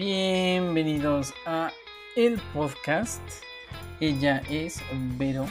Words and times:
Bienvenidos 0.00 1.34
a 1.44 1.70
el 2.16 2.40
podcast. 2.54 3.20
Ella 4.00 4.40
es 4.48 4.80
Vero 5.18 5.44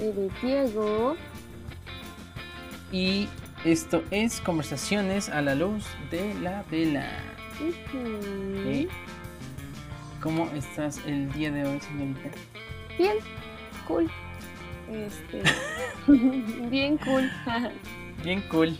Eres 0.00 0.32
Diego. 0.40 1.16
y 2.90 3.28
esto 3.62 4.02
es 4.10 4.40
Conversaciones 4.40 5.28
a 5.28 5.42
la 5.42 5.54
luz 5.54 5.84
de 6.10 6.32
la 6.40 6.64
vela. 6.70 7.10
¿Ok? 7.60 8.90
¿Cómo 10.22 10.48
estás 10.54 10.98
el 11.06 11.30
día 11.34 11.50
de 11.50 11.66
hoy, 11.66 11.78
señorita? 11.80 12.30
Bien, 12.96 13.18
cool. 13.86 14.10
Este. 14.90 15.42
Bien 16.70 16.96
cool. 16.96 17.30
Bien 18.22 18.40
cool. 18.50 18.78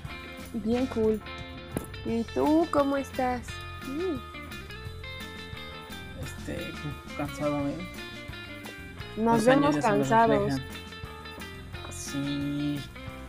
Bien 0.54 0.86
cool. 0.86 1.20
¿Y 2.06 2.22
tú 2.32 2.66
cómo 2.70 2.96
estás? 2.96 3.42
Mm, 3.86 4.33
Este, 6.46 6.58
cansado, 7.16 7.56
¿eh? 7.68 7.76
Nos 9.16 9.36
Los 9.36 9.44
vemos 9.46 9.76
cansados. 9.76 10.60
Sí, 11.90 12.78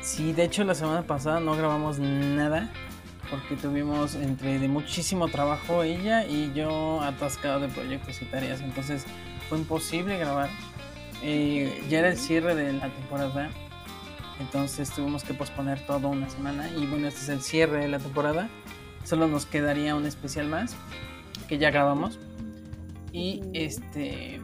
sí, 0.01 0.33
de 0.33 0.43
hecho 0.43 0.63
la 0.63 0.75
semana 0.75 1.03
pasada 1.03 1.39
no 1.39 1.55
grabamos 1.55 1.97
nada 1.99 2.69
porque 3.29 3.55
tuvimos 3.55 4.15
entre 4.15 4.59
de 4.59 4.67
muchísimo 4.67 5.27
trabajo 5.29 5.83
ella 5.83 6.25
y 6.25 6.51
yo 6.53 7.01
atascado 7.01 7.59
de 7.61 7.69
proyectos 7.69 8.21
y 8.21 8.25
tareas, 8.25 8.61
entonces 8.61 9.05
fue 9.47 9.59
imposible 9.59 10.17
grabar. 10.17 10.49
Eh, 11.23 11.83
ya 11.89 11.99
era 11.99 12.09
el 12.09 12.17
cierre 12.17 12.53
de 12.53 12.73
la 12.73 12.89
temporada, 12.89 13.49
entonces 14.39 14.91
tuvimos 14.91 15.23
que 15.23 15.33
posponer 15.33 15.85
todo 15.85 16.09
una 16.09 16.29
semana 16.29 16.69
y 16.69 16.85
bueno, 16.85 17.07
este 17.07 17.21
es 17.21 17.29
el 17.29 17.41
cierre 17.41 17.79
de 17.79 17.88
la 17.88 18.00
temporada. 18.00 18.50
Solo 19.05 19.27
nos 19.27 19.45
quedaría 19.45 19.95
un 19.95 20.05
especial 20.05 20.47
más 20.47 20.75
que 21.47 21.57
ya 21.57 21.72
grabamos 21.72 22.19
y 23.16 23.41
este 23.53 24.41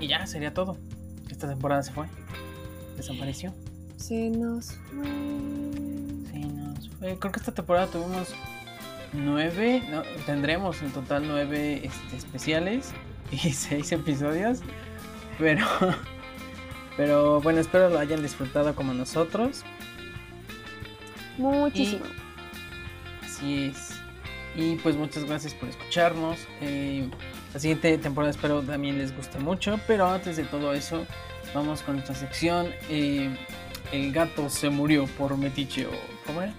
y 0.00 0.06
ya 0.06 0.26
sería 0.26 0.54
todo. 0.54 0.78
Esta 1.28 1.48
temporada 1.48 1.82
se 1.82 1.92
fue, 1.92 2.06
desapareció. 2.96 3.52
Se 3.96 4.30
nos 4.30 4.72
fue. 4.72 5.04
Sí, 6.30 6.38
nos 6.46 6.88
fue. 6.90 7.18
Creo 7.18 7.32
que 7.32 7.40
esta 7.40 7.52
temporada 7.52 7.88
tuvimos 7.88 8.32
nueve, 9.12 9.82
no, 9.90 10.02
tendremos 10.24 10.82
en 10.82 10.92
total 10.92 11.26
nueve 11.26 11.82
este, 11.84 12.16
especiales 12.16 12.92
y 13.32 13.36
seis 13.52 13.90
episodios, 13.90 14.60
pero, 15.38 15.66
pero 16.96 17.40
bueno, 17.40 17.60
espero 17.60 17.90
lo 17.90 17.98
hayan 17.98 18.22
disfrutado 18.22 18.76
como 18.76 18.94
nosotros. 18.94 19.64
Muchísimo. 21.38 22.04
Así 23.24 23.64
es. 23.64 23.96
Y 24.54 24.76
pues 24.76 24.96
muchas 24.96 25.24
gracias 25.24 25.54
por 25.54 25.68
escucharnos. 25.68 26.38
Eh, 26.60 27.08
la 27.54 27.60
siguiente 27.60 27.96
temporada 27.98 28.30
espero 28.30 28.62
también 28.62 28.98
les 28.98 29.14
guste 29.14 29.38
mucho, 29.38 29.78
pero 29.86 30.06
antes 30.08 30.36
de 30.36 30.44
todo 30.44 30.72
eso, 30.72 31.06
vamos 31.54 31.82
con 31.82 31.94
nuestra 31.96 32.14
sección. 32.14 32.68
eh, 32.88 33.34
el 33.92 34.10
gato 34.12 34.48
se 34.48 34.70
murió 34.70 35.06
por 35.18 35.36
metiche 35.36 35.86
o 35.86 35.90
¿cómo 36.26 36.40
era? 36.40 36.54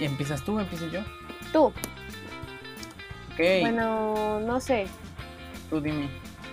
¿Empiezas 0.00 0.44
tú 0.44 0.56
o 0.56 0.60
empiezo 0.60 0.88
yo? 0.90 1.00
Tú. 1.52 1.64
Ok, 3.32 3.38
Bueno, 3.60 4.40
no 4.40 4.60
sé. 4.60 4.86
tú 5.70 5.80
dime. 5.80 6.08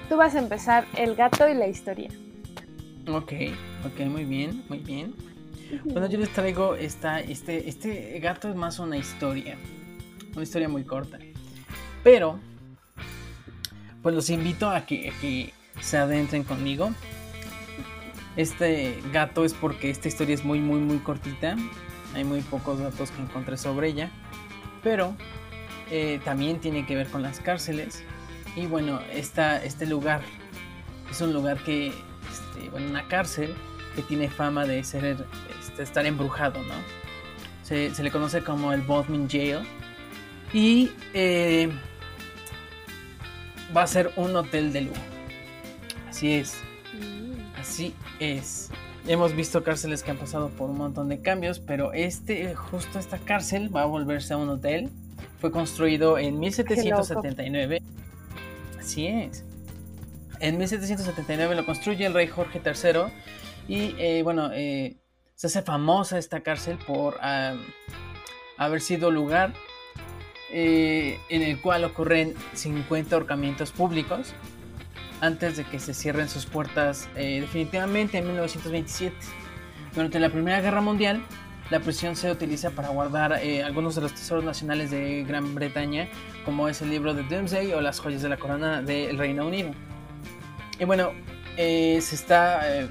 Tú 0.10 0.16
vas 0.18 0.36
a 0.36 0.40
empezar 0.40 0.86
el 0.96 1.16
gato 1.16 1.48
y 1.50 1.56
la 1.56 1.68
historia. 1.68 2.10
Ok, 3.08 3.34
ok, 3.86 4.00
muy 4.08 4.26
bien, 4.26 4.64
muy 4.70 4.80
bien. 4.80 5.16
Bueno, 5.86 6.08
yo 6.08 6.20
les 6.20 6.30
traigo 6.30 6.76
esta, 6.76 7.20
este, 7.22 7.68
este 7.68 8.20
gato 8.20 8.50
es 8.50 8.56
más 8.56 8.78
una 8.78 8.98
historia, 8.98 9.58
una 10.36 10.44
historia 10.44 10.70
muy 10.70 10.84
corta. 10.84 11.18
Pero, 12.06 12.40
pues 14.04 14.14
los 14.14 14.30
invito 14.30 14.70
a 14.70 14.86
que, 14.86 15.52
se 15.82 15.98
adentren 15.98 16.44
conmigo. 16.44 16.92
Este 18.36 19.02
gato 19.12 19.44
es 19.44 19.56
porque 19.56 19.90
esta 19.90 20.08
historia 20.08 20.36
es 20.36 20.46
muy, 20.46 20.60
muy, 20.60 20.80
muy 20.80 21.00
cortita. 21.00 21.56
Hay 22.14 22.24
muy 22.24 22.42
pocos 22.42 22.78
datos 22.78 23.10
que 23.10 23.24
encontré 23.24 23.58
sobre 23.58 23.88
ella. 23.88 24.12
Pero 24.84 25.16
eh, 25.90 26.20
también 26.24 26.60
tiene 26.60 26.86
que 26.86 26.96
ver 26.96 27.08
con 27.08 27.24
las 27.24 27.40
cárceles. 27.40 28.04
Y 28.56 28.68
bueno, 28.68 29.00
esta, 29.12 29.64
este 29.64 29.88
lugar 29.88 30.22
es 31.10 31.20
un 31.22 31.34
lugar 31.34 31.58
que, 31.64 31.88
este, 31.88 32.70
bueno, 32.70 32.88
una 32.88 33.08
cárcel 33.08 33.56
que 33.96 34.04
tiene 34.04 34.30
fama 34.30 34.68
de 34.68 34.84
ser 34.84 35.26
este, 35.60 35.82
estar 35.82 36.06
embrujado, 36.06 36.62
¿no? 36.62 36.76
Se, 37.64 37.96
se 37.96 38.04
le 38.04 38.12
conoce 38.12 38.44
como 38.44 38.74
el 38.74 38.82
Bodmin 38.82 39.28
Jail. 39.28 39.62
Y 40.54 40.92
eh, 41.16 41.72
va 43.76 43.84
a 43.84 43.88
ser 43.88 44.12
un 44.16 44.36
hotel 44.36 44.72
de 44.74 44.82
lujo. 44.82 45.02
Así 46.10 46.34
es, 46.34 46.58
Mm. 46.94 47.60
así 47.60 47.94
es. 48.20 48.70
Hemos 49.08 49.36
visto 49.36 49.64
cárceles 49.64 50.02
que 50.02 50.12
han 50.12 50.18
pasado 50.18 50.50
por 50.50 50.70
un 50.70 50.78
montón 50.78 51.10
de 51.10 51.22
cambios, 51.22 51.60
pero 51.60 51.94
este, 51.94 52.56
justo 52.56 52.98
esta 52.98 53.20
cárcel 53.20 53.76
va 53.76 53.84
a 53.84 53.86
volverse 53.86 54.34
a 54.34 54.38
un 54.38 54.50
hotel. 54.50 54.90
Fue 55.40 55.52
construido 55.52 56.18
en 56.18 56.40
1779. 56.40 57.82
Así 58.80 59.08
es. 59.08 59.44
En 60.40 60.58
1779 60.58 61.56
lo 61.56 61.66
construye 61.66 62.06
el 62.06 62.14
rey 62.14 62.28
Jorge 62.28 62.62
III 62.64 63.12
y 63.68 63.96
eh, 64.00 64.22
bueno, 64.24 64.50
eh, 64.54 64.98
se 65.36 65.48
hace 65.48 65.62
famosa 65.62 66.18
esta 66.18 66.42
cárcel 66.42 66.78
por 66.88 67.18
ah, 67.22 67.56
haber 68.58 68.82
sido 68.82 69.12
lugar 69.12 69.54
eh, 70.52 71.20
en 71.30 71.42
el 71.42 71.60
cual 71.60 71.84
ocurren 71.84 72.34
50 72.54 73.16
ahorcamientos 73.16 73.72
públicos 73.72 74.34
antes 75.22 75.58
de 75.58 75.64
que 75.64 75.80
se 75.80 75.94
cierren 75.94 76.30
sus 76.30 76.46
puertas 76.46 77.08
eh, 77.16 77.42
definitivamente 77.42 78.18
en 78.18 78.28
1927. 78.28 79.16
Durante 79.94 80.20
la 80.20 80.30
Primera 80.30 80.62
Guerra 80.62 80.82
Mundial, 80.82 81.24
la 81.70 81.80
prisión 81.80 82.16
se 82.16 82.30
utiliza 82.30 82.72
para 82.72 82.90
guardar 82.90 83.40
eh, 83.42 83.64
algunos 83.64 83.96
de 83.96 84.02
los 84.02 84.14
tesoros 84.14 84.44
nacionales 84.44 84.92
de 84.92 85.24
Gran 85.24 85.56
Bretaña, 85.56 86.10
como 86.44 86.68
es 86.68 86.82
el 86.82 86.90
libro 86.90 87.14
de 87.14 87.24
Doomsday 87.24 87.74
o 87.74 87.82
las 87.82 88.00
joyas 88.00 88.22
de 88.22 88.30
la 88.30 88.38
corona 88.38 88.82
del 88.82 89.18
Reino 89.18 89.48
Unido. 89.48 89.72
Y 90.80 90.86
bueno, 90.86 91.12
eh, 91.58 92.00
se 92.02 92.16
está... 92.16 92.82
eh, 92.82 92.90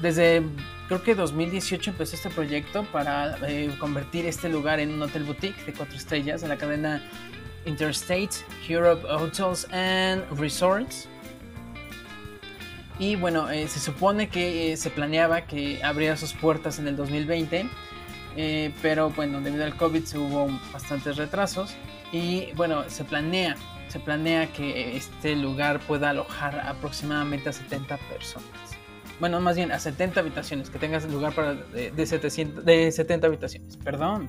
desde 0.00 0.42
creo 0.86 1.02
que 1.02 1.14
2018 1.14 1.90
empezó 1.90 2.16
este 2.16 2.30
proyecto 2.30 2.84
para 2.92 3.36
eh, 3.48 3.74
convertir 3.78 4.26
este 4.26 4.48
lugar 4.48 4.80
en 4.80 4.92
un 4.92 5.02
hotel 5.02 5.24
boutique 5.24 5.64
de 5.64 5.72
cuatro 5.72 5.96
estrellas 5.96 6.40
de 6.40 6.48
la 6.48 6.56
cadena 6.56 7.02
Interstate 7.66 8.30
Europe 8.68 9.04
Hotels 9.06 9.66
and 9.72 10.24
Resorts. 10.38 11.08
Y 12.98 13.16
bueno, 13.16 13.50
eh, 13.50 13.68
se 13.68 13.78
supone 13.78 14.28
que 14.28 14.72
eh, 14.72 14.76
se 14.76 14.88
planeaba 14.88 15.42
que 15.42 15.82
abriera 15.84 16.16
sus 16.16 16.32
puertas 16.32 16.78
en 16.78 16.88
el 16.88 16.96
2020, 16.96 17.68
eh, 18.36 18.72
pero 18.80 19.10
bueno, 19.10 19.40
debido 19.42 19.64
al 19.64 19.76
COVID 19.76 20.02
hubo 20.16 20.48
bastantes 20.72 21.16
retrasos 21.16 21.74
y 22.10 22.52
bueno, 22.54 22.88
se 22.88 23.04
planea, 23.04 23.56
se 23.88 24.00
planea 24.00 24.50
que 24.50 24.96
este 24.96 25.36
lugar 25.36 25.80
pueda 25.80 26.10
alojar 26.10 26.58
aproximadamente 26.60 27.50
a 27.50 27.52
70 27.52 27.98
personas. 27.98 28.65
Bueno, 29.20 29.40
más 29.40 29.56
bien 29.56 29.72
a 29.72 29.78
70 29.78 30.20
habitaciones, 30.20 30.68
que 30.70 30.78
tengas 30.78 31.10
lugar 31.10 31.34
para 31.34 31.54
de, 31.54 31.90
de 31.90 32.06
700, 32.06 32.64
de 32.64 32.92
70 32.92 33.26
habitaciones, 33.26 33.76
perdón. 33.78 34.28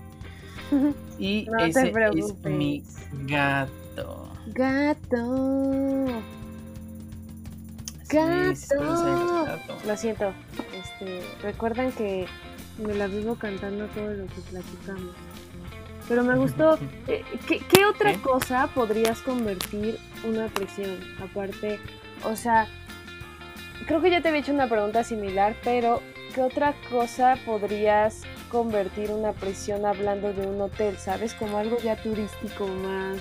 Y 1.20 1.46
No 1.50 1.58
te 1.58 1.68
ese 1.68 1.88
es 1.88 1.90
preocupes. 1.92 2.52
mi 2.52 2.84
gato. 3.26 4.32
Gato. 4.48 6.06
Gato. 8.10 8.76
Lo 9.86 9.98
siento. 9.98 10.34
Este, 10.74 11.22
recuerdan 11.42 11.92
que 11.92 12.26
me 12.86 12.94
la 12.94 13.08
vivo 13.08 13.36
cantando 13.36 13.88
todo 13.88 14.14
lo 14.14 14.26
que 14.28 14.42
platicamos. 14.50 15.16
Pero 16.08 16.24
me 16.24 16.36
gustó. 16.38 16.78
eh, 17.08 17.24
¿qué, 17.48 17.60
qué 17.60 17.86
otra 17.86 18.14
cosa 18.22 18.68
podrías 18.74 19.20
convertir 19.22 19.98
una 20.26 20.48
prisión? 20.48 20.98
Aparte, 21.22 21.80
o 22.24 22.36
sea, 22.36 22.68
creo 23.86 24.02
que 24.02 24.10
ya 24.10 24.22
te 24.22 24.30
había 24.30 24.42
hecho 24.42 24.54
una 24.54 24.68
pregunta 24.68 25.04
similar, 25.04 25.56
pero 25.64 26.02
¿qué 26.34 26.42
otra 26.42 26.74
cosa 26.90 27.38
podrías 27.46 28.22
convertir 28.50 29.12
una 29.12 29.34
prisión 29.34 29.86
hablando 29.86 30.34
de 30.34 30.48
un 30.48 30.60
hotel? 30.62 30.98
¿Sabes? 30.98 31.34
Como 31.34 31.58
algo 31.58 31.78
ya 31.80 31.96
turístico 31.96 32.68
más 32.68 33.20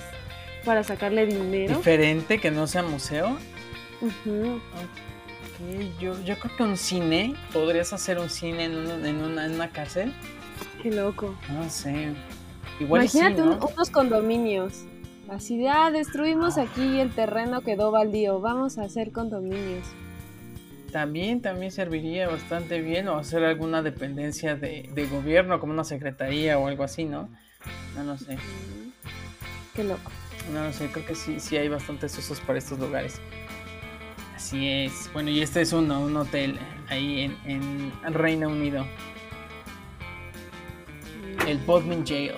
para 0.64 0.82
sacarle 0.82 1.26
dinero. 1.26 1.76
Diferente, 1.76 2.38
que 2.40 2.50
no 2.50 2.66
sea 2.66 2.82
museo. 2.82 3.36
Ok, 4.02 5.98
yo, 6.00 6.12
yo 6.24 6.38
creo 6.38 6.56
que 6.56 6.62
un 6.62 6.76
cine, 6.76 7.34
podrías 7.52 7.92
hacer 7.92 8.18
un 8.18 8.28
cine 8.28 8.64
en, 8.64 8.76
un- 8.76 9.06
en 9.06 9.16
una, 9.22 9.46
en 9.46 9.52
una 9.54 9.70
cárcel. 9.70 10.12
Qué 10.82 10.90
loco. 10.90 11.34
No 11.50 11.68
sé. 11.70 12.12
Igual 12.78 13.04
y 13.04 13.08
sí, 13.08 13.18
Imagínate 13.18 13.42
un- 13.42 13.58
¿no? 13.58 13.66
unos 13.74 13.90
condominios. 13.90 14.84
Así 15.30 15.56
de, 15.58 15.68
ah, 15.68 15.90
destruimos 15.90 16.56
aquí 16.58 16.82
y 16.82 17.00
el 17.00 17.10
terreno 17.10 17.62
quedó 17.62 17.90
baldío. 17.90 18.40
Vamos 18.40 18.78
a 18.78 18.82
hacer 18.84 19.12
condominios. 19.12 19.86
También, 20.92 21.42
también 21.42 21.72
serviría 21.72 22.28
bastante 22.28 22.80
bien 22.80 23.08
o 23.08 23.18
hacer 23.18 23.44
alguna 23.44 23.82
dependencia 23.82 24.56
de, 24.56 24.88
de 24.94 25.06
gobierno, 25.06 25.60
como 25.60 25.72
una 25.72 25.84
secretaría 25.84 26.58
o 26.58 26.68
algo 26.68 26.84
así, 26.84 27.04
¿no? 27.04 27.28
No 27.94 28.04
lo 28.04 28.16
sé. 28.16 28.38
Qué 29.74 29.84
loco. 29.84 30.10
No 30.52 30.72
sé, 30.72 30.88
creo 30.90 31.04
que 31.04 31.14
sí, 31.14 31.40
sí 31.40 31.56
hay 31.56 31.68
bastantes 31.68 32.16
usos 32.16 32.40
para 32.40 32.58
estos 32.58 32.78
lugares. 32.78 33.20
Así 34.34 34.68
es. 34.68 35.10
Bueno, 35.12 35.30
y 35.30 35.40
este 35.40 35.60
es 35.60 35.72
uno, 35.72 36.00
un 36.00 36.16
hotel 36.16 36.58
ahí 36.88 37.22
en, 37.44 37.92
en 38.04 38.14
Reino 38.14 38.48
Unido. 38.48 38.86
El 41.46 41.58
Bodmin 41.58 42.06
Jail. 42.06 42.32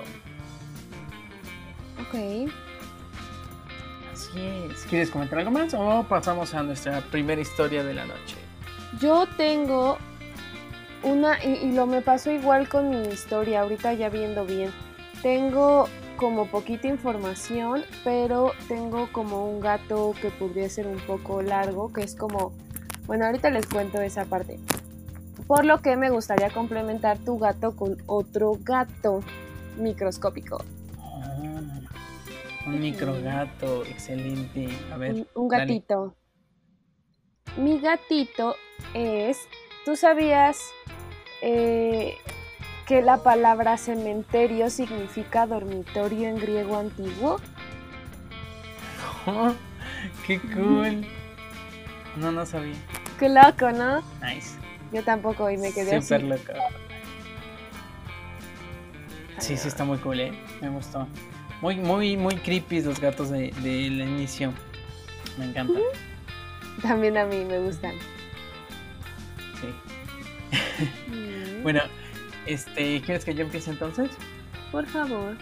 Ok. 2.00 2.50
Así 4.28 4.40
es. 4.40 4.84
¿Quieres 4.84 5.10
comentar 5.10 5.38
algo 5.38 5.50
más 5.50 5.74
o 5.74 6.04
pasamos 6.08 6.54
a 6.54 6.62
nuestra 6.62 7.00
primera 7.00 7.40
historia 7.40 7.82
de 7.82 7.94
la 7.94 8.04
noche? 8.04 8.36
Yo 9.00 9.26
tengo 9.36 9.98
una, 11.02 11.42
y, 11.44 11.72
lo 11.72 11.86
me 11.86 12.02
pasó 12.02 12.30
igual 12.30 12.68
con 12.68 12.90
mi 12.90 13.08
historia, 13.08 13.62
ahorita 13.62 13.92
ya 13.94 14.08
viendo 14.08 14.44
bien. 14.44 14.70
Tengo 15.22 15.88
como 16.16 16.46
poquita 16.46 16.88
información, 16.88 17.84
pero 18.04 18.52
tengo 18.66 19.08
como 19.12 19.48
un 19.48 19.60
gato 19.60 20.14
que 20.20 20.30
podría 20.30 20.68
ser 20.68 20.86
un 20.86 20.98
poco 20.98 21.42
largo, 21.42 21.92
que 21.92 22.02
es 22.02 22.14
como, 22.14 22.52
bueno, 23.06 23.26
ahorita 23.26 23.50
les 23.50 23.66
cuento 23.66 24.00
esa 24.00 24.24
parte. 24.24 24.58
Por 25.46 25.64
lo 25.64 25.80
que 25.80 25.96
me 25.96 26.10
gustaría 26.10 26.50
complementar 26.50 27.18
tu 27.18 27.38
gato 27.38 27.76
con 27.76 27.96
otro 28.06 28.58
gato 28.62 29.20
microscópico. 29.78 30.58
Un 32.68 32.80
microgato, 32.80 33.82
excelente. 33.86 34.68
A 34.92 34.98
ver. 34.98 35.26
Un, 35.34 35.48
gatito. 35.48 36.14
Mi 37.56 37.80
gatito 37.80 38.56
es, 38.92 39.48
¿tú 39.86 39.96
sabías 39.96 40.60
eh, 41.40 42.18
que 42.86 43.00
la 43.00 43.22
palabra 43.22 43.78
cementerio 43.78 44.68
significa 44.68 45.46
dormitorio 45.46 46.28
en 46.28 46.36
griego 46.38 46.76
antiguo? 46.76 47.40
¡Qué 50.26 50.38
cool! 50.38 51.06
No, 52.16 52.32
no 52.32 52.44
sabía. 52.44 52.76
¡Qué 53.18 53.30
loco, 53.30 53.72
¿no? 53.72 54.02
Nice. 54.22 54.58
Yo 54.92 55.02
tampoco 55.02 55.48
y 55.50 55.56
me 55.56 55.72
quedé 55.72 56.02
Súper 56.02 56.22
loco. 56.22 56.52
Sí, 59.38 59.56
sí, 59.56 59.68
está 59.68 59.84
muy 59.84 59.96
cool, 59.98 60.20
¿eh? 60.20 60.32
Me 60.60 60.68
gustó. 60.68 61.06
Muy, 61.60 61.76
muy, 61.76 62.16
muy 62.16 62.36
creepy 62.36 62.82
los 62.82 63.00
gatos 63.00 63.30
del 63.30 63.50
de, 63.62 63.86
inicio. 63.86 64.52
Me 65.38 65.46
encantan. 65.46 65.82
También 66.82 67.16
a 67.16 67.24
mí 67.24 67.44
me 67.44 67.58
gustan. 67.58 67.94
Sí. 69.60 69.68
Mm. 71.08 71.62
bueno, 71.64 71.82
este, 72.46 73.00
¿quieres 73.02 73.24
que 73.24 73.34
yo 73.34 73.42
empiece 73.42 73.70
entonces? 73.70 74.10
Por 74.70 74.86
favor. 74.86 75.36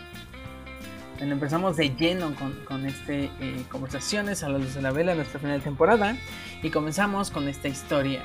Bueno, 1.18 1.32
empezamos 1.32 1.76
de 1.76 1.90
lleno 1.90 2.34
con, 2.34 2.52
con 2.64 2.86
este 2.86 3.30
eh, 3.40 3.64
conversaciones 3.70 4.42
a 4.42 4.48
la 4.48 4.58
luz 4.58 4.74
de 4.74 4.82
la 4.82 4.92
vela, 4.92 5.14
nuestra 5.14 5.40
final 5.40 5.58
de 5.58 5.64
temporada, 5.64 6.16
y 6.62 6.70
comenzamos 6.70 7.30
con 7.30 7.48
esta 7.48 7.68
historia. 7.68 8.22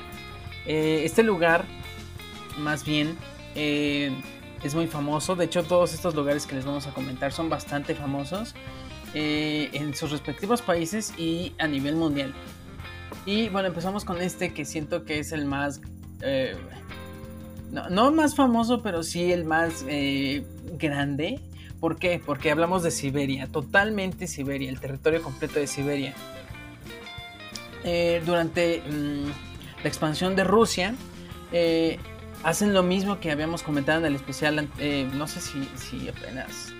Eh, 0.66 1.02
este 1.04 1.22
lugar, 1.22 1.64
más 2.58 2.84
bien, 2.84 3.16
eh, 3.54 4.12
es 4.62 4.74
muy 4.74 4.86
famoso. 4.86 5.36
De 5.36 5.44
hecho, 5.44 5.62
todos 5.64 5.94
estos 5.94 6.14
lugares 6.14 6.46
que 6.46 6.54
les 6.54 6.64
vamos 6.64 6.86
a 6.86 6.92
comentar 6.92 7.32
son 7.32 7.48
bastante 7.48 7.94
famosos 7.94 8.54
en 9.14 9.94
sus 9.94 10.10
respectivos 10.10 10.62
países 10.62 11.12
y 11.18 11.52
a 11.58 11.66
nivel 11.66 11.96
mundial. 11.96 12.32
Y 13.26 13.50
bueno, 13.50 13.68
empezamos 13.68 14.06
con 14.06 14.22
este 14.22 14.54
que 14.54 14.64
siento 14.64 15.04
que 15.04 15.18
es 15.18 15.32
el 15.32 15.44
más 15.44 15.80
no, 17.72 17.88
no 17.88 18.12
más 18.12 18.36
famoso, 18.36 18.82
pero 18.82 19.02
sí 19.02 19.32
el 19.32 19.44
más 19.44 19.84
eh, 19.88 20.44
grande. 20.78 21.40
¿Por 21.80 21.96
qué? 21.98 22.20
Porque 22.24 22.50
hablamos 22.50 22.82
de 22.82 22.92
Siberia, 22.92 23.48
totalmente 23.48 24.28
Siberia, 24.28 24.70
el 24.70 24.78
territorio 24.78 25.22
completo 25.22 25.58
de 25.58 25.66
Siberia. 25.66 26.14
Eh, 27.82 28.22
durante 28.24 28.82
mm, 28.82 29.24
la 29.82 29.88
expansión 29.88 30.36
de 30.36 30.44
Rusia, 30.44 30.94
eh, 31.50 31.98
hacen 32.42 32.74
lo 32.74 32.82
mismo 32.82 33.20
que 33.20 33.30
habíamos 33.30 33.62
comentado 33.62 34.00
en 34.00 34.06
el 34.06 34.14
especial, 34.14 34.68
no 35.14 35.28
sé 35.28 35.40
si, 35.40 35.68
si 35.76 36.08
apenas 36.08 36.72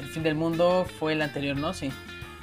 el 0.00 0.06
fin 0.08 0.22
del 0.22 0.34
mundo 0.34 0.86
fue 0.98 1.12
el 1.12 1.22
anterior, 1.22 1.56
¿no? 1.56 1.74
Sí 1.74 1.90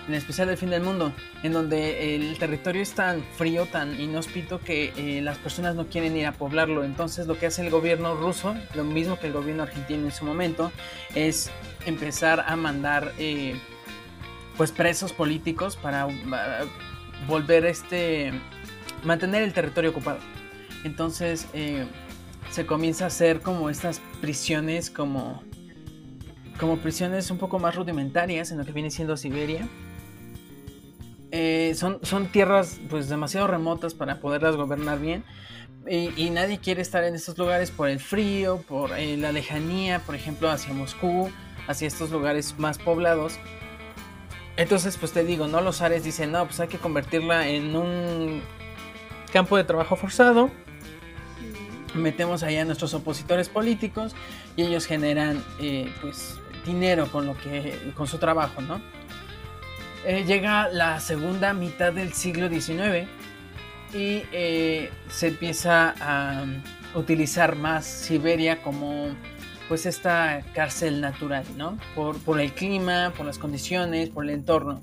en 0.08 0.14
especial 0.14 0.48
del 0.48 0.58
fin 0.58 0.70
del 0.70 0.82
mundo, 0.82 1.12
en 1.44 1.52
donde 1.52 2.16
el 2.16 2.38
territorio 2.38 2.82
es 2.82 2.94
tan 2.94 3.24
frío, 3.36 3.66
tan 3.66 4.00
inhóspito 4.00 4.60
que 4.60 4.94
eh, 4.96 5.22
las 5.22 5.38
personas 5.38 5.76
no 5.76 5.88
quieren 5.88 6.16
ir 6.16 6.26
a 6.26 6.32
poblarlo. 6.32 6.84
Entonces 6.84 7.28
lo 7.28 7.38
que 7.38 7.48
hace 7.48 7.62
el 7.62 7.70
gobierno 7.70 8.16
ruso, 8.16 8.56
lo 8.74 8.84
mismo 8.84 9.20
que 9.20 9.28
el 9.28 9.34
gobierno 9.34 9.64
argentino 9.64 10.06
en 10.06 10.12
su 10.12 10.24
momento, 10.24 10.72
es 11.14 11.52
empezar 11.86 12.46
a 12.48 12.56
mandar 12.56 13.12
eh, 13.18 13.60
pues 14.56 14.72
presos 14.72 15.12
políticos 15.12 15.76
para 15.76 16.08
volver 17.28 17.66
este 17.66 18.32
mantener 19.04 19.44
el 19.44 19.54
territorio 19.54 19.90
ocupado. 19.90 20.20
Entonces 20.86 21.48
eh, 21.54 21.86
se 22.52 22.66
comienza 22.66 23.06
a 23.06 23.08
hacer 23.08 23.42
como 23.42 23.70
estas 23.70 24.02
prisiones 24.22 24.90
como 24.90 25.44
como 26.60 26.78
prisiones 26.78 27.30
un 27.30 27.38
poco 27.38 27.60
más 27.60 27.76
rudimentarias 27.76 28.52
en 28.52 28.58
lo 28.58 28.66
que 28.66 28.72
viene 28.72 28.90
siendo 28.90 29.16
Siberia 29.16 29.68
eh, 31.32 31.74
son, 31.76 32.00
son 32.04 32.28
tierras 32.28 32.80
pues 32.90 33.10
demasiado 33.10 33.48
remotas 33.48 33.94
para 33.94 34.20
poderlas 34.20 34.56
gobernar 34.56 35.00
bien. 35.00 35.24
Y, 35.90 36.30
nadie 36.32 36.60
quiere 36.60 36.82
estar 36.82 37.06
en 37.06 37.16
estos 37.16 37.38
lugares 37.38 37.72
por 37.72 37.88
el 37.88 38.02
frío, 38.02 38.62
por 38.68 38.92
eh, 38.92 39.16
la 39.16 39.32
lejanía, 39.32 40.00
por 40.00 40.16
ejemplo, 40.16 40.50
hacia 40.50 40.74
Moscú, 40.74 41.32
hacia 41.66 41.88
estos 41.88 42.12
lugares 42.12 42.60
más 42.60 42.78
poblados. 42.78 43.40
Entonces, 44.58 44.98
pues 44.98 45.14
te 45.14 45.24
digo, 45.24 45.48
¿no? 45.48 45.62
Los 45.62 45.82
Ares 45.82 46.04
dicen, 46.04 46.34
no, 46.34 46.46
pues 46.46 46.60
hay 46.60 46.68
que 46.68 46.78
convertirla 46.78 47.48
en 47.48 47.74
un 47.78 48.42
campo 49.32 49.56
de 49.56 49.64
trabajo 49.64 49.96
forzado. 49.96 50.52
Metemos 51.98 52.44
allá 52.44 52.62
a 52.62 52.66
nuestros 52.66 52.94
opositores 52.94 53.50
políticos 53.50 54.16
y 54.56 54.64
ellos 54.64 54.86
generan, 54.86 55.44
eh, 55.60 55.92
pues, 56.02 56.40
dinero 56.66 57.08
con 57.12 57.26
lo 57.26 57.38
que, 57.38 57.92
con 57.96 58.08
su 58.08 58.18
trabajo, 58.18 58.62
¿no? 58.62 58.82
Eh, 60.06 60.24
llega 60.26 60.70
la 60.70 61.00
segunda 61.00 61.54
mitad 61.54 61.92
del 61.92 62.14
siglo 62.14 62.50
XIX 62.50 63.08
y 63.94 64.24
eh, 64.32 64.92
se 65.10 65.28
empieza 65.28 65.96
a 66.00 66.46
utilizar 66.96 67.56
más 67.56 67.86
Siberia 67.86 68.62
como 68.62 69.10
pues 69.68 69.86
esta 69.86 70.44
cárcel 70.54 71.02
natural, 71.02 71.44
¿no? 71.58 71.78
Por, 71.94 72.40
el 72.40 72.54
clima, 72.54 73.12
por 73.18 73.26
las 73.26 73.38
condiciones, 73.38 74.10
por 74.10 74.24
el 74.24 74.30
entorno. 74.30 74.82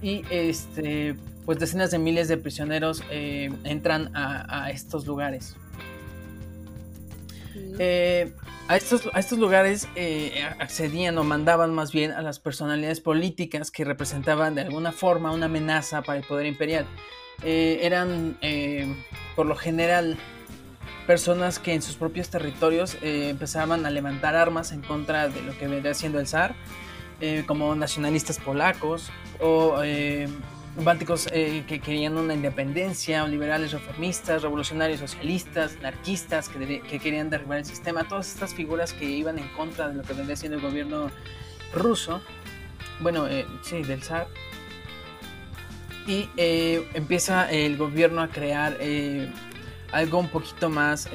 Y 0.00 0.24
este, 0.30 1.14
pues 1.44 1.60
decenas 1.60 1.92
de 1.92 2.00
miles 2.00 2.26
de 2.26 2.36
prisioneros 2.36 3.04
entran 3.10 4.10
a, 4.14 4.70
estos 4.72 5.06
lugares 5.06 5.56
a 8.68 8.76
estos, 8.76 9.08
a 9.12 9.18
estos 9.18 9.38
lugares 9.38 9.88
eh, 9.96 10.44
accedían 10.58 11.18
o 11.18 11.24
mandaban 11.24 11.74
más 11.74 11.92
bien 11.92 12.12
a 12.12 12.22
las 12.22 12.38
personalidades 12.38 13.00
políticas 13.00 13.70
que 13.70 13.84
representaban 13.84 14.54
de 14.54 14.62
alguna 14.62 14.92
forma 14.92 15.32
una 15.32 15.46
amenaza 15.46 16.02
para 16.02 16.18
el 16.18 16.24
poder 16.24 16.46
imperial. 16.46 16.86
Eh, 17.42 17.80
eran, 17.82 18.38
eh, 18.40 18.94
por 19.36 19.46
lo 19.46 19.56
general, 19.56 20.16
personas 21.06 21.58
que 21.58 21.74
en 21.74 21.82
sus 21.82 21.96
propios 21.96 22.30
territorios 22.30 22.96
empezaban 23.02 23.84
a 23.84 23.90
levantar 23.90 24.36
armas 24.36 24.70
en 24.72 24.82
contra 24.82 25.28
de 25.28 25.42
lo 25.42 25.58
que 25.58 25.66
vendría 25.66 25.94
siendo 25.94 26.20
el 26.20 26.28
zar, 26.28 26.54
como 27.46 27.74
nacionalistas 27.74 28.38
polacos 28.38 29.10
o 29.40 29.80
bálticos 30.76 31.28
eh, 31.32 31.64
que 31.66 31.80
querían 31.80 32.16
una 32.16 32.34
independencia, 32.34 33.26
liberales 33.26 33.72
reformistas, 33.72 34.42
revolucionarios 34.42 35.00
socialistas, 35.00 35.76
anarquistas 35.78 36.48
que, 36.48 36.80
querían 36.98 37.30
derribar 37.30 37.58
el 37.58 37.64
sistema, 37.64 38.08
todas 38.08 38.32
estas 38.32 38.54
figuras 38.54 38.92
que 38.92 39.04
iban 39.04 39.38
en 39.38 39.48
contra 39.48 39.88
de 39.88 39.94
lo 39.94 40.02
que 40.02 40.14
vendría 40.14 40.36
siendo 40.36 40.56
el 40.56 40.62
gobierno 40.62 41.10
ruso, 41.74 42.22
bueno, 43.00 43.26
eh, 43.28 43.46
sí, 43.62 43.82
del 43.82 44.02
zar. 44.02 44.28
Y 46.06 46.28
eh, 46.36 46.88
empieza 46.94 47.50
el 47.50 47.76
gobierno 47.76 48.22
a 48.22 48.28
crear 48.28 48.76
algo 49.92 50.18
un 50.18 50.28
poquito 50.28 50.68
más, 50.68 51.08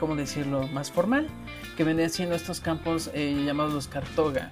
¿cómo 0.00 0.16
decirlo?, 0.16 0.68
más 0.68 0.90
formal, 0.90 1.28
que 1.76 1.84
vendrían 1.84 2.10
siendo 2.10 2.34
estos 2.34 2.60
campos 2.60 3.10
llamados 3.14 3.74
los 3.74 3.88
Cartoga 3.88 4.50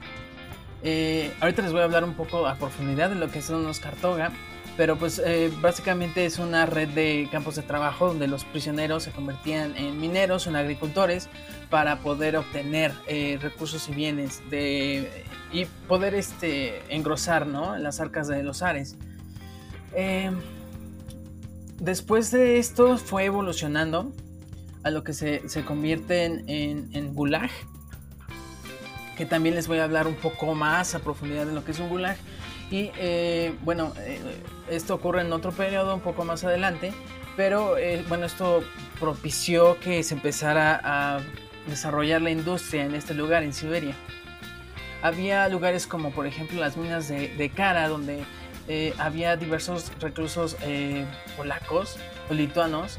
eh, 0.82 1.32
ahorita 1.40 1.62
les 1.62 1.72
voy 1.72 1.82
a 1.82 1.84
hablar 1.84 2.04
un 2.04 2.14
poco 2.14 2.46
a 2.46 2.54
profundidad 2.54 3.10
de 3.10 3.16
lo 3.16 3.30
que 3.30 3.42
son 3.42 3.64
los 3.64 3.80
Cartoga, 3.80 4.32
pero 4.76 4.96
pues 4.96 5.20
eh, 5.24 5.52
básicamente 5.60 6.24
es 6.24 6.38
una 6.38 6.64
red 6.64 6.88
de 6.88 7.28
campos 7.30 7.56
de 7.56 7.62
trabajo 7.62 8.08
donde 8.08 8.28
los 8.28 8.44
prisioneros 8.44 9.02
se 9.02 9.10
convertían 9.10 9.76
en 9.76 10.00
mineros, 10.00 10.46
en 10.46 10.56
agricultores, 10.56 11.28
para 11.68 11.98
poder 12.00 12.36
obtener 12.36 12.92
eh, 13.06 13.38
recursos 13.40 13.88
y 13.88 13.92
bienes 13.92 14.42
y 15.52 15.64
poder 15.86 16.14
este, 16.14 16.82
engrosar 16.94 17.46
¿no? 17.46 17.76
las 17.76 18.00
arcas 18.00 18.28
de 18.28 18.42
los 18.42 18.62
Ares. 18.62 18.96
después 21.78 22.30
de 22.30 22.58
esto 22.58 22.96
fue 22.96 23.24
evolucionando 23.24 24.12
a 24.82 24.90
lo 24.90 25.04
que 25.04 25.12
se, 25.12 25.48
se 25.48 25.64
convierte 25.64 26.24
en, 26.24 26.48
en, 26.48 26.88
en 26.94 27.14
gulag, 27.14 27.50
que 29.20 29.26
también 29.26 29.54
les 29.54 29.68
voy 29.68 29.76
a 29.76 29.84
hablar 29.84 30.06
un 30.06 30.14
poco 30.14 30.54
más 30.54 30.94
a 30.94 31.00
profundidad 31.00 31.44
de 31.44 31.52
lo 31.52 31.62
que 31.62 31.72
es 31.72 31.78
un 31.78 31.90
gulag. 31.90 32.16
Y 32.70 32.90
eh, 32.96 33.54
bueno, 33.60 33.92
eh, 33.98 34.18
esto 34.70 34.94
ocurre 34.94 35.20
en 35.20 35.30
otro 35.30 35.52
periodo 35.52 35.94
un 35.94 36.00
poco 36.00 36.24
más 36.24 36.42
adelante, 36.42 36.94
pero 37.36 37.76
eh, 37.76 38.02
bueno, 38.08 38.24
esto 38.24 38.64
propició 38.98 39.78
que 39.78 40.02
se 40.04 40.14
empezara 40.14 40.80
a 40.82 41.20
desarrollar 41.66 42.22
la 42.22 42.30
industria 42.30 42.86
en 42.86 42.94
este 42.94 43.12
lugar, 43.12 43.42
en 43.42 43.52
Siberia. 43.52 43.94
Había 45.02 45.46
lugares 45.50 45.86
como 45.86 46.12
por 46.12 46.26
ejemplo 46.26 46.58
las 46.58 46.78
minas 46.78 47.06
de, 47.08 47.28
de 47.28 47.50
Kara, 47.50 47.88
donde 47.88 48.24
había 48.96 49.36
diversos 49.36 49.92
reclusos 50.00 50.56
polacos 51.36 51.98
o 52.30 52.34
lituanos 52.34 52.98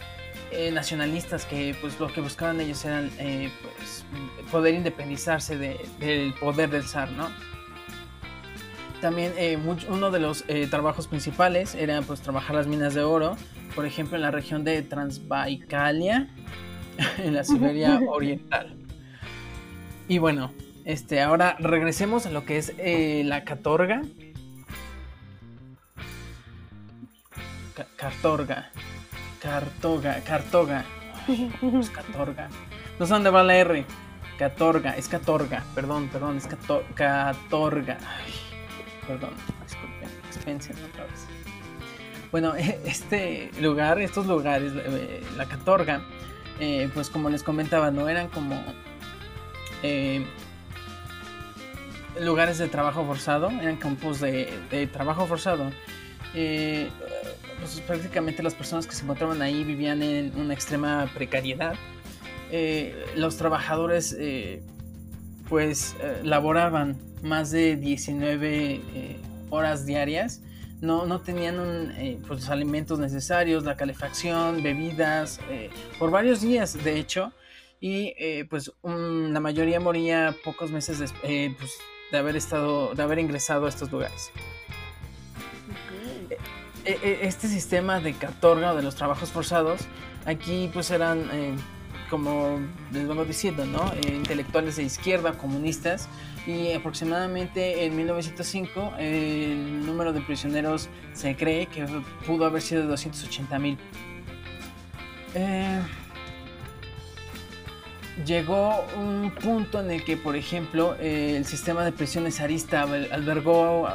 nacionalistas 0.73 1.45
que 1.45 1.75
pues 1.79 1.99
lo 1.99 2.11
que 2.11 2.21
buscaban 2.21 2.59
ellos 2.59 2.83
eran 2.85 3.09
pues, 3.17 4.05
poder 4.51 4.73
independizarse 4.73 5.57
del 5.57 6.33
poder 6.39 6.69
del 6.69 6.83
zar, 6.83 7.11
¿no? 7.11 7.29
También 9.01 9.33
eh, 9.35 9.57
uno 9.89 10.11
de 10.11 10.19
los 10.19 10.45
eh, 10.47 10.67
trabajos 10.67 11.07
principales 11.07 11.73
era 11.73 12.03
pues 12.03 12.21
trabajar 12.21 12.55
las 12.55 12.67
minas 12.67 12.93
de 12.93 13.01
oro, 13.01 13.35
por 13.73 13.87
ejemplo 13.87 14.15
en 14.15 14.21
la 14.21 14.29
región 14.29 14.63
de 14.63 14.83
Transbaikalia, 14.83 16.27
en 17.17 17.33
la 17.33 17.43
Siberia 17.43 17.99
Oriental. 18.07 18.77
Y 20.07 20.19
bueno, 20.19 20.53
este, 20.85 21.19
ahora 21.19 21.55
regresemos 21.57 22.27
a 22.27 22.29
lo 22.29 22.45
que 22.45 22.57
es 22.57 22.73
eh, 22.77 23.23
la 23.25 23.43
Catorga. 23.43 24.03
cartorga. 27.95 28.69
Cartoga. 29.41 30.21
Cartoga. 30.21 30.85
Pues 31.59 31.89
Catorga. 31.89 32.49
No 32.99 33.05
sé 33.05 33.13
dónde 33.13 33.29
va 33.29 33.43
la 33.43 33.55
R. 33.55 33.85
Catorga. 34.37 34.97
Es 34.97 35.07
Catorga. 35.07 35.63
Perdón, 35.75 36.09
perdón. 36.09 36.37
Es 36.37 36.47
Catorga 36.47 37.97
perdón, 39.07 39.31
disculpen, 39.63 40.09
expensen 40.27 40.75
otra 40.89 41.05
vez. 41.05 41.25
Bueno, 42.31 42.55
este 42.85 43.51
lugar, 43.59 43.99
estos 43.99 44.25
lugares, 44.25 44.73
eh, 44.75 45.21
la 45.37 45.45
Catorga, 45.45 46.01
eh, 46.59 46.89
pues 46.93 47.09
como 47.09 47.29
les 47.29 47.43
comentaba, 47.43 47.91
no 47.91 48.07
eran 48.07 48.29
como 48.29 48.61
eh, 49.83 50.25
lugares 52.19 52.57
de 52.57 52.67
trabajo 52.67 53.05
forzado, 53.05 53.49
eran 53.49 53.77
campos 53.77 54.19
de, 54.19 54.89
trabajo 54.93 55.25
forzado. 55.25 55.71
Pues 57.61 57.79
prácticamente 57.87 58.43
las 58.43 58.53
personas 58.53 58.85
que 58.85 58.93
se 58.93 59.03
encontraban 59.03 59.41
ahí 59.41 59.63
vivían 59.63 60.03
en 60.03 60.35
una 60.37 60.53
extrema 60.53 61.09
precariedad. 61.13 61.75
los 63.15 63.37
trabajadores 63.37 64.17
pues 65.47 65.95
laboraban 66.23 66.97
más 67.21 67.51
de 67.51 67.75
19 67.75 68.73
eh, 68.73 69.19
horas 69.49 69.85
diarias. 69.85 70.41
No, 70.81 71.05
no 71.05 71.21
tenían 71.21 71.93
eh, 71.97 72.19
pues, 72.27 72.41
los 72.41 72.49
alimentos 72.49 72.99
necesarios, 72.99 73.63
la 73.63 73.75
calefacción, 73.75 74.63
bebidas, 74.63 75.39
eh, 75.49 75.69
por 75.99 76.09
varios 76.09 76.41
días 76.41 76.83
de 76.83 76.99
hecho. 76.99 77.31
Y 77.83 78.13
pues 78.43 78.71
la 78.83 79.39
mayoría 79.39 79.79
moría 79.79 80.35
pocos 80.43 80.69
meses 80.69 80.99
pues, 81.19 81.79
de 82.11 82.17
haber 82.17 82.35
estado, 82.35 82.93
de 82.93 83.01
haber 83.01 83.17
ingresado 83.17 83.65
a 83.65 83.69
estos 83.69 83.91
lugares. 83.91 84.31
Este 86.83 87.47
sistema 87.47 87.99
de 87.99 88.13
catorga 88.13 88.73
o 88.73 88.75
de 88.75 88.81
los 88.81 88.95
trabajos 88.95 89.29
forzados, 89.29 89.81
aquí 90.25 90.69
pues 90.73 90.89
eran 90.91 91.29
como 92.11 92.59
les 92.91 93.07
vamos 93.07 93.25
diciendo, 93.25 93.65
¿no? 93.65 93.91
intelectuales 94.05 94.75
de 94.75 94.83
izquierda, 94.83 95.31
comunistas, 95.33 96.09
y 96.45 96.73
aproximadamente 96.73 97.85
en 97.85 97.95
1905 97.95 98.93
el 98.99 99.85
número 99.85 100.11
de 100.11 100.21
prisioneros 100.21 100.89
se 101.13 101.35
cree 101.35 101.67
que 101.67 101.85
pudo 102.27 102.45
haber 102.45 102.61
sido 102.61 102.81
de 102.81 102.87
280 102.89 103.59
mil. 103.59 103.77
Eh, 105.35 105.79
llegó 108.25 108.83
un 108.97 109.31
punto 109.31 109.79
en 109.79 109.91
el 109.91 110.03
que, 110.03 110.17
por 110.17 110.35
ejemplo, 110.35 110.95
el 110.99 111.45
sistema 111.45 111.85
de 111.85 111.93
prisiones 111.93 112.41
arista 112.41 112.81
albergó 112.81 113.87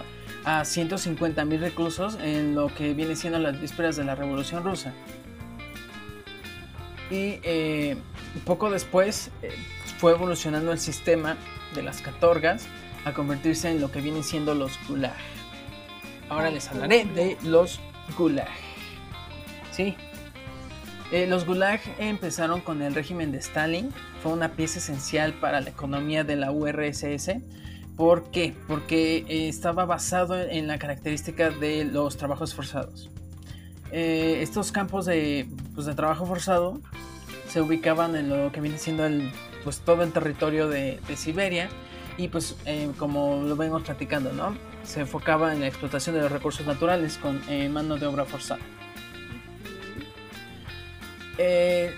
a 0.47 0.65
150 0.65 1.45
mil 1.45 1.61
reclusos 1.61 2.17
en 2.23 2.55
lo 2.55 2.73
que 2.73 2.95
viene 2.95 3.17
siendo 3.17 3.41
las 3.41 3.61
vísperas 3.61 3.97
de 3.97 4.05
la 4.05 4.15
Revolución 4.15 4.63
Rusa. 4.63 4.95
Y 7.11 7.41
eh, 7.43 7.97
poco 8.45 8.71
después 8.71 9.31
eh, 9.43 9.51
fue 9.99 10.13
evolucionando 10.13 10.71
el 10.71 10.79
sistema 10.79 11.37
de 11.75 11.83
las 11.83 12.01
catorgas 12.01 12.67
a 13.05 13.13
convertirse 13.13 13.71
en 13.71 13.81
lo 13.81 13.91
que 13.91 14.01
vienen 14.01 14.23
siendo 14.23 14.55
los 14.55 14.79
gulag. 14.89 15.17
Ahora 16.29 16.51
les 16.51 16.69
hablaré 16.69 17.05
de 17.05 17.37
los 17.43 17.81
gulag. 18.17 18.49
Sí. 19.73 19.97
Eh, 21.11 21.27
los 21.27 21.45
gulag 21.45 21.81
empezaron 21.99 22.61
con 22.61 22.83
el 22.83 22.95
régimen 22.95 23.33
de 23.33 23.39
Stalin. 23.39 23.93
Fue 24.23 24.31
una 24.31 24.53
pieza 24.53 24.79
esencial 24.79 25.35
para 25.35 25.61
la 25.61 25.71
economía 25.71 26.23
de 26.23 26.37
la 26.37 26.53
URSS. 26.53 27.31
¿Por 27.97 28.31
qué? 28.31 28.55
Porque 28.69 29.25
eh, 29.29 29.49
estaba 29.49 29.85
basado 29.87 30.39
en 30.39 30.67
la 30.67 30.79
característica 30.79 31.51
de 31.51 31.85
los 31.85 32.17
trabajos 32.17 32.55
forzados. 32.55 33.11
Eh, 33.91 34.41
estos 34.43 34.73
campos 34.73 35.07
de, 35.07 35.49
pues, 35.75 35.87
de 35.87 35.95
trabajo 35.95 36.27
forzado 36.27 36.81
se 37.49 37.61
ubicaban 37.61 38.17
en 38.17 38.29
lo 38.29 38.53
que 38.53 38.61
viene 38.61 38.79
siendo 38.79 39.07
el 39.07 39.33
pues 39.67 39.81
todo 39.81 40.05
el 40.05 40.13
territorio 40.13 40.69
de, 40.69 41.01
Siberia 41.17 41.69
y 42.17 42.29
pues 42.29 42.55
eh, 42.67 42.89
como 42.99 43.43
lo 43.43 43.57
vengo 43.57 43.81
platicando, 43.81 44.33
¿no? 44.33 44.57
Se 44.85 45.01
enfocaba 45.01 45.53
en 45.53 45.59
la 45.59 45.67
explotación 45.67 46.15
de 46.15 46.23
los 46.23 46.31
recursos 46.31 46.65
naturales 46.65 47.19
con 47.19 47.43
eh, 47.49 47.69
mano 47.69 47.97
de 47.97 48.07
obra 48.07 48.25
forzada. 48.25 48.61
Eh, 51.37 51.93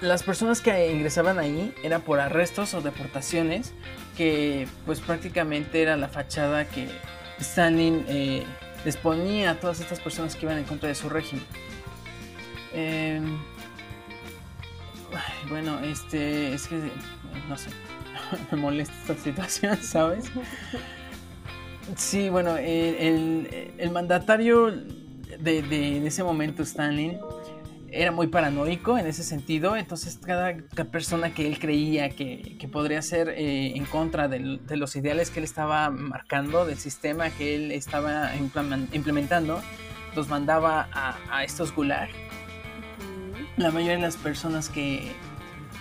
las 0.00 0.24
personas 0.24 0.60
que 0.60 0.90
ingresaban 0.90 1.38
ahí 1.38 1.72
eran 1.84 2.02
por 2.02 2.18
arrestos 2.18 2.74
o 2.74 2.80
deportaciones 2.80 3.74
que 4.16 4.66
pues 4.86 5.00
prácticamente 5.00 5.82
era 5.82 5.96
la 5.96 6.08
fachada 6.08 6.66
que 6.66 6.88
Stalin 7.40 8.04
ponía 9.02 9.50
a 9.50 9.60
todas 9.60 9.80
estas 9.80 10.00
personas 10.00 10.36
que 10.36 10.46
iban 10.46 10.58
en 10.58 10.64
contra 10.64 10.88
de 10.88 10.94
su 10.94 11.08
régimen. 11.08 11.44
Bueno, 15.48 15.78
este, 15.80 16.54
es 16.54 16.66
que, 16.66 16.76
no 17.48 17.56
sé, 17.56 17.70
me 18.50 18.58
molesta 18.58 18.94
esta 19.02 19.14
situación, 19.16 19.76
¿sabes? 19.82 20.26
Sí, 21.96 22.28
bueno, 22.28 22.56
el, 22.56 23.90
mandatario 23.92 24.70
de, 25.38 25.96
en 25.96 26.06
ese 26.06 26.24
momento, 26.24 26.62
Stalin, 26.62 27.18
era 27.94 28.10
muy 28.10 28.26
paranoico 28.26 28.98
en 28.98 29.06
ese 29.06 29.22
sentido, 29.22 29.76
entonces 29.76 30.18
cada, 30.24 30.56
persona 30.90 31.32
que 31.32 31.46
él 31.46 31.58
creía 31.58 32.10
que, 32.10 32.68
podría 32.72 33.00
ser 33.02 33.28
eh, 33.28 33.76
en 33.76 33.84
contra 33.84 34.28
de, 34.28 34.58
los 34.76 34.96
ideales 34.96 35.30
que 35.30 35.40
él 35.40 35.44
estaba 35.44 35.90
marcando, 35.90 36.66
del 36.66 36.78
sistema 36.78 37.30
que 37.30 37.54
él 37.54 37.72
estaba 37.72 38.32
implementando, 38.36 39.62
los 40.14 40.28
mandaba 40.28 40.88
a, 40.92 41.16
a 41.30 41.44
estos 41.44 41.74
gulag. 41.74 42.08
La 43.56 43.70
mayoría 43.70 43.96
de 43.96 44.02
las 44.02 44.16
personas 44.16 44.68
que 44.68 45.12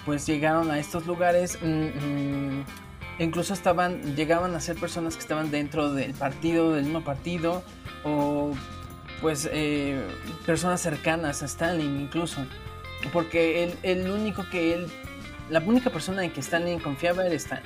pues 0.06 0.26
llegaron 0.28 0.70
a 0.72 0.80
estos 0.80 1.06
lugares 1.08 1.58
mm, 1.62 1.68
mm, 1.68 2.66
incluso 3.20 3.54
estaban 3.54 4.16
llegaban 4.16 4.54
a 4.56 4.60
ser 4.60 4.76
personas 4.76 5.16
que 5.16 5.22
estaban 5.22 5.52
dentro 5.52 5.94
del 5.94 6.14
partido 6.14 6.74
del 6.74 6.84
mismo 6.84 7.04
partido 7.04 7.64
o 8.04 8.54
pues 9.22 9.50
eh, 9.52 10.02
personas 10.46 10.82
cercanas 10.82 11.44
a 11.44 11.46
Stalin 11.46 12.02
incluso. 12.02 12.46
Porque 13.12 13.64
el, 13.64 13.76
el, 13.84 14.10
único 14.10 14.50
que 14.50 14.76
él 14.76 14.88
la 15.50 15.60
única 15.60 15.90
persona 15.90 16.24
en 16.24 16.32
que 16.32 16.40
Stalin 16.40 16.80
confiaba 16.80 17.26
era 17.26 17.36
Stalin. 17.36 17.66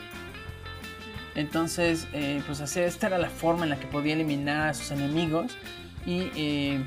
Entonces 1.36 2.08
eh, 2.14 2.42
pues 2.46 2.62
así 2.62 2.80
esta 2.80 3.08
era 3.08 3.18
la 3.18 3.30
forma 3.30 3.64
en 3.64 3.70
la 3.70 3.80
que 3.80 3.88
podía 3.88 4.14
eliminar 4.14 4.70
a 4.70 4.74
sus 4.74 4.92
enemigos. 4.92 5.58
Y 6.06 6.32
eh, 6.36 6.84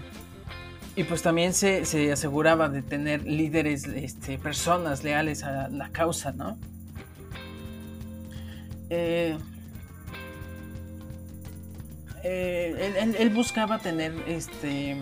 y 0.96 1.04
pues 1.04 1.22
también 1.22 1.54
se, 1.54 2.12
aseguraba 2.12 2.68
de 2.68 2.82
tener 2.82 3.24
líderes, 3.24 3.84
este, 3.86 4.38
personas 4.38 5.04
leales 5.04 5.44
a 5.44 5.68
la 5.68 5.88
causa, 5.90 6.32
¿no? 6.32 6.58
Eh, 12.22 13.14
él, 13.18 13.30
buscaba 13.30 13.78
tener, 13.78 14.12
este, 14.26 14.96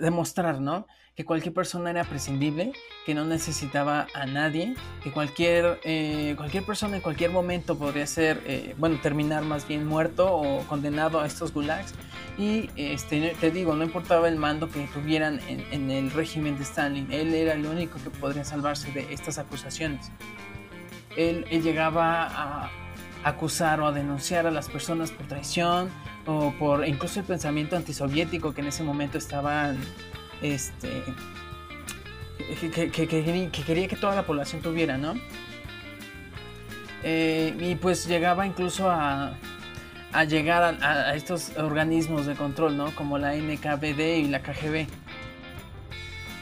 demostrar, 0.00 0.60
¿no? 0.60 0.86
Que 1.14 1.24
cualquier 1.24 1.52
persona 1.52 1.90
era 1.90 2.04
prescindible, 2.04 2.72
que 3.04 3.14
no 3.14 3.24
necesitaba 3.24 4.06
a 4.14 4.26
nadie, 4.26 4.74
que 5.02 5.12
cualquier, 5.12 5.80
eh, 5.84 6.34
cualquier 6.36 6.64
persona 6.64 6.96
en 6.96 7.02
cualquier 7.02 7.30
momento 7.30 7.76
podría 7.76 8.06
ser, 8.06 8.74
bueno, 8.78 8.98
terminar 9.02 9.42
más 9.42 9.66
bien 9.68 9.86
muerto 9.86 10.34
o 10.34 10.60
condenado 10.66 11.20
a 11.20 11.26
estos 11.26 11.52
gulags 11.52 11.94
y 12.40 12.70
este, 12.76 13.36
te 13.38 13.50
digo, 13.50 13.74
no 13.74 13.84
importaba 13.84 14.26
el 14.26 14.36
mando 14.36 14.70
que 14.70 14.86
tuvieran 14.94 15.40
en, 15.48 15.90
el 15.90 16.10
régimen 16.10 16.56
de 16.56 16.62
Stalin, 16.62 17.06
él 17.12 17.34
era 17.34 17.52
el 17.52 17.66
único 17.66 17.98
que 18.02 18.08
podría 18.08 18.44
salvarse 18.44 18.90
de 18.92 19.12
estas 19.12 19.36
acusaciones. 19.38 20.10
Él, 21.16 21.44
llegaba 21.50 22.28
a, 22.30 22.70
acusar 23.24 23.80
o 23.80 23.86
a 23.86 23.92
denunciar 23.92 24.46
a 24.46 24.50
las 24.50 24.68
personas 24.68 25.10
por 25.10 25.26
traición 25.26 25.90
o 26.26 26.52
por 26.58 26.86
incluso 26.86 27.20
el 27.20 27.26
pensamiento 27.26 27.76
antisoviético 27.76 28.54
que 28.54 28.60
en 28.60 28.68
ese 28.68 28.82
momento 28.82 29.18
estaban 29.18 29.78
este 30.42 31.02
que, 32.60 32.90
quería 32.90 33.88
que 33.88 33.96
toda 33.96 34.14
la 34.14 34.24
población 34.24 34.62
tuviera, 34.62 34.98
¿no? 34.98 35.14
Eh, 37.02 37.54
y 37.58 37.74
pues 37.76 38.06
llegaba 38.06 38.46
incluso 38.46 38.90
a, 38.90 39.32
a 40.12 40.24
llegar 40.24 40.78
a, 40.82 41.14
estos 41.14 41.56
organismos 41.56 42.26
de 42.26 42.34
control, 42.34 42.76
¿no? 42.76 42.94
Como 42.94 43.18
la 43.18 43.34
NKVD 43.34 44.18
y 44.18 44.28
la 44.28 44.40
KGB. 44.42 44.74
Eh, 44.76 44.86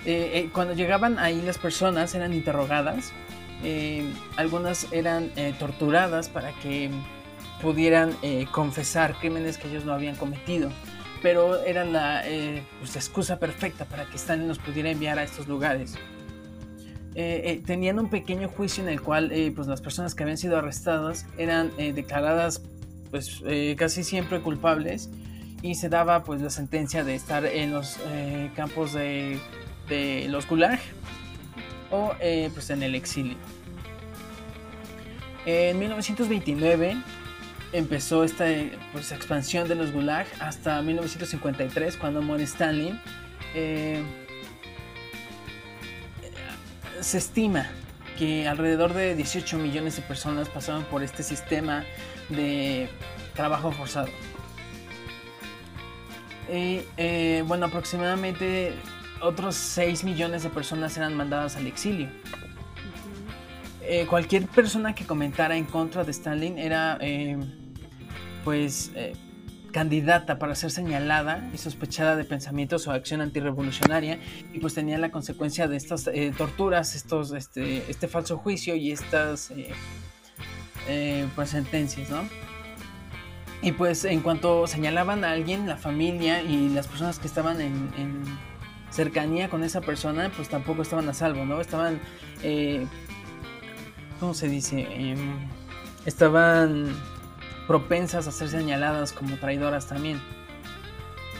eh, 0.06 0.50
cuando 0.52 0.74
llegaban 0.74 1.18
ahí 1.18 1.42
las 1.42 1.58
personas 1.58 2.14
eran 2.14 2.32
interrogadas, 2.32 3.12
algunas 4.36 4.92
eran 4.92 5.30
torturadas 5.58 6.28
para 6.28 6.52
que 6.60 6.90
pudieran 7.60 8.14
confesar 8.52 9.18
crímenes 9.18 9.58
que 9.58 9.68
ellos 9.68 9.84
no 9.84 9.92
habían 9.92 10.16
cometido 10.16 10.70
pero 11.20 11.62
era 11.64 11.84
la 11.84 12.22
pues, 12.78 12.94
excusa 12.94 13.38
perfecta 13.38 13.84
para 13.84 14.04
que 14.06 14.16
Stalin 14.16 14.46
nos 14.46 14.58
pudiera 14.58 14.90
enviar 14.90 15.18
a 15.18 15.24
estos 15.24 15.48
lugares. 15.48 15.96
Eh, 17.20 17.42
eh, 17.50 17.62
tenían 17.66 17.98
un 17.98 18.10
pequeño 18.10 18.48
juicio 18.48 18.80
en 18.80 18.88
el 18.88 19.00
cual 19.00 19.32
eh, 19.32 19.50
pues 19.52 19.66
las 19.66 19.80
personas 19.80 20.14
que 20.14 20.22
habían 20.22 20.38
sido 20.38 20.56
arrestadas 20.56 21.26
eran 21.36 21.72
declaradas 21.76 22.62
pues 23.10 23.42
casi 23.76 24.04
siempre 24.04 24.40
culpables 24.40 25.10
y 25.60 25.74
se 25.74 25.88
daba 25.88 26.22
pues 26.22 26.40
la 26.42 26.50
sentencia 26.50 27.02
de 27.02 27.16
estar 27.16 27.44
en 27.44 27.72
los 27.72 27.98
campos 28.54 28.92
de, 28.92 29.40
de, 29.88 30.26
los 30.28 30.46
gulag 30.46 30.78
o 31.90 32.14
pues 32.54 32.70
en 32.70 32.82
el 32.82 32.94
exilio. 32.94 33.36
En 35.46 35.78
1929 35.78 36.96
empezó 37.72 38.24
esta 38.24 38.46
pues, 38.92 39.12
expansión 39.12 39.68
de 39.68 39.74
los 39.74 39.92
gulag 39.92 40.26
hasta 40.40 40.82
1953 40.82 41.96
cuando 41.96 42.22
muere 42.22 42.44
Stalin 42.44 43.00
se 47.00 47.18
estima 47.18 47.68
que 48.18 48.48
alrededor 48.48 48.94
de 48.94 49.14
18 49.14 49.58
millones 49.58 49.96
de 49.96 50.02
personas 50.02 50.48
pasaron 50.48 50.84
por 50.84 51.02
este 51.02 51.22
sistema 51.22 51.84
de 52.28 52.88
trabajo 53.34 53.70
forzado. 53.70 54.08
Y 56.52 56.80
eh, 56.96 57.44
bueno, 57.46 57.66
aproximadamente 57.66 58.72
otros 59.20 59.54
6 59.54 60.04
millones 60.04 60.42
de 60.42 60.50
personas 60.50 60.96
eran 60.96 61.14
mandadas 61.14 61.56
al 61.56 61.66
exilio. 61.66 62.08
Eh, 63.82 64.06
cualquier 64.06 64.46
persona 64.46 64.94
que 64.94 65.06
comentara 65.06 65.56
en 65.56 65.64
contra 65.64 66.04
de 66.04 66.10
Stalin 66.10 66.58
era 66.58 66.98
eh, 67.00 67.38
pues 68.44 68.90
candidata 69.70 70.38
para 70.38 70.54
ser 70.54 70.70
señalada 70.70 71.48
y 71.52 71.58
sospechada 71.58 72.16
de 72.16 72.24
pensamientos 72.24 72.86
o 72.86 72.92
acción 72.92 73.20
antirrevolucionaria 73.20 74.18
y 74.52 74.60
pues 74.60 74.74
tenía 74.74 74.98
la 74.98 75.10
consecuencia 75.10 75.68
de 75.68 75.76
estas 75.76 76.06
eh, 76.08 76.32
torturas, 76.36 76.94
estos, 76.94 77.32
este, 77.32 77.88
este 77.88 78.08
falso 78.08 78.38
juicio 78.38 78.74
y 78.74 78.92
estas 78.92 79.50
eh, 79.50 79.68
eh, 80.88 81.28
pues 81.34 81.50
sentencias, 81.50 82.10
¿no? 82.10 82.28
Y 83.60 83.72
pues 83.72 84.04
en 84.04 84.20
cuanto 84.20 84.66
señalaban 84.66 85.24
a 85.24 85.32
alguien, 85.32 85.68
la 85.68 85.76
familia 85.76 86.42
y 86.42 86.68
las 86.68 86.86
personas 86.86 87.18
que 87.18 87.26
estaban 87.26 87.60
en, 87.60 88.24
cercanía 88.90 89.48
con 89.48 89.64
esa 89.64 89.80
persona, 89.80 90.30
pues 90.34 90.48
tampoco 90.48 90.82
estaban 90.82 91.08
a 91.08 91.14
salvo, 91.14 91.44
¿no? 91.44 91.60
Estaban, 91.60 92.00
¿cómo 94.20 94.34
se 94.34 94.48
dice? 94.48 94.86
Em, 94.90 95.36
estaban 96.06 96.88
propensas 97.66 98.26
a 98.26 98.32
ser 98.32 98.48
señaladas 98.48 99.12
como 99.12 99.36
traidoras 99.36 99.86
también. 99.86 100.20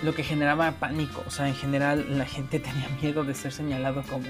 Lo 0.03 0.15
que 0.15 0.23
generaba 0.23 0.71
pánico, 0.73 1.25
o 1.27 1.31
sea, 1.31 1.49
en 1.49 1.55
general 1.55 2.19
la 2.19 2.27
gente 2.27 2.61
tenía 2.61 2.89
miedo 3.01 3.25
de 3.25 3.35
ser 3.35 3.53
señalado 3.53 4.03
como, 4.03 4.29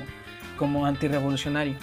como 0.56 0.86
antirrevolucionario. 0.86 1.76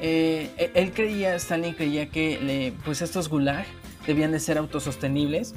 Eh, 0.00 0.50
e, 0.56 0.70
él 0.74 0.92
creía, 0.92 1.34
Stalin 1.36 1.74
creía 1.74 2.08
que 2.08 2.74
pues 2.84 3.00
estos 3.00 3.28
gulag 3.28 3.64
debían 4.06 4.32
de 4.32 4.40
ser 4.40 4.58
autosostenibles 4.58 5.54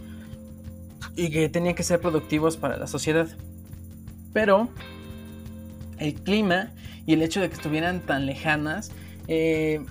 y 1.18 1.32
que 1.32 1.50
tenían 1.50 1.76
que 1.76 1.84
ser 1.84 2.00
productivos 2.00 2.56
para 2.56 2.78
la 2.78 2.88
sociedad. 2.88 3.28
Pero 4.34 4.70
el 5.98 6.14
clima 6.14 6.72
y 7.08 7.14
el 7.14 7.24
hecho 7.24 7.42
de 7.42 7.50
que 7.50 7.56
estuvieran 7.56 8.02
tan 8.02 8.28
lejanas 8.28 8.92
eh, 9.28 9.84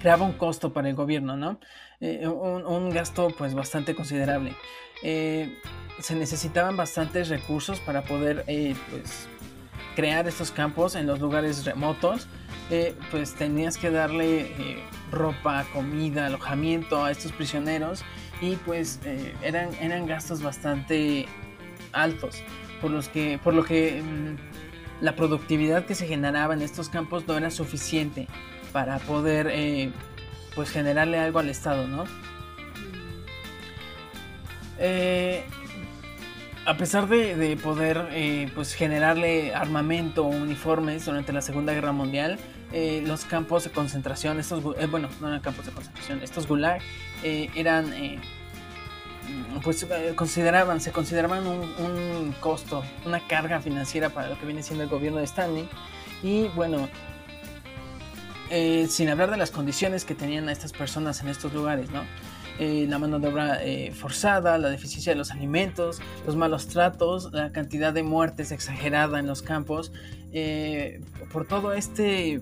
creaba 0.00 0.24
un 0.24 0.32
costo 0.32 0.72
para 0.72 0.88
el 0.88 0.94
gobierno, 0.94 1.36
¿no? 1.36 1.58
Eh, 2.00 2.26
un, 2.26 2.90
gasto 2.90 3.34
pues 3.36 3.54
bastante 3.54 3.96
considerable. 3.96 4.54
Eh, 5.02 5.58
se 5.98 6.14
necesitaban 6.14 6.76
bastantes 6.76 7.28
recursos 7.28 7.80
para 7.80 8.02
poder 8.02 8.44
pues, 8.44 9.28
crear 9.96 10.28
estos 10.28 10.52
campos 10.52 10.94
en 10.94 11.06
los 11.06 11.18
lugares 11.18 11.64
remotos. 11.64 12.28
pues 13.10 13.34
tenías 13.34 13.76
que 13.76 13.90
darle 13.90 14.82
ropa, 15.10 15.66
comida, 15.74 16.26
alojamiento 16.26 17.04
a 17.04 17.10
estos 17.10 17.32
prisioneros 17.32 18.04
y 18.40 18.56
pues 18.56 19.00
eran, 19.42 19.74
eran 19.80 20.06
gastos 20.06 20.42
bastante 20.42 21.26
altos 21.92 22.42
por, 22.80 22.90
los 22.90 23.08
que, 23.08 23.38
por 23.42 23.54
lo 23.54 23.64
que 23.64 24.02
mm, 24.02 25.04
la 25.04 25.16
productividad 25.16 25.84
que 25.84 25.94
se 25.94 26.06
generaba 26.06 26.54
en 26.54 26.62
estos 26.62 26.88
campos 26.88 27.26
no 27.26 27.36
era 27.36 27.50
suficiente 27.50 28.28
para 28.72 28.98
poder 28.98 29.48
eh, 29.50 29.92
pues 30.54 30.70
generarle 30.70 31.18
algo 31.18 31.38
al 31.38 31.48
Estado, 31.48 31.86
¿no? 31.86 32.04
Eh, 34.78 35.44
a 36.64 36.76
pesar 36.76 37.08
de, 37.08 37.58
poder 37.62 38.08
eh, 38.12 38.50
pues 38.54 38.74
generarle 38.74 39.54
armamento 39.54 40.24
o 40.24 40.28
uniformes 40.28 41.04
durante 41.04 41.32
la 41.32 41.42
Segunda 41.42 41.72
Guerra 41.72 41.92
Mundial, 41.92 42.38
los 42.72 43.24
campos 43.24 43.64
de 43.64 43.70
concentración, 43.70 44.38
estos 44.38 44.62
bueno, 44.62 45.08
no 45.20 45.28
eran 45.28 45.40
campos 45.40 45.66
de 45.66 45.72
concentración, 45.72 46.22
estos 46.22 46.46
gulag 46.46 46.80
eran 47.22 47.92
pues 49.62 49.86
consideraban, 50.14 50.80
se 50.80 50.92
consideraban 50.92 51.46
un, 51.46 51.60
un, 51.60 52.34
costo, 52.40 52.82
una 53.04 53.20
carga 53.26 53.60
financiera 53.60 54.10
para 54.10 54.28
lo 54.28 54.38
que 54.38 54.46
viene 54.46 54.62
siendo 54.62 54.84
el 54.84 54.90
gobierno 54.90 55.18
de 55.18 55.24
Stanley. 55.24 55.68
Y 56.22 56.48
bueno, 56.48 56.88
eh, 58.50 58.88
sin 58.88 59.08
hablar 59.08 59.30
de 59.30 59.36
las 59.36 59.50
condiciones 59.50 60.04
que 60.04 60.14
tenían 60.14 60.48
a 60.48 60.52
estas 60.52 60.72
personas 60.72 61.20
en 61.22 61.28
estos 61.28 61.52
lugares, 61.52 61.90
¿no? 61.90 62.02
Eh, 62.58 62.86
la 62.88 62.98
mano 62.98 63.18
de 63.20 63.28
obra 63.28 63.64
eh, 63.64 63.92
forzada, 63.92 64.58
la 64.58 64.68
deficiencia 64.68 65.12
de 65.12 65.18
los 65.18 65.30
alimentos, 65.30 66.00
los 66.26 66.36
malos 66.36 66.66
tratos, 66.66 67.32
la 67.32 67.52
cantidad 67.52 67.92
de 67.92 68.02
muertes 68.02 68.52
exagerada 68.52 69.18
en 69.18 69.26
los 69.26 69.40
campos. 69.42 69.92
por 71.32 71.46
todo 71.46 71.72
este 71.72 72.40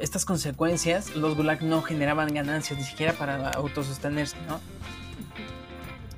estas 0.00 0.24
consecuencias, 0.24 1.14
los 1.16 1.36
gulag 1.36 1.62
no 1.62 1.82
generaban 1.82 2.32
ganancias 2.32 2.78
ni 2.78 2.84
siquiera 2.84 3.12
para 3.12 3.50
autosostenerse, 3.50 4.36
¿no? 4.48 4.60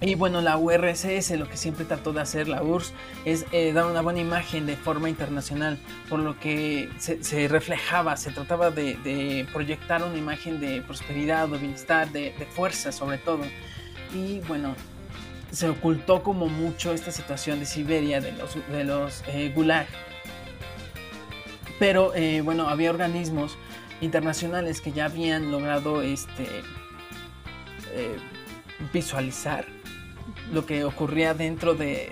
Y 0.02 0.14
bueno, 0.14 0.40
la 0.40 0.56
URSS 0.56 1.32
lo 1.32 1.46
que 1.46 1.58
siempre 1.58 1.84
trató 1.84 2.14
de 2.14 2.22
hacer, 2.22 2.48
la 2.48 2.62
URSS, 2.62 2.94
es 3.26 3.44
eh, 3.52 3.72
dar 3.74 3.84
una 3.84 4.00
buena 4.00 4.20
imagen 4.20 4.64
de 4.64 4.76
forma 4.76 5.10
internacional, 5.10 5.78
por 6.08 6.20
lo 6.20 6.40
que 6.40 6.88
se, 6.98 7.48
reflejaba, 7.48 8.16
se 8.16 8.30
trataba 8.30 8.70
de, 8.70 9.46
proyectar 9.52 10.02
una 10.02 10.16
imagen 10.16 10.58
de 10.58 10.80
prosperidad, 10.80 11.48
de 11.48 11.58
bienestar, 11.58 12.10
de, 12.12 12.32
fuerza 12.54 12.92
sobre 12.92 13.18
todo. 13.18 13.42
Y 14.14 14.40
bueno, 14.40 14.74
se 15.50 15.68
ocultó 15.68 16.22
como 16.22 16.48
mucho 16.48 16.94
esta 16.94 17.10
situación 17.10 17.60
de 17.60 17.66
Siberia, 17.66 18.22
de 18.22 18.32
los, 18.32 18.54
de 18.54 19.46
eh, 19.46 19.52
Gulag. 19.54 19.86
Pero 21.80 22.14
eh, 22.14 22.42
bueno, 22.42 22.68
había 22.68 22.90
organismos 22.90 23.58
internacionales 24.00 24.80
que 24.80 24.92
ya 24.92 25.06
habían 25.06 25.50
logrado 25.50 26.02
este, 26.02 26.46
visualizar 28.92 29.66
lo 30.52 30.66
que 30.66 30.84
ocurría 30.84 31.34
dentro 31.34 31.74
de, 31.74 32.10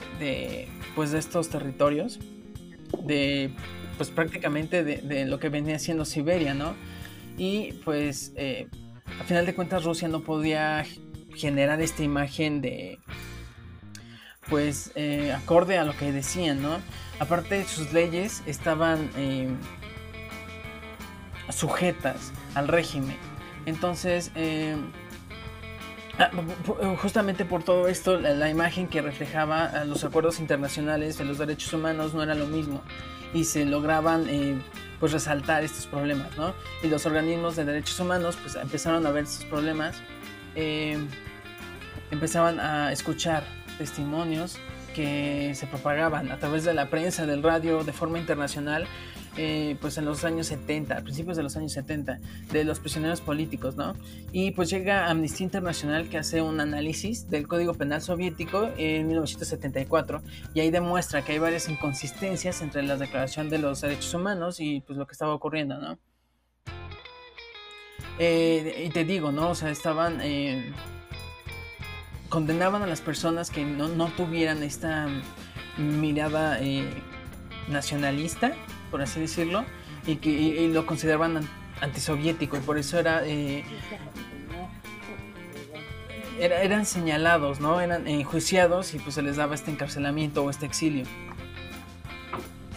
pues 0.95 1.11
de 1.11 1.19
estos 1.19 1.49
territorios, 1.49 2.19
de 3.05 3.51
pues 3.97 4.11
prácticamente 4.11 4.85
de, 4.85 5.27
lo 5.27 5.41
que 5.41 5.49
venía 5.49 5.79
siendo 5.79 6.05
Siberia, 6.05 6.55
¿no? 6.55 6.75
Y 7.37 7.73
pues 7.85 8.33
eh, 8.37 8.69
a 9.21 9.25
final 9.25 9.45
de 9.45 9.55
cuentas 9.55 9.85
Rusia 9.85 10.09
no 10.09 10.21
podía 10.21 10.85
generar 11.35 11.81
esta 11.81 12.03
imagen 12.03 12.61
de 12.61 12.99
pues 14.49 14.93
eh, 14.95 15.33
acorde 15.33 15.79
a 15.79 15.85
lo 15.85 15.97
que 15.97 16.13
decían, 16.13 16.63
¿no? 16.63 16.79
Aparte 17.21 17.65
sus 17.65 17.93
leyes 17.93 18.43
estaban 18.47 19.11
eh, 19.17 19.49
sujetas 21.51 22.33
al 22.55 22.69
régimen. 22.69 23.17
Entonces, 23.67 24.31
Ah, 26.19 26.31
justamente 27.01 27.45
por 27.45 27.63
todo 27.63 27.87
esto, 27.87 28.19
la, 28.19 28.51
imagen 28.51 28.89
que 28.89 29.01
reflejaba 29.01 29.85
los 29.85 30.03
acuerdos 30.03 30.41
internacionales 30.41 31.17
de 31.17 31.25
los 31.25 31.39
derechos 31.39 31.73
humanos 31.73 32.13
no 32.13 32.25
era 32.25 32.35
lo 32.35 32.47
mismo 32.47 32.83
y 33.33 33.45
se 33.45 33.65
lograban 33.65 34.27
eh, 34.29 34.61
pues 34.99 35.13
resaltar 35.13 35.63
estos 35.63 35.87
problemas, 35.87 36.37
¿no? 36.37 36.55
Y 36.83 36.89
los 36.89 37.07
organismos 37.07 37.55
de 37.55 37.65
derechos 37.65 38.01
humanos 38.01 38.37
pues 38.43 38.57
empezaron 38.57 39.07
a 39.07 39.13
ver 39.13 39.25
estos 39.25 39.45
problemas, 39.45 40.03
empezaban 42.11 42.59
a 42.59 42.91
escuchar 42.91 43.45
testimonios 43.79 44.59
que 44.95 45.53
se 45.55 45.67
propagaban 45.67 46.31
a 46.31 46.39
través 46.39 46.65
de 46.65 46.75
la 46.75 46.91
prensa, 46.91 47.27
del 47.27 47.43
radio, 47.43 47.85
de 47.85 47.93
forma 47.93 48.19
internacional, 48.19 48.87
eh, 49.37 49.77
pues 49.81 49.97
en 49.99 50.05
los 50.05 50.25
años 50.25 50.49
70, 50.49 50.97
a 50.97 51.01
principios 51.03 51.37
de 51.37 51.45
los 51.45 51.57
años 51.57 51.73
70, 51.73 52.19
de 52.51 52.65
los 52.65 52.81
prisioneros 52.81 53.21
políticos, 53.21 53.77
¿no? 53.77 53.95
Y 54.33 54.51
pues 54.51 54.69
llega 54.69 55.09
Amnistía 55.09 55.45
Internacional 55.45 56.09
que 56.09 56.19
hace 56.19 56.43
un 56.43 56.61
análisis 56.61 57.31
del 57.31 57.47
Código 57.47 57.75
Penal 57.75 58.03
Soviético 58.03 58.69
en 58.77 59.07
1974 59.07 60.23
y 60.55 60.61
ahí 60.61 60.71
demuestra 60.71 61.23
que 61.23 61.33
hay 61.33 61.39
varias 61.39 61.69
inconsistencias 61.69 62.63
entre 62.63 62.83
la 62.83 62.97
Declaración 62.97 63.49
de 63.49 63.59
los 63.59 63.81
Derechos 63.81 64.13
Humanos 64.13 64.59
y 64.59 64.81
pues 64.81 64.99
lo 64.99 65.07
que 65.07 65.13
estaba 65.13 65.35
ocurriendo, 65.35 65.79
¿no? 65.79 65.99
Eh, 68.19 68.87
y 68.87 68.91
te 68.91 69.05
digo, 69.05 69.31
¿no? 69.31 69.51
O 69.51 69.55
sea, 69.55 69.71
estaban... 69.71 70.21
Eh, 70.21 70.73
condenaban 72.29 72.83
a 72.83 72.87
las 72.87 73.01
personas 73.01 73.51
que 73.51 73.65
no, 73.65 73.89
no 73.89 74.07
tuvieran 74.09 74.63
esta 74.63 75.09
mirada 75.77 76.59
nacionalista 77.69 78.53
por 78.91 79.03
así 79.03 79.21
decirlo, 79.21 79.65
y 80.07 80.17
que 80.17 80.69
lo 80.73 80.87
consideraban 80.87 81.49
antisoviético 81.81 82.57
y 82.57 82.61
por 82.61 82.79
eso 82.79 82.99
eh, 83.01 83.65
era, 86.41 86.63
eran 86.63 86.87
señalados, 86.87 87.61
¿no? 87.61 87.81
Eran 87.81 88.09
enjuiciados 88.09 88.95
y 88.95 88.99
pues 88.99 89.15
se 89.15 89.23
les 89.23 89.37
daba 89.37 89.55
este 89.55 89.71
encarcelamiento 89.71 90.45
o 90.45 90.51
este 90.51 90.67
exilio. 90.67 91.05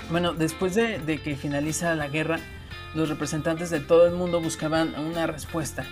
Bueno, 0.10 0.34
después 0.34 0.76
de, 0.76 1.22
que 1.24 1.36
finaliza 1.36 1.96
la 1.96 2.10
guerra, 2.10 2.40
los 2.94 3.08
representantes 3.08 3.70
de 3.70 3.80
todo 3.80 4.06
el 4.06 4.14
mundo 4.14 4.42
buscaban 4.42 4.94
una 5.00 5.26
respuesta 5.26 5.86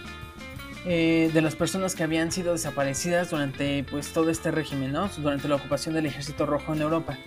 eh, 0.85 1.29
de 1.33 1.41
las 1.41 1.55
personas 1.55 1.93
que 1.93 2.03
habían 2.03 2.31
sido 2.31 2.53
desaparecidas 2.53 3.31
durante 3.31 3.83
pues 3.83 4.13
todo 4.13 4.29
este 4.29 4.51
régimen, 4.51 4.93
¿no? 4.93 5.09
Durante 5.17 5.47
la 5.47 5.55
ocupación 5.55 5.93
del 5.95 6.05
Ejército 6.05 6.45
Rojo 6.45 6.73
en 6.73 6.81
Europa. 6.81 7.17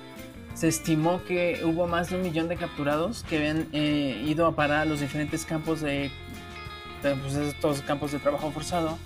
Se 0.54 0.68
estimó 0.68 1.22
que 1.24 1.60
hubo 1.64 1.86
más 1.86 2.10
de 2.10 2.16
un 2.16 2.22
millón 2.22 2.48
de 2.48 2.56
capturados 2.56 3.24
que 3.28 3.36
habían 3.38 3.68
eh, 3.72 4.22
ido 4.26 4.46
a 4.46 4.54
parar 4.54 4.80
a 4.80 4.84
los 4.84 5.00
diferentes 5.00 5.44
campos 5.44 5.80
de, 5.80 6.10
pues, 7.02 7.34
estos 7.34 7.82
campos 7.82 8.12
de 8.12 8.18
trabajo 8.18 8.50
forzado. 8.50 8.98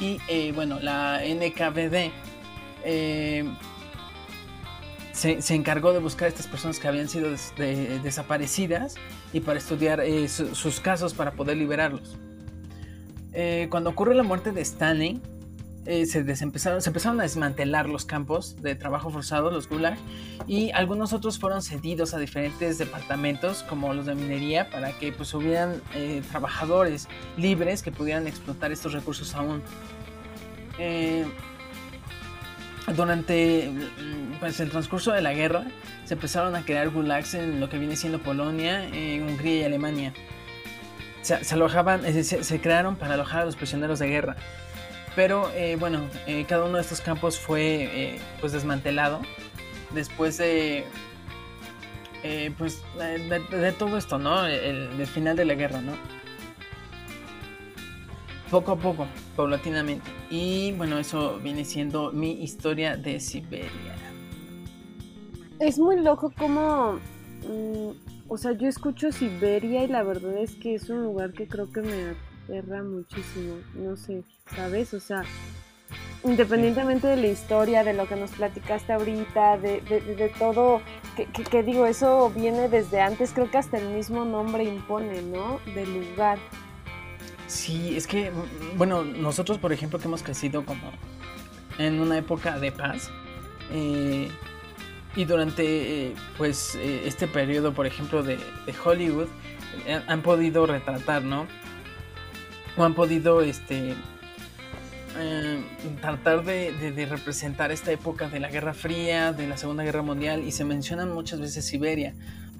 Y 0.00 0.18
eh, 0.28 0.50
bueno 0.52 0.80
la 0.80 1.20
NKVD 1.24 2.10
eh, 2.84 3.44
se, 5.12 5.54
encargó 5.54 5.92
de 5.92 6.00
buscar 6.00 6.26
a 6.26 6.28
estas 6.28 6.48
personas 6.48 6.80
que 6.80 6.88
habían 6.88 7.08
sido 7.08 7.30
desaparecidas 7.56 8.96
y 9.32 9.38
para 9.38 9.58
estudiar 9.58 10.02
sus 10.28 10.80
casos 10.80 11.14
para 11.14 11.32
poder 11.32 11.56
liberarlos 11.56 12.18
cuando 13.68 13.90
ocurre 13.90 14.14
la 14.14 14.22
muerte 14.22 14.52
de 14.52 14.60
Stanley 14.60 15.20
eh, 15.86 16.06
se, 16.06 16.20
empezaron, 16.42 17.20
a 17.20 17.22
desmantelar 17.22 17.90
los 17.90 18.06
campos 18.06 18.56
de 18.62 18.74
trabajo 18.74 19.10
forzado, 19.10 19.50
los 19.50 19.68
gulag, 19.68 19.98
y 20.46 20.70
algunos 20.70 21.12
otros 21.12 21.38
fueron 21.38 21.60
cedidos 21.60 22.14
a 22.14 22.18
diferentes 22.18 22.78
departamentos, 22.78 23.62
como 23.64 23.92
los 23.92 24.06
de 24.06 24.14
minería, 24.14 24.70
para 24.70 24.92
que 24.92 25.12
pues 25.12 25.34
hubieran 25.34 25.82
eh, 25.94 26.22
trabajadores 26.30 27.06
libres 27.36 27.82
que 27.82 27.92
pudieran 27.92 28.26
explotar 28.26 28.72
estos 28.72 28.94
recursos 28.94 29.34
aún. 29.34 29.62
Eh, 30.78 31.26
durante 32.96 33.70
pues, 34.40 34.60
el 34.60 34.70
transcurso 34.70 35.12
de 35.12 35.20
la 35.20 35.34
guerra, 35.34 35.66
se 36.06 36.14
empezaron 36.14 36.56
a 36.56 36.64
crear 36.64 36.88
gulags 36.88 37.34
en 37.34 37.60
lo 37.60 37.68
que 37.68 37.78
viene 37.78 37.96
siendo 37.96 38.20
Polonia, 38.20 38.88
Hungría 38.90 39.60
y 39.60 39.64
Alemania. 39.64 40.14
Se, 41.24 41.54
alojaban, 41.54 42.02
se 42.22 42.60
crearon 42.60 42.96
para 42.96 43.14
alojar 43.14 43.42
a 43.42 43.44
los 43.46 43.56
prisioneros 43.56 43.98
de 43.98 44.08
guerra. 44.08 44.36
Pero 45.16 45.50
eh, 45.54 45.76
bueno, 45.78 46.00
eh, 46.26 46.44
cada 46.48 46.64
uno 46.64 46.76
de 46.76 46.82
estos 46.82 47.00
campos 47.00 47.38
fue 47.38 47.88
eh, 48.14 48.20
pues 48.40 48.52
desmantelado 48.52 49.20
después 49.92 50.38
de 50.38 50.84
pues 52.56 52.82
de, 52.98 53.72
todo 53.78 53.98
esto, 53.98 54.18
¿no? 54.18 54.46
El, 54.46 55.06
final 55.06 55.36
de 55.36 55.44
la 55.44 55.54
guerra, 55.54 55.82
¿no? 55.82 55.92
Poco 58.50 58.72
a 58.72 58.76
poco, 58.76 59.06
paulatinamente. 59.36 60.10
Y 60.30 60.72
bueno, 60.72 60.98
eso 60.98 61.38
viene 61.42 61.66
siendo 61.66 62.12
mi 62.12 62.42
historia 62.42 62.96
de 62.96 63.20
Siberia. 63.20 63.94
Es 65.60 65.78
muy 65.78 66.00
loco 66.00 66.32
como... 66.36 66.98
O 68.28 68.38
sea, 68.38 68.52
yo 68.52 68.68
escucho 68.68 69.12
Siberia 69.12 69.84
y 69.84 69.88
la 69.88 70.02
verdad 70.02 70.38
es 70.38 70.54
que 70.54 70.74
es 70.74 70.88
un 70.88 71.02
lugar 71.02 71.32
que 71.32 71.46
creo 71.46 71.70
que 71.70 71.82
me 71.82 72.14
aterra 72.44 72.82
muchísimo. 72.82 73.56
No 73.74 73.96
sé. 73.96 74.24
¿sabes? 74.54 74.94
O 74.94 75.00
sea, 75.00 75.22
independientemente 76.22 77.06
de 77.06 77.16
la 77.16 77.26
historia, 77.28 77.84
de 77.84 77.94
lo 77.94 78.06
que 78.06 78.16
nos 78.16 78.30
platicaste 78.32 78.92
ahorita, 78.92 79.58
de, 79.58 80.32
todo, 80.38 80.80
que, 81.50 81.62
digo, 81.62 81.86
eso 81.86 82.30
viene 82.30 82.68
desde 82.68 83.00
antes, 83.00 83.32
creo 83.32 83.50
que 83.50 83.58
hasta 83.58 83.78
el 83.78 83.88
mismo 83.88 84.24
nombre 84.24 84.64
impone, 84.64 85.22
¿no? 85.22 85.60
Del 85.74 86.08
lugar. 86.10 86.38
Sí, 87.46 87.96
es 87.96 88.06
que, 88.06 88.32
bueno, 88.76 89.04
nosotros, 89.04 89.58
por 89.58 89.72
ejemplo, 89.72 89.98
que 89.98 90.06
hemos 90.06 90.22
crecido 90.22 90.64
como 90.64 90.90
en 91.78 92.00
una 92.00 92.18
época 92.18 92.58
de 92.58 92.72
paz, 92.72 93.10
eh, 93.70 94.28
y 95.16 95.24
durante, 95.24 96.08
eh, 96.08 96.14
pues, 96.36 96.74
eh, 96.74 97.02
este 97.06 97.28
periodo, 97.28 97.72
por 97.72 97.86
ejemplo, 97.86 98.22
de, 98.22 98.38
Hollywood, 98.84 99.28
han 100.06 100.22
podido 100.22 100.66
retratar, 100.66 101.22
¿no? 101.22 101.46
O 102.76 102.84
han 102.84 102.94
podido, 102.94 103.40
este, 103.42 103.94
eh, 105.16 105.64
tratar 106.00 106.44
de, 106.44 107.06
representar 107.08 107.70
esta 107.70 107.92
época 107.92 108.28
de 108.28 108.40
la 108.40 108.48
Guerra 108.50 108.74
Fría, 108.74 109.32
de 109.32 109.46
la 109.46 109.56
Segunda 109.56 109.84
Guerra 109.84 110.02
Mundial, 110.02 110.42
y 110.44 110.50
se 110.50 110.64
mencionan 110.64 111.12
muchas 111.12 111.40
veces 111.40 111.64
Siberia, 111.64 112.14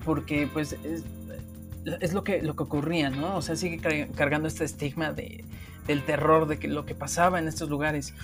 porque 0.04 0.48
pues 0.52 0.76
es, 2.00 2.12
lo, 2.12 2.22
que, 2.22 2.42
lo 2.42 2.54
que 2.54 2.62
ocurría, 2.62 3.10
¿no? 3.10 3.36
O 3.36 3.42
sea, 3.42 3.56
sigue 3.56 3.80
cargando 4.14 4.46
este 4.46 4.64
estigma 4.64 5.12
de, 5.12 5.44
del 5.86 6.04
terror, 6.04 6.46
de 6.46 6.58
que, 6.58 6.68
lo 6.68 6.86
que 6.86 6.94
pasaba 6.94 7.38
en 7.38 7.48
estos 7.48 7.68
lugares. 7.68 8.14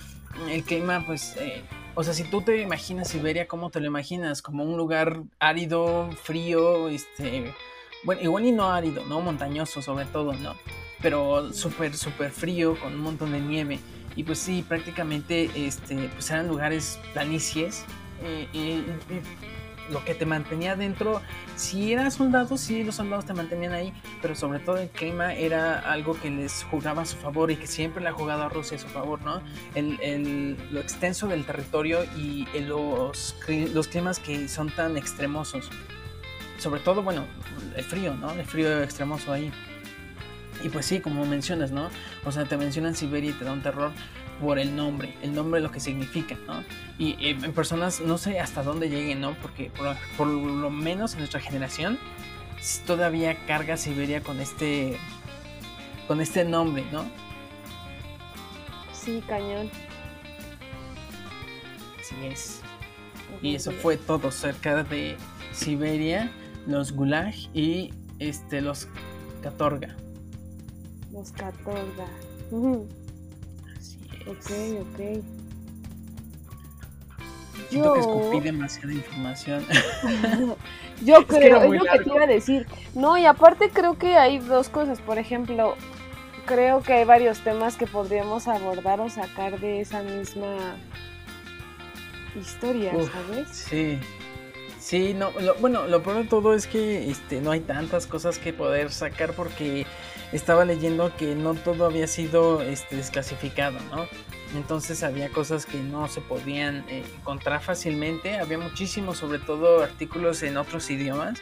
El 0.49 0.63
clima, 0.65 1.05
pues, 1.07 1.37
eh, 1.37 1.63
o 1.95 2.05
sea, 2.05 2.15
si 2.15 2.25
tú 2.25 2.43
te 2.43 2.61
imaginas 2.63 3.09
Siberia, 3.09 3.47
¿cómo 3.49 3.71
te 3.71 3.81
lo 3.81 3.87
imaginas? 3.87 4.43
Como 4.43 4.65
un 4.65 4.77
lugar 4.77 5.23
árido, 5.39 6.11
frío, 6.23 6.89
este, 6.89 7.53
bueno, 8.05 8.23
igual 8.23 8.47
y 8.47 8.53
no 8.53 8.71
árido, 8.71 9.05
¿no? 9.07 9.21
Montañoso 9.21 9.83
sobre 9.83 10.07
todo, 10.07 10.33
¿no? 10.35 10.55
Pero 11.03 11.53
súper, 11.53 11.97
súper 11.97 12.31
frío, 12.31 12.79
con 12.79 12.95
un 12.95 13.01
montón 13.01 13.33
de 13.33 13.41
nieve. 13.41 13.81
Y 14.17 14.25
pues 14.25 14.39
sí, 14.39 14.65
prácticamente 14.67 15.51
este, 15.55 16.09
pues 16.09 16.31
eran 16.31 16.49
lugares 16.49 16.99
planicies. 17.13 17.85
Eh, 18.23 18.49
y, 18.53 18.85
lo 19.91 20.05
que 20.05 20.15
te 20.15 20.27
mantenía 20.27 20.77
dentro, 20.77 21.21
si 21.57 21.93
eras 21.93 22.15
soldado, 22.15 22.57
sí, 22.57 22.85
los 22.85 22.97
soldados 22.97 23.27
te 23.27 23.35
mantenían 23.35 23.73
ahí, 23.73 23.93
pero 24.23 24.35
sobre 24.35 24.61
todo 24.61 24.79
el 24.79 24.89
clima 24.89 25.35
era 25.35 25.79
algo 25.81 26.19
que 26.19 26.31
les 26.31 26.65
jugaba 26.65 27.03
a 27.03 27.07
su 27.07 27.17
favor 27.17 27.51
y 27.51 27.57
que 27.57 27.67
siempre 27.67 28.03
le 28.03 28.09
ha 28.09 28.13
jugado 28.13 28.43
a 28.45 28.49
Rusia 28.49 28.77
a 28.77 28.81
su 28.81 28.89
favor, 28.89 29.23
¿no? 29.23 29.43
El, 29.75 30.57
lo 30.71 30.81
extenso 30.81 31.29
del 31.29 31.45
territorio 31.45 32.05
y 32.17 32.47
los, 32.61 33.37
los 33.49 33.89
climas 33.89 34.19
que 34.19 34.49
son 34.49 34.71
tan 34.71 34.97
extremosos. 34.97 35.71
Sobre 36.59 36.81
todo, 36.81 37.03
bueno, 37.03 37.25
el 37.75 37.85
frío, 37.85 38.15
¿no? 38.15 38.33
El 38.33 38.45
frío 38.45 38.83
extremoso 38.83 39.33
ahí. 39.33 39.51
Y 40.63 40.69
pues 40.69 40.87
sí, 40.87 41.01
como 41.01 41.25
mencionas, 41.25 41.71
¿no? 41.71 41.89
O 42.25 42.33
sea, 42.33 42.45
te 42.45 42.57
mencionan 42.57 42.95
Siberia 42.95 43.31
y 43.31 43.33
te 43.33 43.45
da 43.45 43.53
un 43.53 43.63
terror 43.63 43.93
por 44.41 44.59
el 44.59 44.75
nombre, 44.75 45.15
el 45.23 45.35
nombre 45.35 45.61
lo 45.61 45.71
que 45.71 45.81
significa, 45.81 46.37
¿no? 46.47 46.65
Y 46.99 47.17
en 47.21 47.53
personas 47.53 48.01
no 48.01 48.19
sé 48.19 48.41
hasta 48.41 48.63
dónde 48.63 48.89
lleguen, 48.89 49.21
¿no? 49.21 49.35
Porque 49.35 49.71
por, 50.17 50.27
lo 50.27 50.71
menos 50.71 51.13
en 51.13 51.21
nuestra 51.21 51.41
generación 51.41 51.99
todavía 52.87 53.47
carga 53.47 53.77
Siberia 53.77 54.23
con 54.23 54.41
este 54.41 54.99
con 56.09 56.21
este 56.21 56.45
nombre, 56.45 56.85
¿no? 56.91 57.05
Sí, 58.93 59.23
cañón. 59.27 59.71
Así 62.01 62.15
es. 62.27 62.61
Y 63.43 63.55
eso 63.55 63.71
fue 63.71 63.97
todo 63.97 64.31
cerca 64.31 64.83
de 64.83 65.17
Siberia, 65.53 66.31
los 66.67 66.93
Gulag 66.93 67.35
y 67.55 67.93
este 68.19 68.61
los 68.61 68.89
Katorga. 69.43 69.97
Los 71.13 71.31
Katorga. 71.33 72.07
Es. 72.51 73.00
Ok, 74.27 74.51
ok. 74.81 75.25
Yo 77.71 77.95
que 77.95 78.01
escupí 78.01 78.41
demasiada 78.41 78.93
información. 78.93 79.65
yo 81.05 81.27
creo, 81.27 81.63
es, 81.63 81.71
lo 81.71 81.85
que 81.85 81.99
te 82.01 82.11
iba 82.11 82.25
a 82.25 82.27
decir. 82.27 82.67
No, 82.95 83.17
y 83.17 83.27
aparte 83.27 83.71
creo 83.71 83.97
que 83.97 84.17
hay 84.17 84.39
dos 84.39 84.69
cosas. 84.69 85.01
Por 85.01 85.19
ejemplo, 85.19 85.77
creo 86.47 86.83
que 86.83 86.95
hay 86.95 87.05
varios 87.05 87.41
temas 87.41 87.77
que 87.77 87.87
podríamos 87.87 88.49
abordar 88.49 89.01
o 89.01 89.09
sacar 89.09 89.61
de 89.61 89.81
esa 89.81 90.03
misma 90.03 90.77
historia, 92.39 92.93
¿sabes? 92.93 93.49
Sí. 93.51 93.99
Sí, 94.81 95.15
no, 95.15 95.31
bueno, 95.61 95.87
lo 95.87 96.03
peor 96.03 96.17
de 96.17 96.25
todo 96.25 96.55
es 96.55 96.67
que 96.67 97.11
este, 97.11 97.43
no 97.43 97.51
hay 97.51 97.61
tantas 97.61 98.07
cosas 98.07 98.39
que 98.39 98.55
poder 98.55 98.91
sacar 98.91 99.35
porque 99.35 99.87
estaba 100.33 100.65
leyendo 100.65 101.15
que 101.17 101.35
no 101.35 101.55
todo 101.55 101.87
había 101.87 102.07
sido 102.07 102.63
este, 102.63 102.97
desclasificado, 102.97 103.79
¿no? 103.91 104.07
Entonces 104.55 105.03
había 105.03 105.29
cosas 105.31 105.67
que 105.67 105.79
no 105.79 106.09
se 106.09 106.21
podían 106.21 106.85
eh, 106.89 107.05
encontrar 107.19 107.61
fácilmente, 107.63 108.39
había 108.39 108.59
muchísimos, 108.59 109.19
sobre 109.19 109.39
todo 109.39 109.83
artículos 109.83 110.43
en 110.43 110.57
otros 110.57 110.91
idiomas, 110.91 111.41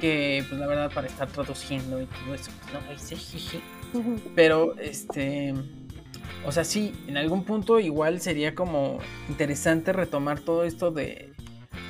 que 0.00 0.44
pues 0.48 0.60
la 0.60 0.66
verdad 0.66 0.92
para 0.92 1.08
estar 1.08 1.28
traduciendo 1.28 2.00
y 2.00 2.06
todo 2.06 2.34
eso, 2.34 2.50
pues 2.60 2.72
no 2.72 2.92
hice 2.92 3.16
jiji. 3.16 3.60
Pero 4.36 4.76
este, 4.78 5.54
o 6.46 6.52
sea, 6.52 6.64
sí, 6.64 6.94
en 7.08 7.16
algún 7.16 7.44
punto 7.44 7.80
igual 7.80 8.20
sería 8.20 8.54
como 8.54 8.98
interesante 9.28 9.92
retomar 9.92 10.40
todo 10.40 10.64
esto 10.64 10.90
de 10.90 11.32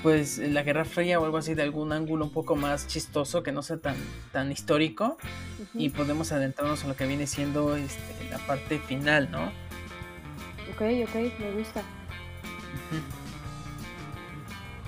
pues 0.02 0.38
la 0.38 0.62
Guerra 0.62 0.84
Fría 0.84 1.20
o 1.20 1.24
algo 1.24 1.38
así 1.38 1.54
de 1.54 1.62
algún 1.62 1.92
ángulo 1.92 2.24
un 2.24 2.30
poco 2.30 2.56
más 2.56 2.86
chistoso 2.86 3.42
que 3.42 3.52
no 3.52 3.62
sea 3.62 3.78
tan, 3.78 3.96
tan 4.32 4.52
histórico 4.52 5.16
y 5.74 5.90
podemos 5.90 6.32
adentrarnos 6.32 6.84
a 6.84 6.88
lo 6.88 6.96
que 6.96 7.06
viene 7.06 7.26
siendo 7.26 7.76
este, 7.76 8.30
la 8.30 8.38
parte 8.38 8.78
final, 8.78 9.30
¿no? 9.30 9.46
Ok, 10.72 10.82
ok, 11.08 11.40
me 11.40 11.52
gusta. 11.52 11.82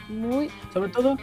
Muy... 0.08 0.50
Sobre 0.72 0.90
todo, 0.90 1.16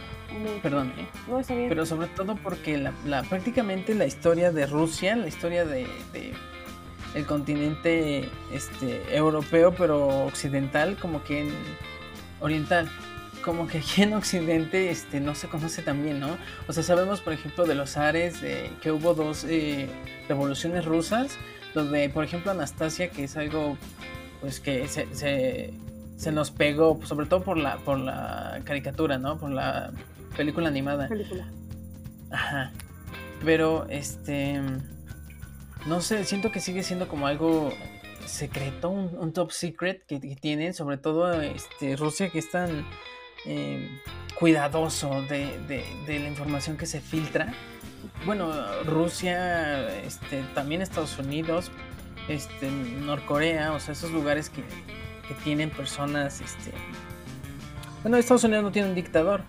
perdón, 0.62 0.92
¿eh? 0.98 1.06
no, 1.28 1.40
está 1.40 1.54
bien. 1.54 1.68
pero 1.68 1.84
sobre 1.84 2.08
todo 2.08 2.36
porque 2.36 2.78
la, 2.78 3.22
prácticamente 3.22 3.94
la 3.94 4.06
historia 4.06 4.50
de 4.50 4.66
Rusia, 4.66 5.14
la 5.14 5.28
historia 5.28 5.64
de, 5.64 5.86
de 6.12 6.32
el 7.14 7.26
continente 7.26 8.28
este, 8.52 9.16
europeo 9.16 9.74
pero 9.74 10.26
occidental 10.26 10.96
como 11.00 11.22
que 11.24 11.40
en 11.40 11.50
oriental 12.40 12.88
como 13.44 13.66
que 13.66 13.78
aquí 13.78 14.02
en 14.02 14.14
Occidente 14.14 14.90
este, 14.90 15.20
no 15.20 15.34
se 15.34 15.48
conoce 15.48 15.82
tan 15.82 16.02
bien, 16.02 16.20
¿no? 16.20 16.36
O 16.66 16.72
sea, 16.72 16.82
sabemos, 16.82 17.20
por 17.20 17.32
ejemplo, 17.32 17.66
de 17.66 17.74
los 17.74 17.96
Ares, 17.96 18.38
que 18.80 18.92
hubo 18.92 19.14
dos 19.14 19.44
eh, 19.44 19.88
revoluciones 20.28 20.84
rusas, 20.84 21.36
donde, 21.74 22.08
por 22.08 22.24
ejemplo, 22.24 22.50
Anastasia, 22.50 23.10
que 23.10 23.24
es 23.24 23.36
algo, 23.36 23.76
pues, 24.40 24.60
que 24.60 24.88
se, 24.88 25.06
se, 26.16 26.32
nos 26.32 26.50
pegó, 26.50 27.00
sobre 27.04 27.26
todo 27.26 27.42
por 27.42 27.56
la, 27.56 27.78
por 27.78 27.98
la 27.98 28.60
caricatura, 28.64 29.18
¿no? 29.18 29.38
Por 29.38 29.50
la 29.50 29.92
película 30.36 30.68
animada. 30.68 31.08
Película. 31.08 31.50
Ajá. 32.30 32.72
Pero, 33.44 33.86
este, 33.88 34.60
no 35.86 36.00
sé, 36.00 36.24
siento 36.24 36.50
que 36.50 36.60
sigue 36.60 36.82
siendo 36.82 37.08
como 37.08 37.26
algo 37.26 37.72
secreto, 38.26 38.90
un, 38.90 39.32
top 39.32 39.52
secret 39.52 40.04
que, 40.06 40.20
que, 40.20 40.36
tienen, 40.36 40.74
sobre 40.74 40.98
todo 40.98 41.40
este, 41.40 41.96
Rusia, 41.96 42.28
que 42.28 42.38
es 42.38 42.50
tan 42.50 42.84
eh, 43.48 43.88
cuidadoso 44.34 45.22
de, 45.22 45.84
la 46.06 46.28
información 46.28 46.76
que 46.76 46.86
se 46.86 47.00
filtra. 47.00 47.52
Bueno, 48.24 48.52
Rusia, 48.84 49.88
este, 50.04 50.42
también 50.54 50.82
Estados 50.82 51.18
Unidos, 51.18 51.70
este, 52.28 52.70
Norcorea, 52.70 53.72
o 53.72 53.80
sea, 53.80 53.92
esos 53.92 54.12
lugares 54.12 54.50
que, 54.50 54.62
tienen 55.44 55.68
personas, 55.68 56.40
este, 56.40 56.72
bueno, 58.02 58.16
Estados 58.16 58.44
Unidos 58.44 58.64
no 58.64 58.72
tiene 58.72 58.88
un 58.88 58.94
dictador, 58.94 59.42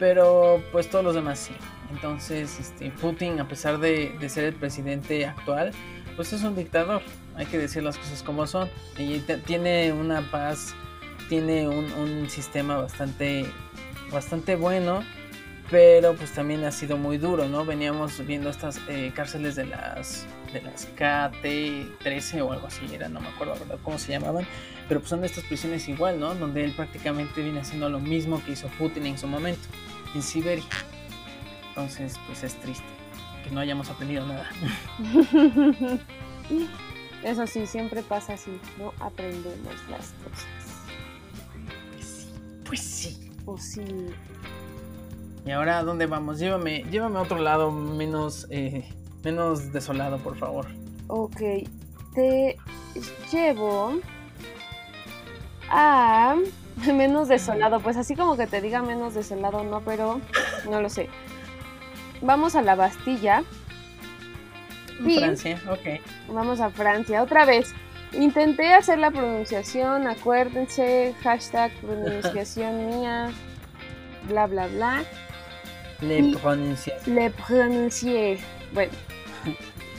pero 0.00 0.60
pues 0.72 0.90
todos 0.90 1.04
los 1.04 1.14
demás 1.14 1.38
sí. 1.38 1.52
Entonces, 1.92 2.58
este, 2.58 2.90
Putin, 2.90 3.40
a 3.40 3.48
pesar 3.48 3.78
de, 3.78 4.16
ser 4.28 4.44
el 4.44 4.54
presidente 4.54 5.26
actual, 5.26 5.72
pues 6.16 6.32
es 6.32 6.42
un 6.42 6.56
dictador. 6.56 7.02
Hay 7.36 7.46
que 7.46 7.58
decir 7.58 7.82
las 7.82 7.96
cosas 7.96 8.22
como 8.22 8.46
son. 8.46 8.68
Y 8.98 9.20
tiene 9.46 9.92
una 9.92 10.22
paz 10.30 10.74
tiene 11.30 11.68
un, 11.68 12.28
sistema 12.28 12.76
bastante, 12.78 13.46
bastante 14.10 14.56
bueno, 14.56 15.04
pero 15.70 16.16
pues 16.16 16.32
también 16.32 16.64
ha 16.64 16.72
sido 16.72 16.96
muy 16.96 17.18
duro, 17.18 17.46
¿no? 17.48 17.64
Veníamos 17.64 18.26
viendo 18.26 18.50
estas 18.50 18.80
eh, 18.88 19.12
cárceles 19.14 19.54
de 19.54 19.66
las, 19.66 20.26
de 20.52 20.60
las 20.60 20.88
KT-13 20.96 22.42
o 22.42 22.50
algo 22.52 22.66
así, 22.66 22.84
era, 22.92 23.08
no 23.08 23.20
me 23.20 23.28
acuerdo 23.28 23.54
¿verdad? 23.54 23.78
cómo 23.84 23.96
se 23.96 24.10
llamaban, 24.10 24.44
pero 24.88 24.98
pues 24.98 25.10
son 25.10 25.24
estas 25.24 25.44
prisiones 25.44 25.88
igual, 25.88 26.18
¿no? 26.18 26.34
Donde 26.34 26.64
él 26.64 26.72
prácticamente 26.72 27.42
viene 27.42 27.60
haciendo 27.60 27.88
lo 27.88 28.00
mismo 28.00 28.42
que 28.44 28.50
hizo 28.50 28.66
Putin 28.76 29.06
en 29.06 29.16
su 29.16 29.28
momento, 29.28 29.62
en 30.16 30.22
Siberia. 30.24 30.64
Entonces, 31.68 32.18
pues 32.26 32.42
es 32.42 32.56
triste 32.56 32.84
que 33.44 33.52
no 33.52 33.60
hayamos 33.60 33.88
aprendido 33.88 34.26
nada. 34.26 34.50
Eso 37.22 37.46
sí, 37.46 37.68
siempre 37.68 38.02
pasa 38.02 38.32
así, 38.32 38.50
no 38.78 38.92
aprendemos 38.98 39.74
las 39.88 40.12
cosas. 40.24 40.59
Pues 42.70 42.82
sí. 42.82 43.32
Pues 43.44 43.72
sí. 43.72 43.82
¿Y 45.44 45.50
ahora 45.50 45.78
a 45.78 45.82
dónde 45.82 46.06
vamos? 46.06 46.38
Llévame, 46.38 46.84
llévame 46.88 47.18
a 47.18 47.22
otro 47.22 47.38
lado 47.38 47.72
menos, 47.72 48.46
eh, 48.48 48.88
menos 49.24 49.72
desolado, 49.72 50.18
por 50.18 50.36
favor. 50.36 50.68
Ok. 51.08 51.40
Te 52.14 52.56
llevo 53.32 53.98
a 55.68 56.36
menos 56.94 57.26
desolado. 57.26 57.80
Pues 57.80 57.96
así 57.96 58.14
como 58.14 58.36
que 58.36 58.46
te 58.46 58.60
diga 58.60 58.82
menos 58.82 59.14
desolado, 59.14 59.64
no, 59.64 59.80
pero 59.80 60.20
no 60.70 60.80
lo 60.80 60.88
sé. 60.88 61.08
Vamos 62.22 62.54
a 62.54 62.62
la 62.62 62.76
Bastilla. 62.76 63.42
Francia, 65.02 65.60
ok. 65.68 66.32
Vamos 66.32 66.60
a 66.60 66.70
Francia 66.70 67.20
otra 67.20 67.44
vez. 67.46 67.74
Intenté 68.12 68.74
hacer 68.74 68.98
la 68.98 69.10
pronunciación, 69.10 70.06
acuérdense, 70.06 71.14
hashtag 71.22 71.72
pronunciación 71.80 72.88
mía, 73.00 73.30
bla 74.28 74.46
bla 74.46 74.66
bla. 74.66 75.04
Le 76.00 76.36
pronuncié. 76.36 76.94
Le 77.06 77.30
pronuncié. 77.30 78.38
Bueno, 78.72 78.92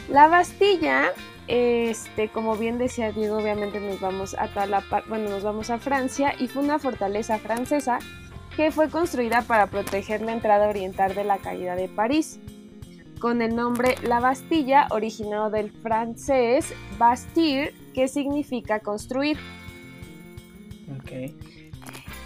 la 0.09 0.27
Bastilla, 0.27 1.11
este, 1.47 2.29
como 2.29 2.57
bien 2.57 2.77
decía 2.77 3.11
Diego, 3.11 3.37
obviamente 3.37 3.79
nos 3.79 3.99
vamos 3.99 4.33
a 4.33 4.47
la 4.65 4.83
bueno, 5.07 5.29
nos 5.29 5.43
vamos 5.43 5.69
a 5.69 5.77
Francia 5.77 6.33
y 6.37 6.47
fue 6.47 6.63
una 6.63 6.79
fortaleza 6.79 7.37
francesa 7.37 7.99
que 8.55 8.71
fue 8.71 8.89
construida 8.89 9.41
para 9.43 9.67
proteger 9.67 10.21
la 10.21 10.33
entrada 10.33 10.67
oriental 10.67 11.15
de 11.15 11.23
la 11.23 11.37
caída 11.37 11.75
de 11.75 11.87
París 11.87 12.39
con 13.21 13.41
el 13.41 13.55
nombre 13.55 13.95
La 14.01 14.19
Bastilla, 14.19 14.87
originado 14.89 15.51
del 15.51 15.71
francés 15.71 16.73
Bastille, 16.97 17.71
que 17.93 18.07
significa 18.07 18.79
construir. 18.79 19.37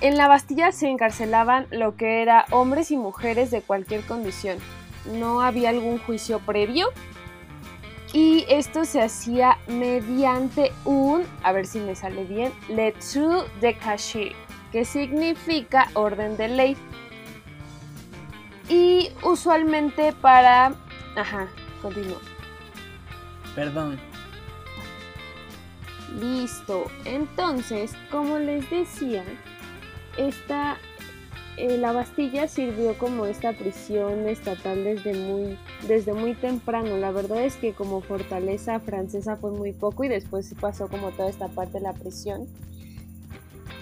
En 0.01 0.17
la 0.17 0.27
Bastilla 0.27 0.71
se 0.71 0.89
encarcelaban 0.89 1.67
lo 1.71 1.95
que 1.95 2.21
era 2.21 2.45
hombres 2.51 2.91
y 2.91 2.97
mujeres 2.97 3.51
de 3.51 3.61
cualquier 3.61 4.01
condición. 4.01 4.57
No 5.13 5.41
había 5.41 5.69
algún 5.69 5.99
juicio 5.99 6.39
previo. 6.39 6.89
Y 8.13 8.45
esto 8.47 8.85
se 8.85 9.01
hacía 9.01 9.57
mediante 9.67 10.71
un, 10.85 11.23
a 11.43 11.51
ver 11.51 11.65
si 11.65 11.79
me 11.79 11.95
sale 11.95 12.23
bien, 12.23 12.53
lettre 12.69 13.43
de 13.59 13.75
cachet, 13.77 14.33
que 14.71 14.85
significa 14.85 15.89
orden 15.95 16.37
de 16.37 16.47
ley. 16.47 16.77
Y 18.69 19.09
usualmente 19.21 20.13
para... 20.13 20.75
Ajá, 21.17 21.47
continúo. 21.81 22.19
Perdón, 23.53 23.99
Listo. 26.13 26.85
Entonces, 27.05 27.93
como 28.11 28.37
les 28.37 28.69
decía, 28.69 29.23
esta, 30.17 30.77
eh, 31.57 31.77
la 31.77 31.91
Bastilla 31.91 32.47
sirvió 32.47 32.97
como 32.97 33.25
esta 33.25 33.53
prisión 33.53 34.27
estatal 34.27 34.83
desde 34.83 35.13
muy, 35.13 35.57
desde 35.87 36.13
muy 36.13 36.33
temprano. 36.35 36.97
La 36.97 37.11
verdad 37.11 37.43
es 37.43 37.55
que 37.55 37.73
como 37.73 38.01
fortaleza 38.01 38.79
francesa 38.79 39.35
fue 39.35 39.51
muy 39.51 39.73
poco 39.73 40.03
y 40.03 40.07
después 40.07 40.53
pasó 40.59 40.87
como 40.87 41.11
toda 41.11 41.29
esta 41.29 41.47
parte 41.47 41.73
de 41.73 41.81
la 41.81 41.93
prisión. 41.93 42.47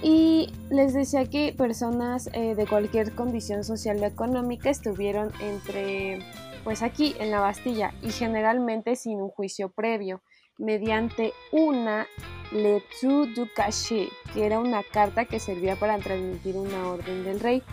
Y 0.02 0.52
les 0.70 0.94
decía 0.94 1.26
que 1.30 1.54
personas 1.58 2.30
eh, 2.34 2.56
de 2.56 2.68
cualquier 2.68 3.16
condición 3.16 3.64
social 3.64 4.04
o 4.04 4.06
económica 4.06 4.70
estuvieron 4.70 5.32
entre, 5.40 6.20
pues 6.66 6.82
aquí 6.82 7.16
en 7.20 7.32
la 7.32 7.40
Bastilla 7.40 7.94
y 8.02 8.10
generalmente 8.10 8.98
sin 8.98 9.22
un 9.22 9.30
juicio 9.30 9.70
previo 9.70 10.22
mediante 10.58 11.34
una 11.52 12.08
lettre 12.52 13.34
du 13.36 13.48
cachet, 13.56 14.10
que 14.34 14.46
era 14.46 14.60
una 14.60 14.84
carta 14.84 15.26
que 15.26 15.40
servía 15.40 15.76
para 15.76 15.98
transmitir 15.98 16.56
una 16.56 16.88
orden 16.88 17.24
del 17.24 17.40
rey. 17.40 17.64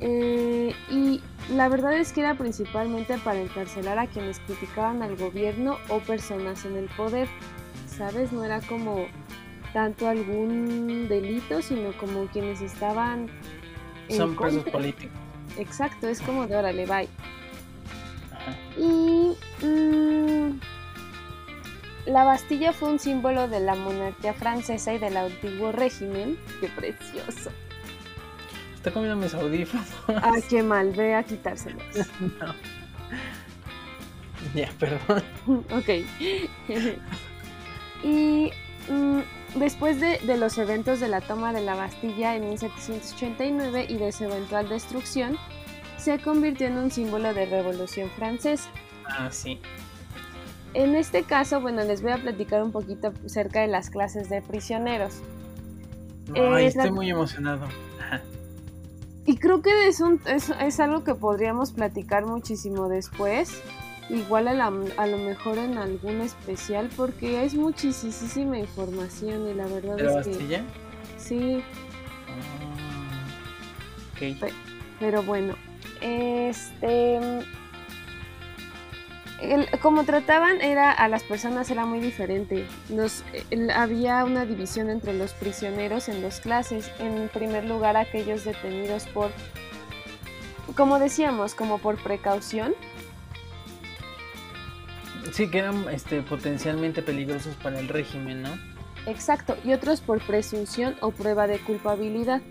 Eh, 0.00 0.72
y 0.90 1.20
la 1.52 1.68
verdad 1.68 1.94
es 1.94 2.12
que 2.12 2.20
era 2.20 2.34
principalmente 2.36 3.18
para 3.18 3.40
encarcelar 3.40 3.98
a 3.98 4.06
quienes 4.06 4.38
criticaban 4.40 5.02
al 5.02 5.16
gobierno 5.16 5.78
o 5.88 5.98
personas 6.00 6.64
en 6.64 6.76
el 6.76 6.86
poder. 6.90 7.28
¿Sabes? 7.86 8.30
No 8.32 8.44
era 8.44 8.60
como 8.60 9.06
tanto 9.72 10.06
algún 10.08 11.08
delito, 11.08 11.62
sino 11.62 11.92
como 11.96 12.26
quienes 12.26 12.60
estaban... 12.60 13.28
Son 14.08 14.36
presos 14.36 14.64
políticos. 14.64 15.18
Exacto, 15.58 16.08
es 16.08 16.20
como 16.20 16.46
de 16.46 16.56
órale, 16.56 16.86
bye. 16.86 17.08
Y... 18.76 19.36
Mm, 19.66 20.60
la 22.08 22.24
Bastilla 22.24 22.72
fue 22.72 22.90
un 22.90 22.98
símbolo 22.98 23.48
de 23.48 23.60
la 23.60 23.74
monarquía 23.74 24.32
francesa 24.32 24.94
y 24.94 24.98
del 24.98 25.16
antiguo 25.16 25.72
régimen. 25.72 26.38
¡Qué 26.60 26.68
precioso! 26.68 27.50
Está 28.74 28.90
comiendo 28.90 29.16
mis 29.16 29.34
audífonos. 29.34 29.86
Ah, 30.08 30.36
qué 30.48 30.62
mal, 30.62 30.92
ve 30.92 31.14
a 31.14 31.22
quitárselos. 31.22 31.82
no. 32.20 32.54
Ya, 34.54 34.70
perdón. 34.78 35.22
ok. 35.70 35.88
y 38.02 38.50
mm, 38.88 39.20
después 39.56 40.00
de, 40.00 40.18
de, 40.20 40.36
los 40.38 40.56
eventos 40.56 41.00
de 41.00 41.08
la 41.08 41.20
toma 41.20 41.52
de 41.52 41.60
la 41.60 41.74
Bastilla 41.74 42.36
en 42.36 42.48
1789 42.48 43.86
y 43.88 43.96
de 43.96 44.12
su 44.12 44.24
eventual 44.24 44.68
destrucción, 44.68 45.36
se 45.98 46.18
convirtió 46.20 46.68
en 46.68 46.78
un 46.78 46.90
símbolo 46.90 47.34
de 47.34 47.44
revolución 47.46 48.08
francesa. 48.16 48.70
Ah, 49.04 49.28
sí. 49.30 49.60
En 50.74 50.94
este 50.94 51.22
caso, 51.22 51.60
bueno, 51.60 51.82
les 51.84 52.02
voy 52.02 52.12
a 52.12 52.18
platicar 52.18 52.62
un 52.62 52.72
poquito 52.72 53.12
acerca 53.24 53.60
de 53.60 53.68
las 53.68 53.90
clases 53.90 54.28
de 54.28 54.42
prisioneros. 54.42 55.22
Ay, 56.34 56.66
estoy 56.66 56.86
la... 56.86 56.92
muy 56.92 57.10
emocionado. 57.10 57.66
Y 59.26 59.36
creo 59.36 59.60
que 59.60 59.88
es, 59.88 60.00
un, 60.00 60.20
es, 60.26 60.50
es, 60.58 60.80
algo 60.80 61.04
que 61.04 61.14
podríamos 61.14 61.72
platicar 61.72 62.24
muchísimo 62.24 62.88
después. 62.88 63.62
Igual 64.08 64.48
a, 64.48 64.54
la, 64.54 64.72
a, 64.96 65.06
lo 65.06 65.18
mejor 65.18 65.58
en 65.58 65.76
algún 65.76 66.22
especial, 66.22 66.88
porque 66.96 67.44
es 67.44 67.54
muchísima 67.54 68.58
información 68.58 69.46
y 69.48 69.52
la 69.52 69.66
verdad 69.66 69.96
¿De 69.96 70.04
la 70.04 70.10
es 70.10 70.16
Bastilla? 70.16 70.62
que. 70.62 71.20
Sí. 71.20 71.62
Ah, 72.26 73.26
okay. 74.14 74.34
Pe 74.34 74.52
pero 74.98 75.22
bueno, 75.22 75.54
este. 76.00 77.20
El, 79.40 79.68
como 79.80 80.04
trataban 80.04 80.60
era 80.60 80.90
a 80.90 81.08
las 81.08 81.22
personas 81.22 81.70
era 81.70 81.86
muy 81.86 82.00
diferente. 82.00 82.66
Nos, 82.88 83.22
el, 83.50 83.70
había 83.70 84.24
una 84.24 84.44
división 84.44 84.90
entre 84.90 85.14
los 85.14 85.32
prisioneros 85.32 86.08
en 86.08 86.22
dos 86.22 86.40
clases. 86.40 86.90
En 86.98 87.28
primer 87.28 87.64
lugar, 87.64 87.96
aquellos 87.96 88.44
detenidos 88.44 89.06
por, 89.06 89.30
como 90.76 90.98
decíamos, 90.98 91.54
como 91.54 91.78
por 91.78 92.02
precaución. 92.02 92.74
Sí, 95.32 95.48
que 95.48 95.58
eran 95.58 95.88
este, 95.88 96.22
potencialmente 96.22 97.02
peligrosos 97.02 97.54
para 97.56 97.78
el 97.78 97.88
régimen, 97.88 98.42
¿no? 98.42 98.50
Exacto, 99.06 99.56
y 99.64 99.72
otros 99.72 100.00
por 100.00 100.20
presunción 100.20 100.96
o 101.00 101.12
prueba 101.12 101.46
de 101.46 101.58
culpabilidad. 101.60 102.42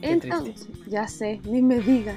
Qué 0.00 0.12
Entonces, 0.12 0.66
triste. 0.66 0.90
ya 0.90 1.06
sé, 1.06 1.40
ni 1.44 1.62
me 1.62 1.78
digas. 1.78 2.16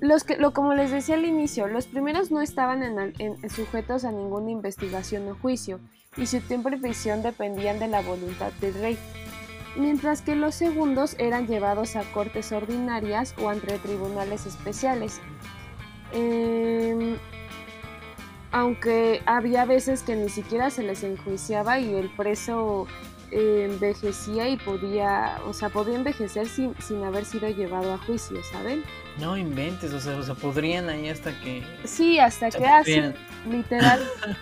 Los 0.00 0.24
que, 0.24 0.36
lo, 0.36 0.52
como 0.52 0.74
les 0.74 0.90
decía 0.90 1.14
al 1.14 1.24
inicio, 1.24 1.68
los 1.68 1.86
primeros 1.86 2.30
no 2.30 2.42
estaban 2.42 2.82
en, 2.82 3.14
en, 3.18 3.50
sujetos 3.50 4.04
a 4.04 4.12
ninguna 4.12 4.50
investigación 4.50 5.28
o 5.28 5.34
juicio, 5.34 5.80
y 6.16 6.26
su 6.26 6.40
tiempo 6.40 6.70
de 6.70 6.78
prisión 6.78 7.22
dependían 7.22 7.78
de 7.78 7.88
la 7.88 8.02
voluntad 8.02 8.52
del 8.60 8.74
rey, 8.74 8.98
mientras 9.76 10.20
que 10.20 10.36
los 10.36 10.54
segundos 10.54 11.16
eran 11.18 11.46
llevados 11.46 11.96
a 11.96 12.02
cortes 12.12 12.52
ordinarias 12.52 13.34
o 13.40 13.48
ante 13.48 13.78
tribunales 13.78 14.46
especiales. 14.46 15.20
Eh, 16.12 17.18
aunque 18.52 19.22
había 19.26 19.64
veces 19.64 20.02
que 20.02 20.16
ni 20.16 20.28
siquiera 20.28 20.70
se 20.70 20.82
les 20.82 21.02
enjuiciaba 21.02 21.78
y 21.78 21.94
el 21.94 22.08
preso 22.16 22.86
eh, 23.30 23.68
envejecía 23.70 24.48
y 24.48 24.56
podía, 24.56 25.40
o 25.46 25.52
sea, 25.52 25.68
podía 25.68 25.96
envejecer 25.96 26.48
sin, 26.48 26.74
sin 26.80 27.02
haber 27.04 27.24
sido 27.24 27.48
llevado 27.48 27.92
a 27.92 27.98
juicio, 27.98 28.42
¿saben? 28.44 28.82
No 29.20 29.36
inventes, 29.36 29.92
o 29.92 30.00
sea, 30.00 30.16
o 30.16 30.22
sea, 30.22 30.34
podrían 30.34 30.88
ahí 30.88 31.08
hasta 31.08 31.32
que. 31.40 31.62
Sí, 31.84 32.18
hasta 32.18 32.50
que 32.50 32.66
así, 32.66 33.02
literal. 33.50 34.00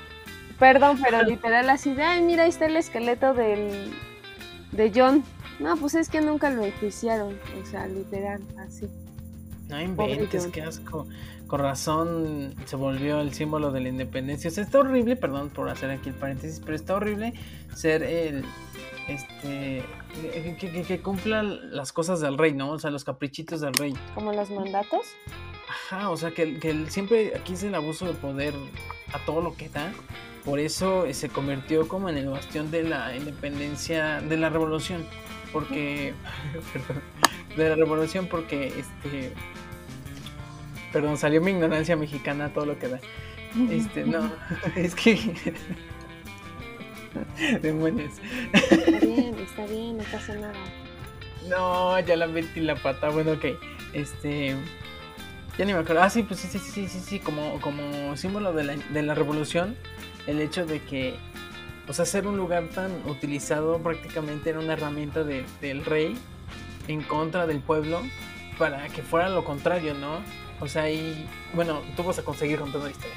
Perdón, 0.58 0.98
pero 1.02 1.22
literal 1.22 1.68
así 1.68 1.94
de, 1.94 2.02
ay, 2.02 2.22
mira, 2.22 2.44
ahí 2.44 2.48
está 2.48 2.66
el 2.66 2.76
esqueleto 2.76 3.34
del, 3.34 3.92
de 4.72 4.92
John. 4.94 5.24
No, 5.60 5.76
pues 5.76 5.94
es 5.94 6.08
que 6.08 6.20
nunca 6.20 6.50
lo 6.50 6.64
enjuiciaron, 6.64 7.38
o 7.60 7.66
sea, 7.66 7.86
literal, 7.86 8.40
así. 8.58 8.88
No 9.68 9.80
inventes, 9.80 10.46
qué 10.48 10.62
asco. 10.62 11.06
Con 11.46 11.60
razón 11.60 12.54
se 12.64 12.76
volvió 12.76 13.20
el 13.20 13.32
símbolo 13.34 13.70
de 13.70 13.80
la 13.80 13.88
independencia. 13.88 14.50
O 14.50 14.52
sea, 14.52 14.64
está 14.64 14.78
horrible, 14.78 15.16
perdón 15.16 15.50
por 15.50 15.68
hacer 15.68 15.90
aquí 15.90 16.08
el 16.08 16.14
paréntesis, 16.14 16.60
pero 16.60 16.74
está 16.74 16.94
horrible 16.94 17.34
ser 17.74 18.02
el. 18.02 18.44
Este. 19.08 19.84
Que, 20.32 20.56
que, 20.56 20.82
que, 20.82 21.00
cumpla 21.00 21.42
las 21.42 21.92
cosas 21.92 22.20
del 22.20 22.38
rey, 22.38 22.54
¿no? 22.54 22.70
O 22.70 22.78
sea, 22.78 22.90
los 22.90 23.04
caprichitos 23.04 23.60
del 23.60 23.74
rey. 23.74 23.94
¿Como 24.14 24.32
los 24.32 24.50
mandatos? 24.50 25.06
Ajá, 25.68 26.10
o 26.10 26.16
sea, 26.16 26.30
que, 26.30 26.58
que 26.58 26.86
siempre 26.90 27.32
aquí 27.36 27.54
es 27.54 27.62
el 27.62 27.74
abuso 27.74 28.06
de 28.06 28.14
poder 28.14 28.54
a 29.12 29.18
todo 29.24 29.40
lo 29.40 29.54
que 29.56 29.68
da. 29.68 29.92
Por 30.44 30.58
eso 30.58 31.06
se 31.12 31.28
convirtió 31.28 31.88
como 31.88 32.08
en 32.08 32.18
el 32.18 32.28
bastión 32.28 32.70
de 32.70 32.84
la 32.84 33.16
independencia, 33.16 34.20
de 34.20 34.36
la 34.36 34.50
revolución. 34.50 35.06
Porque. 35.52 36.14
perdón. 36.72 37.02
De 37.56 37.68
la 37.68 37.76
revolución, 37.76 38.26
porque 38.30 38.68
este. 38.68 39.32
Perdón, 40.92 41.16
salió 41.16 41.40
mi 41.40 41.50
ignorancia 41.50 41.96
mexicana 41.96 42.52
todo 42.52 42.66
lo 42.66 42.78
que 42.78 42.88
da. 42.88 43.00
Este, 43.70 44.04
no, 44.04 44.30
es 44.76 44.94
que. 44.94 45.54
Demonios. 47.62 48.12
Está 48.52 48.98
bien, 49.00 49.34
está 49.38 49.66
bien, 49.66 49.96
no 49.98 50.04
pasa 50.04 50.34
nada. 50.34 50.54
No, 51.48 51.98
ya 52.00 52.16
la 52.16 52.26
metí 52.26 52.60
la 52.60 52.76
pata. 52.76 53.10
Bueno, 53.10 53.32
ok. 53.32 53.44
Este. 53.92 54.56
Ya 55.58 55.64
ni 55.64 55.72
me 55.72 55.80
acuerdo. 55.80 56.02
Ah, 56.02 56.10
sí, 56.10 56.22
pues 56.22 56.40
sí, 56.40 56.48
sí, 56.48 56.58
sí, 56.58 56.88
sí, 56.88 57.00
sí. 57.00 57.20
Como, 57.20 57.60
como 57.60 58.16
símbolo 58.16 58.52
de 58.52 58.64
la, 58.64 58.76
de 58.76 59.02
la 59.02 59.14
revolución, 59.14 59.76
el 60.26 60.40
hecho 60.40 60.66
de 60.66 60.80
que. 60.80 61.14
O 61.86 61.92
sea, 61.92 62.06
ser 62.06 62.26
un 62.26 62.38
lugar 62.38 62.68
tan 62.68 62.90
utilizado 63.06 63.78
prácticamente 63.78 64.50
era 64.50 64.58
una 64.58 64.72
herramienta 64.72 65.22
de, 65.22 65.44
del 65.60 65.84
rey 65.84 66.16
en 66.88 67.02
contra 67.02 67.46
del 67.46 67.60
pueblo 67.60 68.00
para 68.58 68.88
que 68.88 69.02
fuera 69.02 69.28
lo 69.28 69.44
contrario, 69.44 69.92
¿no? 69.92 70.20
O 70.60 70.68
sea, 70.68 70.90
y 70.90 71.28
bueno, 71.52 71.82
tú 71.96 72.02
vas 72.02 72.18
a 72.18 72.22
conseguir 72.22 72.58
contando 72.58 72.86
la 72.86 72.92
historia. 72.92 73.16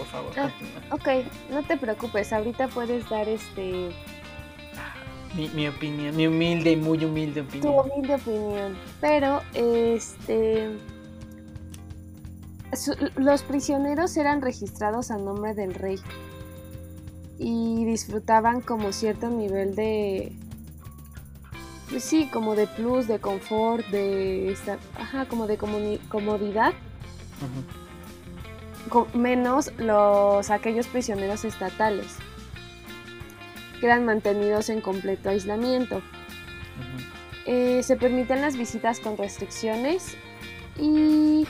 Por 0.00 0.06
favor. 0.06 0.32
Ah, 0.38 0.50
ok, 0.92 1.08
no 1.50 1.62
te 1.62 1.76
preocupes, 1.76 2.32
ahorita 2.32 2.68
puedes 2.68 3.06
dar 3.10 3.28
este... 3.28 3.90
Mi, 5.34 5.48
mi, 5.50 5.68
opinión, 5.68 6.16
mi 6.16 6.26
humilde 6.26 6.72
y 6.72 6.76
muy 6.76 7.04
humilde 7.04 7.42
opinión. 7.42 7.62
Tu 7.62 7.80
humilde 7.80 8.14
opinión. 8.14 8.78
Pero, 9.02 9.42
este... 9.52 10.78
Su, 12.72 12.94
los 13.16 13.42
prisioneros 13.42 14.16
eran 14.16 14.40
registrados 14.40 15.10
a 15.10 15.18
nombre 15.18 15.52
del 15.52 15.74
rey 15.74 15.98
y 17.38 17.84
disfrutaban 17.84 18.62
como 18.62 18.92
cierto 18.92 19.28
nivel 19.28 19.74
de, 19.74 20.32
pues 21.90 22.04
sí, 22.04 22.30
como 22.32 22.54
de 22.54 22.66
plus, 22.66 23.06
de 23.06 23.18
confort, 23.18 23.84
de 23.88 24.50
esta, 24.50 24.78
ajá, 24.94 25.26
como 25.26 25.46
de 25.46 25.58
comodidad. 25.58 26.72
Uh 26.72 27.44
-huh. 27.44 27.79
Menos 29.14 29.72
los 29.78 30.50
aquellos 30.50 30.86
prisioneros 30.86 31.44
estatales 31.44 32.16
que 33.78 33.86
eran 33.86 34.04
mantenidos 34.04 34.68
en 34.68 34.80
completo 34.80 35.30
aislamiento. 35.30 35.96
Uh 35.96 36.00
-huh. 36.00 37.04
eh, 37.46 37.82
se 37.82 37.96
permiten 37.96 38.40
las 38.40 38.56
visitas 38.56 39.00
con 39.00 39.16
restricciones 39.16 40.16
y 40.78 41.46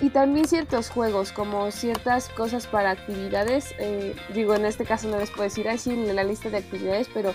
y 0.00 0.10
también 0.10 0.46
ciertos 0.46 0.90
juegos, 0.90 1.32
como 1.32 1.70
ciertas 1.70 2.28
cosas 2.28 2.66
para 2.66 2.90
actividades. 2.90 3.74
Eh, 3.78 4.14
digo, 4.34 4.54
en 4.54 4.64
este 4.66 4.84
caso 4.84 5.08
no 5.08 5.18
les 5.18 5.30
puedo 5.30 5.44
decir 5.44 5.68
así 5.68 5.90
en 5.90 6.14
la 6.14 6.24
lista 6.24 6.50
de 6.50 6.58
actividades, 6.58 7.08
pero 7.14 7.34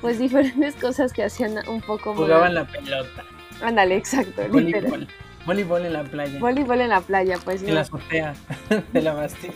pues 0.00 0.18
diferentes 0.18 0.74
cosas 0.80 1.12
que 1.12 1.24
hacían 1.24 1.56
un 1.68 1.80
poco 1.80 2.14
Jugaban 2.14 2.54
la 2.54 2.66
pelota. 2.66 3.24
Ándale, 3.62 3.96
exacto. 3.96 4.42
Voleibol. 4.48 5.06
Voleibol 5.46 5.86
en 5.86 5.92
la 5.92 6.04
playa. 6.04 6.38
Voleibol 6.38 6.80
en 6.80 6.88
la 6.90 7.00
playa, 7.00 7.38
pues. 7.44 7.62
En 7.62 7.68
no. 7.68 7.74
la 7.74 7.80
azotea 7.80 8.34
de 8.92 9.02
la 9.02 9.14
Bastilla. 9.14 9.54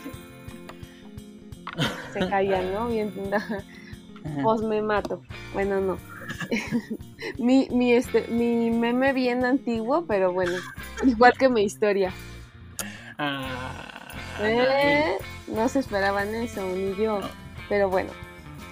Se 2.13 2.19
caían, 2.29 2.73
¿no? 2.73 2.87
Bien, 2.87 3.13
pues 4.41 4.61
me 4.61 4.81
mato. 4.81 5.21
Bueno, 5.53 5.81
no. 5.81 5.97
mi, 7.37 7.67
mi, 7.71 7.93
este, 7.93 8.27
mi 8.29 8.71
meme 8.71 9.13
bien 9.13 9.45
antiguo, 9.45 10.05
pero 10.05 10.31
bueno, 10.31 10.53
igual 11.03 11.33
que 11.37 11.49
mi 11.49 11.63
historia. 11.63 12.11
Ah, 13.17 14.13
¿Eh? 14.41 15.17
No 15.47 15.69
se 15.69 15.79
esperaban 15.79 16.33
eso, 16.35 16.61
ni 16.67 16.95
yo. 16.95 17.19
No. 17.19 17.27
Pero 17.69 17.89
bueno. 17.89 18.11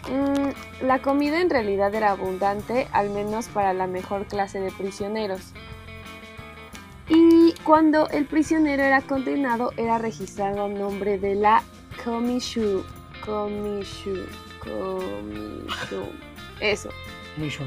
Mm, 0.09 0.85
la 0.85 0.99
comida 0.99 1.39
en 1.39 1.49
realidad 1.49 1.93
era 1.95 2.11
abundante, 2.11 2.87
al 2.91 3.09
menos 3.09 3.47
para 3.47 3.73
la 3.73 3.87
mejor 3.87 4.25
clase 4.25 4.59
de 4.59 4.71
prisioneros. 4.71 5.53
Y 7.09 7.53
cuando 7.63 8.07
el 8.09 8.25
prisionero 8.25 8.83
era 8.83 9.01
condenado, 9.01 9.71
era 9.77 9.97
registrado 9.97 10.65
a 10.65 10.67
nombre 10.69 11.17
de 11.17 11.35
la 11.35 11.63
Komishu. 12.03 12.83
Komishu. 13.25 14.25
Komishu. 14.59 16.05
Eso. 16.59 16.89
Komishu. 17.35 17.63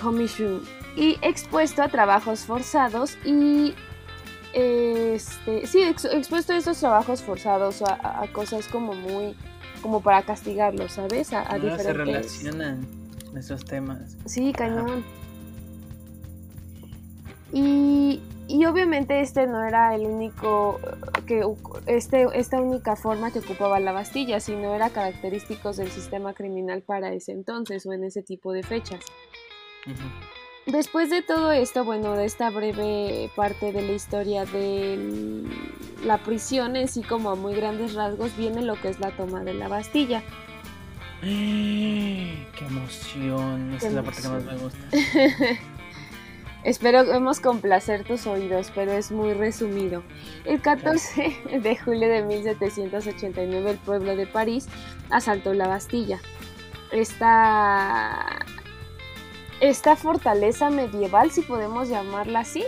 Komishu. 0.00 0.60
Y 0.96 1.18
expuesto 1.22 1.82
a 1.82 1.88
trabajos 1.88 2.40
forzados 2.40 3.16
y 3.24 3.74
este, 4.54 5.66
sí, 5.66 5.82
expuesto 5.82 6.52
a 6.52 6.56
estos 6.56 6.78
trabajos 6.78 7.22
forzados, 7.22 7.82
a, 7.82 8.22
a, 8.22 8.32
cosas 8.32 8.68
como 8.68 8.94
muy, 8.94 9.34
como 9.82 10.00
para 10.00 10.22
castigarlos, 10.22 10.92
¿sabes? 10.92 11.32
A, 11.32 11.40
a 11.52 11.58
diferentes... 11.58 11.82
se 11.82 11.92
relacionan 11.92 12.86
esos 13.36 13.64
temas. 13.64 14.16
Sí, 14.26 14.52
cañón. 14.52 15.04
Y, 17.52 18.20
y 18.46 18.64
obviamente 18.66 19.20
este 19.20 19.46
no 19.46 19.62
era 19.64 19.94
el 19.94 20.02
único 20.02 20.80
que 21.26 21.42
este, 21.86 22.26
esta 22.34 22.60
única 22.60 22.96
forma 22.96 23.30
que 23.32 23.38
ocupaba 23.38 23.80
la 23.80 23.92
Bastilla, 23.92 24.40
sino 24.40 24.74
era 24.74 24.90
característicos 24.90 25.76
del 25.76 25.90
sistema 25.90 26.34
criminal 26.34 26.82
para 26.82 27.12
ese 27.12 27.32
entonces 27.32 27.86
o 27.86 27.92
en 27.92 28.04
ese 28.04 28.22
tipo 28.22 28.52
de 28.52 28.62
fechas. 28.62 29.00
Después 30.66 31.10
de 31.10 31.22
todo 31.22 31.52
esto, 31.52 31.84
bueno, 31.84 32.14
de 32.14 32.24
esta 32.24 32.50
breve 32.50 33.30
parte 33.36 33.72
de 33.72 33.82
la 33.82 33.92
historia 33.92 34.44
de 34.46 35.44
la 36.04 36.18
prisión, 36.18 36.76
así 36.76 37.02
como 37.02 37.30
a 37.30 37.34
muy 37.34 37.54
grandes 37.54 37.94
rasgos, 37.94 38.36
viene 38.36 38.62
lo 38.62 38.80
que 38.80 38.88
es 38.88 39.00
la 39.00 39.10
toma 39.10 39.44
de 39.44 39.54
la 39.54 39.68
Bastilla. 39.68 40.22
¡Qué 41.20 42.46
emoción! 42.60 43.74
Esa 43.74 43.88
es 43.88 43.94
la 43.94 44.02
parte 44.02 44.22
que 44.22 44.28
más 44.28 44.44
me 44.44 44.56
gusta. 44.56 44.78
Espero 46.64 47.00
hemos 47.12 47.40
complacer 47.40 48.04
tus 48.04 48.26
oídos, 48.26 48.72
pero 48.74 48.92
es 48.92 49.12
muy 49.12 49.34
resumido. 49.34 50.02
El 50.46 50.62
14 50.62 51.36
de 51.62 51.76
julio 51.76 52.08
de 52.08 52.22
1789 52.22 53.70
el 53.70 53.76
pueblo 53.76 54.16
de 54.16 54.26
París 54.26 54.66
asaltó 55.10 55.52
la 55.52 55.68
Bastilla. 55.68 56.20
Esta, 56.90 58.46
esta 59.60 59.94
fortaleza 59.94 60.70
medieval, 60.70 61.30
si 61.30 61.42
podemos 61.42 61.90
llamarla 61.90 62.40
así, 62.40 62.64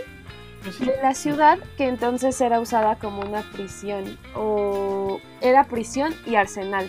pues 0.61 0.79
de 0.79 0.95
la 1.01 1.15
ciudad 1.15 1.57
que 1.77 1.87
entonces 1.87 2.39
era 2.39 2.59
usada 2.59 2.97
como 2.97 3.21
una 3.21 3.41
prisión 3.51 4.19
o 4.35 5.19
era 5.41 5.63
prisión 5.63 6.13
y 6.27 6.35
arsenal. 6.35 6.87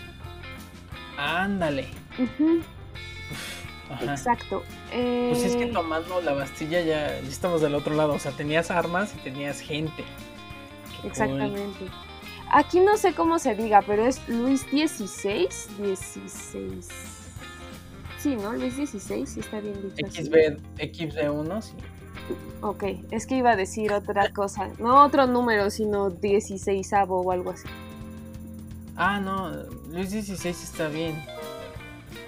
Ándale. 1.16 1.88
Exacto. 4.02 4.62
Pues 4.90 5.44
es 5.44 5.56
que 5.56 5.64
eh, 5.64 5.72
tomando 5.72 6.20
la 6.20 6.34
Bastilla 6.34 6.80
ya, 6.80 7.18
estamos 7.18 7.60
del 7.60 7.74
otro 7.74 7.94
lado, 7.94 8.14
o 8.14 8.18
sea, 8.18 8.32
tenías 8.32 8.70
armas 8.70 9.14
y 9.14 9.18
tenías 9.18 9.60
gente. 9.60 10.04
Exactamente. 11.04 11.86
Aquí 12.50 12.80
no 12.80 12.96
sé 12.96 13.14
cómo 13.14 13.38
se 13.38 13.54
diga, 13.54 13.82
pero 13.82 14.06
es 14.06 14.26
Luis 14.28 14.62
XVI, 14.62 15.48
16. 15.78 16.88
Sí, 18.18 18.36
¿no? 18.36 18.52
Luis 18.52 18.74
XVI, 18.74 19.26
sí 19.26 19.40
está 19.40 19.60
bien 19.60 19.94
dicho. 19.94 20.06
XB, 20.10 20.58
XB1, 20.78 21.62
sí. 21.62 21.74
Ok, 22.60 22.84
es 23.10 23.26
que 23.26 23.36
iba 23.36 23.52
a 23.52 23.56
decir 23.56 23.92
otra 23.92 24.32
cosa, 24.32 24.68
no 24.78 25.04
otro 25.04 25.26
número, 25.26 25.70
sino 25.70 26.10
16 26.10 26.92
o 27.08 27.32
algo 27.32 27.50
así. 27.50 27.68
Ah, 28.96 29.20
no, 29.20 29.52
Luis 29.90 30.10
XVI 30.10 30.50
está 30.50 30.88
bien. 30.88 31.22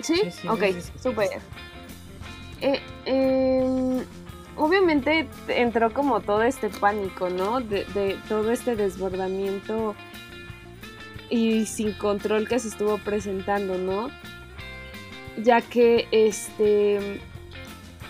¿Sí? 0.03 0.20
ok, 0.48 0.62
súper. 1.03 1.28
Eh, 2.61 2.80
em, 3.07 4.05
obviamente 4.57 5.26
entró 5.48 5.92
como 5.92 6.20
todo 6.20 6.42
este 6.42 6.68
pánico, 6.68 7.30
¿no? 7.30 7.61
De, 7.61 8.18
todo 8.28 8.53
este 8.53 8.76
desbordamiento 8.76 9.94
y 11.30 11.66
sin 11.66 11.92
control 11.94 12.48
que 12.48 12.59
se 12.59 12.68
estuvo 12.68 12.98
presentando, 12.98 13.78
¿no? 13.78 14.11
Ya 15.42 15.61
que 15.61 16.09
este... 16.11 17.20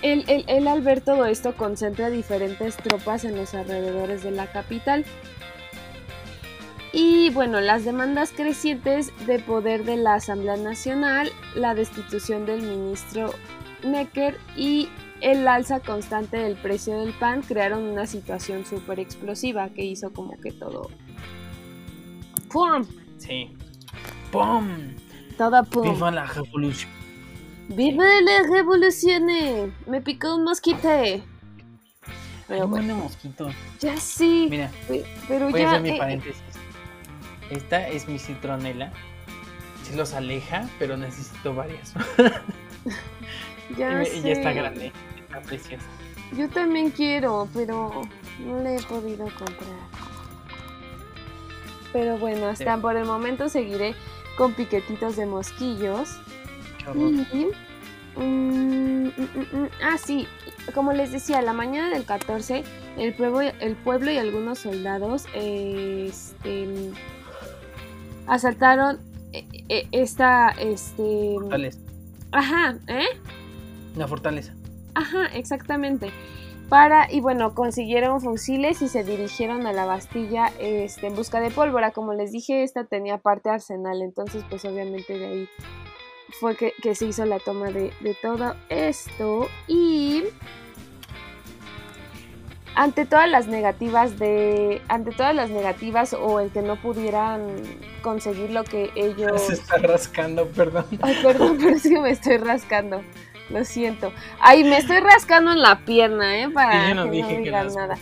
Él, 0.03 0.25
él, 0.27 0.67
al 0.67 0.81
ver 0.81 1.03
todo 1.03 1.27
esto 1.27 1.55
concentra 1.55 2.09
diferentes 2.09 2.79
tropas 2.79 3.25
en 3.25 3.37
los 3.37 3.53
alrededores 3.53 4.23
de 4.23 4.31
la 4.31 4.47
capital. 4.51 5.05
Y 6.93 7.31
bueno, 7.31 7.61
las 7.61 7.85
demandas 7.85 8.33
crecientes 8.33 9.13
de 9.27 9.39
poder 9.39 9.85
de 9.85 9.97
la 9.97 10.15
Asamblea 10.15 10.57
Nacional, 10.57 11.31
la 11.55 11.75
destitución 11.75 12.47
del 12.47 12.63
ministro 12.63 13.33
Necker 13.85 14.39
y 14.57 14.89
el 15.21 15.47
alza 15.47 15.81
constante 15.81 16.39
del 16.39 16.57
precio 16.57 16.99
del 17.01 17.13
pan 17.13 17.43
crearon 17.43 17.85
una 17.85 18.07
situación 18.07 18.67
súper 18.67 18.99
explosiva 18.99 19.69
que 19.69 19.85
hizo 19.85 20.13
como 20.13 20.39
que 20.41 20.51
todo... 20.51 20.91
¡Pum! 22.51 22.85
Sí. 23.19 23.55
¡Pum! 24.33 24.67
Toda 25.39 25.63
pum. 25.63 25.93
¡Viva 25.95 26.11
la 26.11 26.27
revolución! 26.27 26.91
¡Viva 27.69 28.05
la 28.23 28.43
revolución! 28.51 29.27
Me 29.87 30.01
picó 30.01 30.35
un 30.35 30.45
mosquito. 30.45 30.89
Pero 32.49 32.67
bueno. 32.67 32.97
mosquito. 32.97 33.49
Ya 33.79 33.97
sí. 33.97 34.49
Mira, 34.51 34.71
pero 35.29 35.51
voy 35.51 35.61
ya. 35.61 35.67
a 35.67 35.71
hacer 35.71 35.83
mi 35.83 35.91
eh, 35.91 35.99
paréntesis. 35.99 36.43
Esta 37.51 37.89
es 37.89 38.09
mi 38.09 38.19
citronela. 38.19 38.93
Se 39.83 39.97
los 39.97 40.15
aleja, 40.15 40.69
pero 40.79 40.97
necesito 40.97 41.55
varias. 41.55 41.95
Ya, 43.77 44.03
y, 44.03 44.23
ya 44.23 44.33
está 44.33 44.53
grande, 44.53 44.93
está 45.21 45.41
preciosa. 45.43 45.87
Yo 46.37 46.49
también 46.49 46.91
quiero, 46.91 47.49
pero 47.55 48.03
no 48.45 48.63
le 48.63 48.77
he 48.77 48.83
podido 48.83 49.27
comprar. 49.27 49.79
Pero 51.93 52.19
bueno, 52.19 52.47
hasta 52.47 52.77
por 52.79 52.97
el 52.97 53.05
momento 53.05 53.49
seguiré 53.49 53.95
con 54.37 54.55
piquetitos 54.55 55.17
de 55.17 55.27
mosquillos. 55.27 56.19
Y, 56.95 56.99
mm, 56.99 58.17
mm, 58.17 59.07
mm, 59.07 59.69
ah, 59.83 59.99
sí, 59.99 60.27
como 60.75 60.93
les 60.93 61.13
decía, 61.13 61.43
la 61.43 61.53
mañana 61.53 61.91
del 61.91 62.05
14, 62.05 62.65
el 62.97 63.15
pueblo, 63.15 63.41
el 63.41 63.77
pueblo 63.77 64.11
y 64.11 64.19
algunos 64.19 64.61
soldados 64.61 65.27
este, 65.35 66.67
asaltaron 68.31 69.01
eh, 69.33 69.45
eh, 69.69 69.89
esta... 69.93 70.51
Este, 70.51 71.37
Ajá, 72.33 72.79
¿eh? 72.87 73.07
La 73.97 74.07
fortaleza. 74.07 74.55
Ajá, 74.95 75.27
exactamente. 75.35 76.11
Para, 76.69 77.13
y 77.13 77.21
bueno, 77.21 77.55
consiguieron 77.57 78.21
fusiles 78.21 78.81
y 78.83 78.89
se 78.89 79.03
dirigieron 79.03 79.67
a 79.67 79.73
la 79.73 79.85
Bastilla 79.85 80.53
este, 80.61 81.09
en 81.09 81.17
busca 81.17 81.41
de 81.41 81.51
pólvora. 81.51 81.91
Como 81.91 82.15
les 82.15 82.31
dije, 82.31 82.63
esta 82.63 82.85
tenía 82.85 83.19
parte 83.19 83.51
arsenal, 83.51 84.01
entonces 84.01 84.45
pues 84.49 84.65
obviamente 84.65 85.19
de 85.19 85.27
ahí 85.27 85.49
fue 86.39 86.57
que, 86.57 86.95
se 86.95 87.07
hizo 87.07 87.25
la 87.27 87.41
toma 87.41 87.73
de, 87.73 87.93
de 88.01 88.17
todo 88.23 88.55
esto. 88.69 89.49
Y 89.67 90.23
ante 92.75 93.07
todas 93.07 93.29
las 93.29 93.47
negativas 93.47 94.19
de 94.19 94.81
ante 94.89 95.11
todas 95.13 95.35
las 95.35 95.51
negativas 95.51 96.15
o 96.15 96.41
el 96.41 96.51
que 96.51 96.63
no 96.63 96.77
pudieran 96.77 97.41
conseguir 98.03 98.51
lo 98.51 98.65
que 98.65 98.91
ellos 98.95 99.43
se 99.43 99.55
está 99.55 99.79
rascando 99.79 100.47
perdón 100.49 100.87
ay 101.03 101.19
perdón 101.23 101.59
pero 101.59 101.77
es 101.77 101.83
que 101.83 102.01
me 102.01 102.11
estoy 102.11 102.39
rascando 102.39 103.03
lo 103.51 103.65
siento. 103.65 104.13
Ay, 104.39 104.65
me 104.65 104.79
estoy 104.79 105.01
rascando 105.01 105.53
en 105.53 105.61
la 105.61 105.81
pierna, 105.81 106.39
¿eh? 106.39 106.49
Para 106.51 106.87
que 106.87 106.95
no 106.95 107.07
digan 107.07 107.75
nada. 107.75 107.99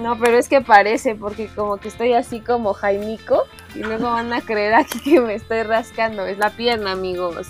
No, 0.00 0.18
pero 0.18 0.38
es 0.38 0.48
que 0.48 0.60
parece, 0.60 1.14
porque 1.14 1.48
como 1.48 1.78
que 1.78 1.88
estoy 1.88 2.12
así 2.12 2.40
como 2.40 2.72
Jaimico 2.74 3.44
y 3.74 3.80
luego 3.80 4.04
van 4.04 4.32
a 4.32 4.40
creer 4.40 4.74
aquí 4.74 5.00
que 5.00 5.20
me 5.20 5.34
estoy 5.34 5.62
rascando. 5.62 6.26
Es 6.26 6.38
la 6.38 6.50
pierna, 6.50 6.92
amigos. 6.92 7.48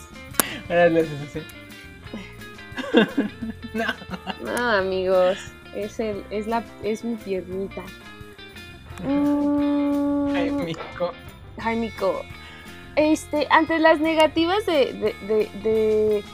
no. 3.74 3.84
no, 4.44 4.70
amigos. 4.70 5.38
Es, 5.76 6.00
el, 6.00 6.24
es, 6.30 6.46
la, 6.46 6.64
es 6.82 7.04
mi 7.04 7.16
piernita. 7.16 7.82
Mm. 9.04 10.32
Jaimico. 10.32 11.12
Jaimico. 11.58 12.22
Este, 12.96 13.46
ante 13.50 13.78
las 13.78 14.00
negativas 14.00 14.64
de, 14.64 15.14
de 15.28 16.24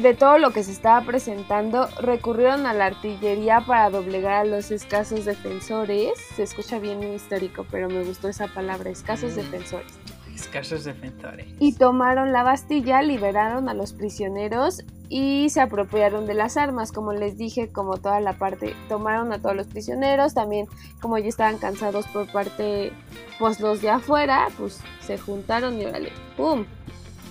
de 0.00 0.14
todo 0.14 0.38
lo 0.38 0.50
que 0.50 0.64
se 0.64 0.72
estaba 0.72 1.04
presentando, 1.04 1.88
recurrieron 2.00 2.66
a 2.66 2.72
la 2.72 2.86
artillería 2.86 3.60
para 3.60 3.90
doblegar 3.90 4.32
a 4.32 4.44
los 4.44 4.70
escasos 4.70 5.24
defensores. 5.24 6.12
Se 6.34 6.42
escucha 6.42 6.78
bien 6.78 7.02
histórico, 7.02 7.66
pero 7.70 7.88
me 7.88 8.02
gustó 8.04 8.28
esa 8.28 8.48
palabra, 8.48 8.90
escasos 8.90 9.32
mm. 9.32 9.36
defensores. 9.36 9.92
Escasos 10.40 10.84
defensores. 10.84 11.46
Y 11.58 11.74
tomaron 11.74 12.32
la 12.32 12.42
Bastilla, 12.42 13.02
liberaron 13.02 13.68
a 13.68 13.74
los 13.74 13.92
prisioneros 13.92 14.84
y 15.08 15.48
se 15.50 15.60
apropiaron 15.60 16.26
de 16.26 16.34
las 16.34 16.56
armas, 16.56 16.92
como 16.92 17.12
les 17.12 17.36
dije, 17.36 17.68
como 17.68 17.96
toda 17.96 18.20
la 18.20 18.34
parte, 18.34 18.74
tomaron 18.88 19.32
a 19.32 19.40
todos 19.40 19.56
los 19.56 19.66
prisioneros, 19.66 20.34
también 20.34 20.66
como 21.00 21.18
ya 21.18 21.28
estaban 21.28 21.58
cansados 21.58 22.06
por 22.06 22.30
parte, 22.30 22.92
pues 23.38 23.58
los 23.60 23.82
de 23.82 23.90
afuera, 23.90 24.48
pues 24.56 24.80
se 25.00 25.18
juntaron 25.18 25.80
y 25.80 25.86
órale, 25.86 26.12
¡pum! 26.36 26.64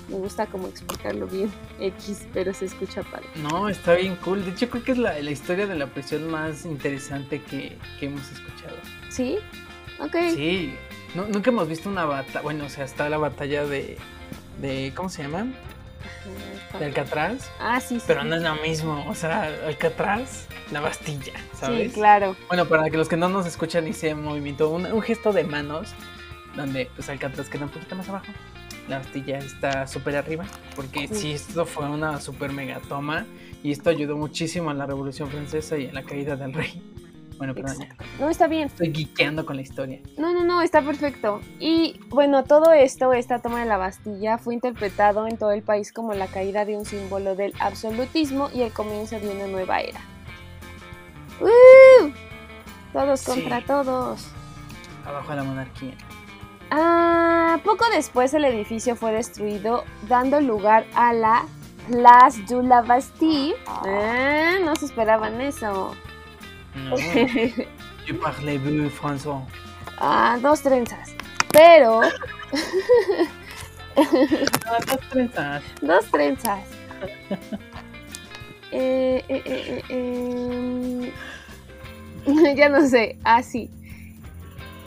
me 0.09 0.17
gusta 0.17 0.45
como 0.47 0.67
explicarlo 0.67 1.27
bien 1.27 1.51
X, 1.79 2.27
pero 2.33 2.53
se 2.53 2.65
escucha 2.65 3.03
padre. 3.03 3.27
No, 3.35 3.69
está 3.69 3.93
bien 3.93 4.15
cool. 4.17 4.43
De 4.43 4.51
hecho, 4.51 4.69
creo 4.69 4.83
que 4.83 4.91
es 4.93 4.97
la, 4.97 5.19
historia 5.19 5.67
de 5.67 5.75
la 5.75 5.87
prisión 5.87 6.29
más 6.29 6.65
interesante 6.65 7.41
que, 7.41 7.77
hemos 8.01 8.29
escuchado. 8.31 8.75
¿Sí? 9.09 9.37
Ok. 9.99 10.15
Sí. 10.33 10.73
Nunca 11.15 11.49
hemos 11.49 11.67
visto 11.67 11.89
una 11.89 12.05
batalla. 12.05 12.41
Bueno, 12.41 12.65
o 12.65 12.69
sea, 12.69 12.85
está 12.85 13.09
la 13.09 13.17
batalla 13.17 13.65
de. 13.65 13.97
de 14.61 14.91
¿Cómo 14.95 15.09
se 15.09 15.23
llama? 15.23 15.47
de 16.77 16.85
Alcatraz. 16.85 17.49
Ah, 17.59 17.79
sí, 17.81 17.99
sí. 17.99 18.05
Pero 18.07 18.23
no 18.23 18.35
es 18.35 18.41
lo 18.43 18.55
mismo, 18.55 19.03
o 19.09 19.15
sea, 19.15 19.43
Alcatraz, 19.65 20.45
la 20.71 20.79
Bastilla, 20.81 21.33
¿sabes? 21.59 21.91
Sí, 21.91 21.93
claro. 21.99 22.35
Bueno, 22.47 22.65
para 22.65 22.89
que 22.89 22.97
los 22.97 23.09
que 23.09 23.17
no 23.17 23.27
nos 23.29 23.45
escuchan 23.47 23.87
hice 23.87 24.13
movimiento, 24.15 24.69
un, 24.69 24.85
un 24.85 25.01
gesto 25.01 25.33
de 25.33 25.43
manos, 25.43 25.89
donde 26.55 26.89
pues 26.95 27.09
Alcatraz 27.09 27.49
queda 27.49 27.65
un 27.65 27.71
poquito 27.71 27.95
más 27.95 28.07
abajo. 28.09 28.27
La 28.87 28.99
Bastilla 28.99 29.39
está 29.39 29.87
súper 29.87 30.15
arriba, 30.15 30.45
porque 30.75 31.07
Sí. 31.07 31.15
sí, 31.15 31.31
esto 31.33 31.65
fue 31.65 31.87
una 31.89 32.19
súper 32.21 32.51
mega 32.51 32.79
toma 32.87 33.25
y 33.63 33.71
esto 33.71 33.89
ayudó 33.89 34.15
muchísimo 34.17 34.69
a 34.69 34.73
la 34.73 34.85
Revolución 34.85 35.29
Francesa 35.29 35.77
y 35.77 35.87
a 35.87 35.93
la 35.93 36.03
caída 36.03 36.35
del 36.35 36.53
rey. 36.53 36.81
Bueno, 37.39 37.55
perdón. 37.55 37.81
Exacto. 37.81 38.03
No, 38.19 38.29
está 38.29 38.47
bien. 38.47 38.67
Estoy 38.67 38.93
geekeando 38.93 39.45
con 39.45 39.55
la 39.55 39.61
historia. 39.63 39.99
No, 40.17 40.33
no, 40.33 40.43
no, 40.43 40.61
está 40.61 40.81
perfecto. 40.81 41.39
Y 41.59 41.99
bueno, 42.09 42.43
todo 42.43 42.73
esto, 42.73 43.13
esta 43.13 43.39
toma 43.39 43.61
de 43.61 43.65
la 43.65 43.77
Bastilla, 43.77 44.37
fue 44.37 44.53
interpretado 44.53 45.25
en 45.25 45.37
todo 45.37 45.51
el 45.53 45.63
país 45.63 45.91
como 45.93 46.13
la 46.13 46.27
caída 46.27 46.65
de 46.65 46.75
un 46.77 46.85
símbolo 46.85 47.35
del 47.35 47.53
absolutismo 47.61 48.49
y 48.53 48.61
el 48.63 48.73
comienzo 48.73 49.19
de 49.19 49.29
una 49.29 49.47
nueva 49.47 49.79
era. 49.79 50.01
¡Uh! 51.41 52.11
Todos 52.91 53.21
Sí. 53.21 53.31
contra 53.31 53.61
todos. 53.65 54.27
Abajo 55.05 55.33
la 55.33 55.43
monarquía. 55.43 55.93
Ah, 56.71 57.57
poco 57.63 57.85
después 57.93 58.33
el 58.33 58.43
edificio 58.45 58.95
fue 58.95 59.11
destruido, 59.13 59.85
dando 60.07 60.41
lugar 60.41 60.85
a 60.93 61.13
la 61.13 61.45
Place 61.87 62.43
de 62.47 62.61
la 62.63 62.81
Bastille. 62.81 63.55
Ah, 63.65 64.57
no 64.63 64.75
se 64.75 64.85
esperaban 64.85 65.41
eso. 65.41 65.95
Je 68.05 68.13
parle 68.21 68.59
François. 68.89 69.41
ah, 69.97 70.37
dos 70.41 70.61
trenzas. 70.61 71.13
Pero, 71.51 72.01
Ah, 73.97 74.77
dos 74.87 74.99
trenzas. 75.09 75.63
dos 75.81 76.05
trenzas. 76.11 76.59
Eh, 78.71 79.23
eh, 79.27 79.41
eh, 79.89 81.11
em, 82.25 82.55
ya 82.55 82.69
no 82.69 82.87
sé, 82.87 83.17
así. 83.23 83.69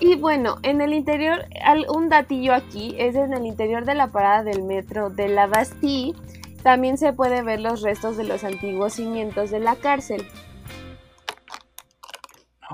Y 0.01 0.17
bueno, 0.17 0.59
en 0.63 0.81
el 0.81 0.93
interior, 0.95 1.45
un 1.89 2.09
datillo 2.09 2.55
aquí 2.55 2.95
es 2.99 3.15
en 3.15 3.33
el 3.35 3.47
interior 3.47 3.85
de 3.85 3.95
la 3.95 4.09
parada 4.09 4.43
del 4.43 4.63
metro 4.63 5.11
de 5.11 5.29
la 5.29 5.47
Bastille. 5.47 6.15
También 6.63 6.97
se 6.99 7.13
puede 7.13 7.43
ver 7.43 7.61
los 7.61 7.83
restos 7.83 8.17
de 8.17 8.25
los 8.25 8.45
antiguos 8.45 8.95
cimientos 8.95 9.51
de 9.51 9.61
la 9.61 9.77
cárcel. 9.77 10.27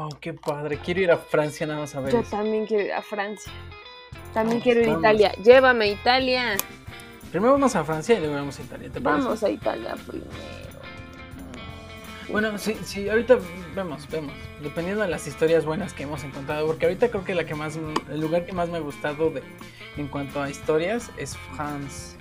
Oh, 0.01 0.09
qué 0.21 0.33
padre. 0.33 0.79
Quiero 0.79 1.01
ir 1.01 1.11
a 1.11 1.17
Francia 1.17 1.67
nada 1.67 1.81
más 1.81 1.95
a 1.97 2.01
ver 2.01 2.13
Yo 2.13 2.21
eso. 2.21 2.31
también 2.31 2.67
quiero 2.67 2.85
ir 2.85 2.93
a 2.93 3.03
Francia. 3.03 3.53
También 4.33 4.61
quiero 4.61 4.81
ir 4.81 4.91
a. 4.91 4.99
Italia. 4.99 5.33
Llévame 5.43 5.87
a 5.87 5.89
Italia. 5.89 6.57
Primero 7.33 7.53
vamos 7.55 7.75
a 7.75 7.83
Francia 7.83 8.17
y 8.17 8.21
luego 8.21 8.37
vamos 8.37 8.59
a 8.61 8.63
Italia, 8.63 8.91
¿te 8.91 9.01
parece? 9.01 9.25
Vamos 9.25 9.43
a 9.43 9.51
Italia 9.51 9.97
primero. 10.07 10.31
Bueno, 12.31 12.57
sí, 12.59 12.77
sí, 12.85 13.09
ahorita 13.09 13.39
vemos, 13.75 14.09
vemos. 14.09 14.35
Dependiendo 14.63 15.03
de 15.03 15.09
las 15.09 15.27
historias 15.27 15.65
buenas 15.65 15.93
que 15.95 16.05
hemos 16.05 16.23
encontrado, 16.23 16.67
porque 16.67 16.87
ahorita 16.87 17.09
creo 17.09 17.25
que 17.25 17.35
la 17.35 17.45
que 17.45 17.57
más, 17.57 17.77
el 18.11 18.21
lugar 18.21 18.47
que 18.47 18.53
más 18.53 18.69
me 18.69 18.77
ha 18.77 18.81
gustado 18.81 19.31
de, 19.31 19.43
en 19.97 20.07
cuanto 20.07 20.41
a 20.41 20.49
historias 20.49 21.11
es 21.17 21.37
France. 21.57 22.17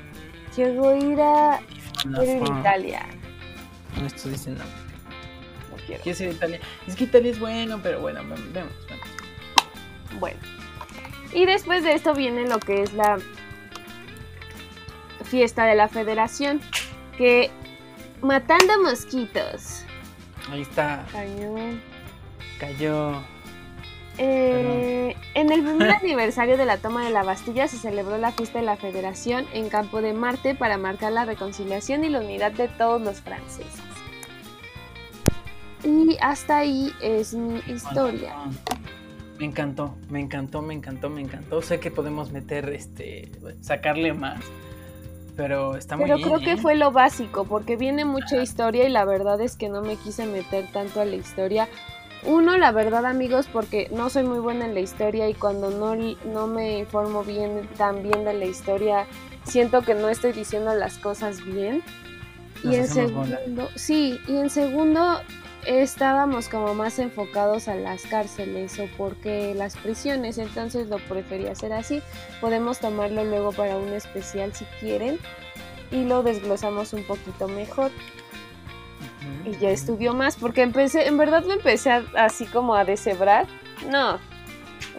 Quiero 0.55 0.95
ir 0.95 1.21
a, 1.21 1.59
quiero 2.01 2.23
ir 2.23 2.51
a. 2.51 2.59
Italia. 2.59 3.05
No 3.99 4.07
estoy 4.07 4.31
diciendo. 4.31 4.63
No 4.63 4.86
quiero. 5.87 6.03
¿Quieres 6.03 6.21
ir 6.21 6.27
a 6.27 6.31
Italia? 6.31 6.59
Es 6.85 6.95
que 6.95 7.05
Italia 7.05 7.31
es 7.31 7.39
bueno, 7.39 7.79
pero 7.81 7.99
bueno, 7.99 8.21
vemos, 8.21 8.53
vemos. 8.53 8.73
Bueno. 10.19 10.37
Y 11.33 11.45
después 11.45 11.83
de 11.83 11.93
esto 11.93 12.13
viene 12.13 12.47
lo 12.47 12.59
que 12.59 12.83
es 12.83 12.93
la 12.93 13.17
fiesta 15.23 15.65
de 15.65 15.75
la 15.75 15.87
federación. 15.87 16.61
Que 17.17 17.49
matando 18.21 18.81
mosquitos. 18.83 19.83
Ahí 20.51 20.61
está, 20.61 21.05
Cañón. 21.11 21.81
cayó. 22.59 23.21
Eh, 24.19 25.15
en 25.35 25.51
el 25.51 25.61
primer 25.61 25.91
aniversario 26.01 26.57
de 26.57 26.65
la 26.65 26.77
toma 26.77 27.05
de 27.05 27.11
la 27.11 27.23
Bastilla 27.23 27.67
se 27.67 27.77
celebró 27.77 28.17
la 28.17 28.31
fiesta 28.31 28.59
de 28.59 28.65
la 28.65 28.77
Federación 28.77 29.45
en 29.53 29.69
Campo 29.69 30.01
de 30.01 30.13
Marte 30.13 30.55
para 30.55 30.77
marcar 30.77 31.11
la 31.11 31.25
reconciliación 31.25 32.03
y 32.03 32.09
la 32.09 32.19
unidad 32.19 32.51
de 32.51 32.67
todos 32.67 33.01
los 33.01 33.21
franceses. 33.21 33.81
Y 35.83 36.17
hasta 36.21 36.57
ahí 36.59 36.91
es 37.01 37.33
mi 37.33 37.59
historia. 37.67 38.33
Me 39.39 39.45
encantó, 39.45 39.95
me 40.09 40.19
encantó, 40.19 40.61
me 40.61 40.73
encantó, 40.73 41.09
me 41.09 41.21
encantó. 41.21 41.61
Sé 41.61 41.79
que 41.79 41.91
podemos 41.91 42.31
meter, 42.31 42.69
este, 42.69 43.31
sacarle 43.61 44.13
más, 44.13 44.39
pero 45.35 45.75
está 45.75 45.95
muy 45.95 46.05
Pero 46.05 46.17
bien. 46.17 46.29
creo 46.29 46.39
que 46.39 46.51
¿eh? 46.53 46.57
fue 46.57 46.75
lo 46.75 46.91
básico, 46.91 47.45
porque 47.45 47.75
viene 47.75 48.03
mucha 48.05 48.41
historia 48.41 48.85
y 48.85 48.89
la 48.89 49.05
verdad 49.05 49.39
es 49.41 49.55
que 49.55 49.69
no 49.69 49.81
me 49.83 49.95
quise 49.95 50.25
meter 50.25 50.71
tanto 50.71 51.01
a 51.01 51.05
la 51.05 51.15
historia. 51.15 51.69
Uno, 52.23 52.57
la 52.57 52.71
verdad 52.71 53.05
amigos, 53.05 53.47
porque 53.51 53.89
no 53.91 54.09
soy 54.09 54.23
muy 54.23 54.39
buena 54.39 54.65
en 54.65 54.73
la 54.73 54.79
historia 54.79 55.29
y 55.29 55.35
cuando 55.35 55.69
no, 55.69 55.95
no 56.25 56.47
me 56.47 56.79
informo 56.79 57.23
bien, 57.23 57.69
tan 57.77 58.01
bien 58.01 58.25
de 58.25 58.33
la 58.33 58.45
historia, 58.45 59.05
siento 59.43 59.83
que 59.83 59.93
no 59.93 60.09
estoy 60.09 60.33
diciendo 60.33 60.73
las 60.73 60.97
cosas 60.97 61.45
bien. 61.45 61.83
Nos 62.63 62.73
y 62.73 62.75
en 62.75 62.87
bola. 63.13 63.45
segundo, 63.45 63.69
sí, 63.75 64.19
y 64.27 64.37
en 64.37 64.49
segundo 64.49 65.19
estábamos 65.67 66.47
como 66.49 66.73
más 66.73 66.97
enfocados 66.99 67.67
a 67.67 67.75
las 67.75 68.03
cárceles 68.03 68.79
o 68.79 68.87
porque 68.97 69.53
las 69.55 69.75
prisiones, 69.75 70.37
entonces 70.37 70.87
lo 70.87 70.97
prefería 70.97 71.51
hacer 71.51 71.73
así. 71.73 72.01
Podemos 72.41 72.79
tomarlo 72.79 73.23
luego 73.25 73.51
para 73.51 73.77
un 73.77 73.89
especial 73.93 74.53
si 74.53 74.65
quieren 74.79 75.19
y 75.91 76.05
lo 76.05 76.23
desglosamos 76.23 76.93
un 76.93 77.03
poquito 77.03 77.47
mejor 77.47 77.91
y 79.45 79.51
ya 79.57 79.69
estudió 79.69 80.13
más 80.13 80.35
porque 80.35 80.61
empecé, 80.61 81.07
en 81.07 81.17
verdad 81.17 81.43
lo 81.45 81.53
empecé 81.53 81.91
a- 81.91 82.05
así 82.15 82.45
como 82.45 82.75
a 82.75 82.85
deshebrar. 82.85 83.45
No, 83.89 84.19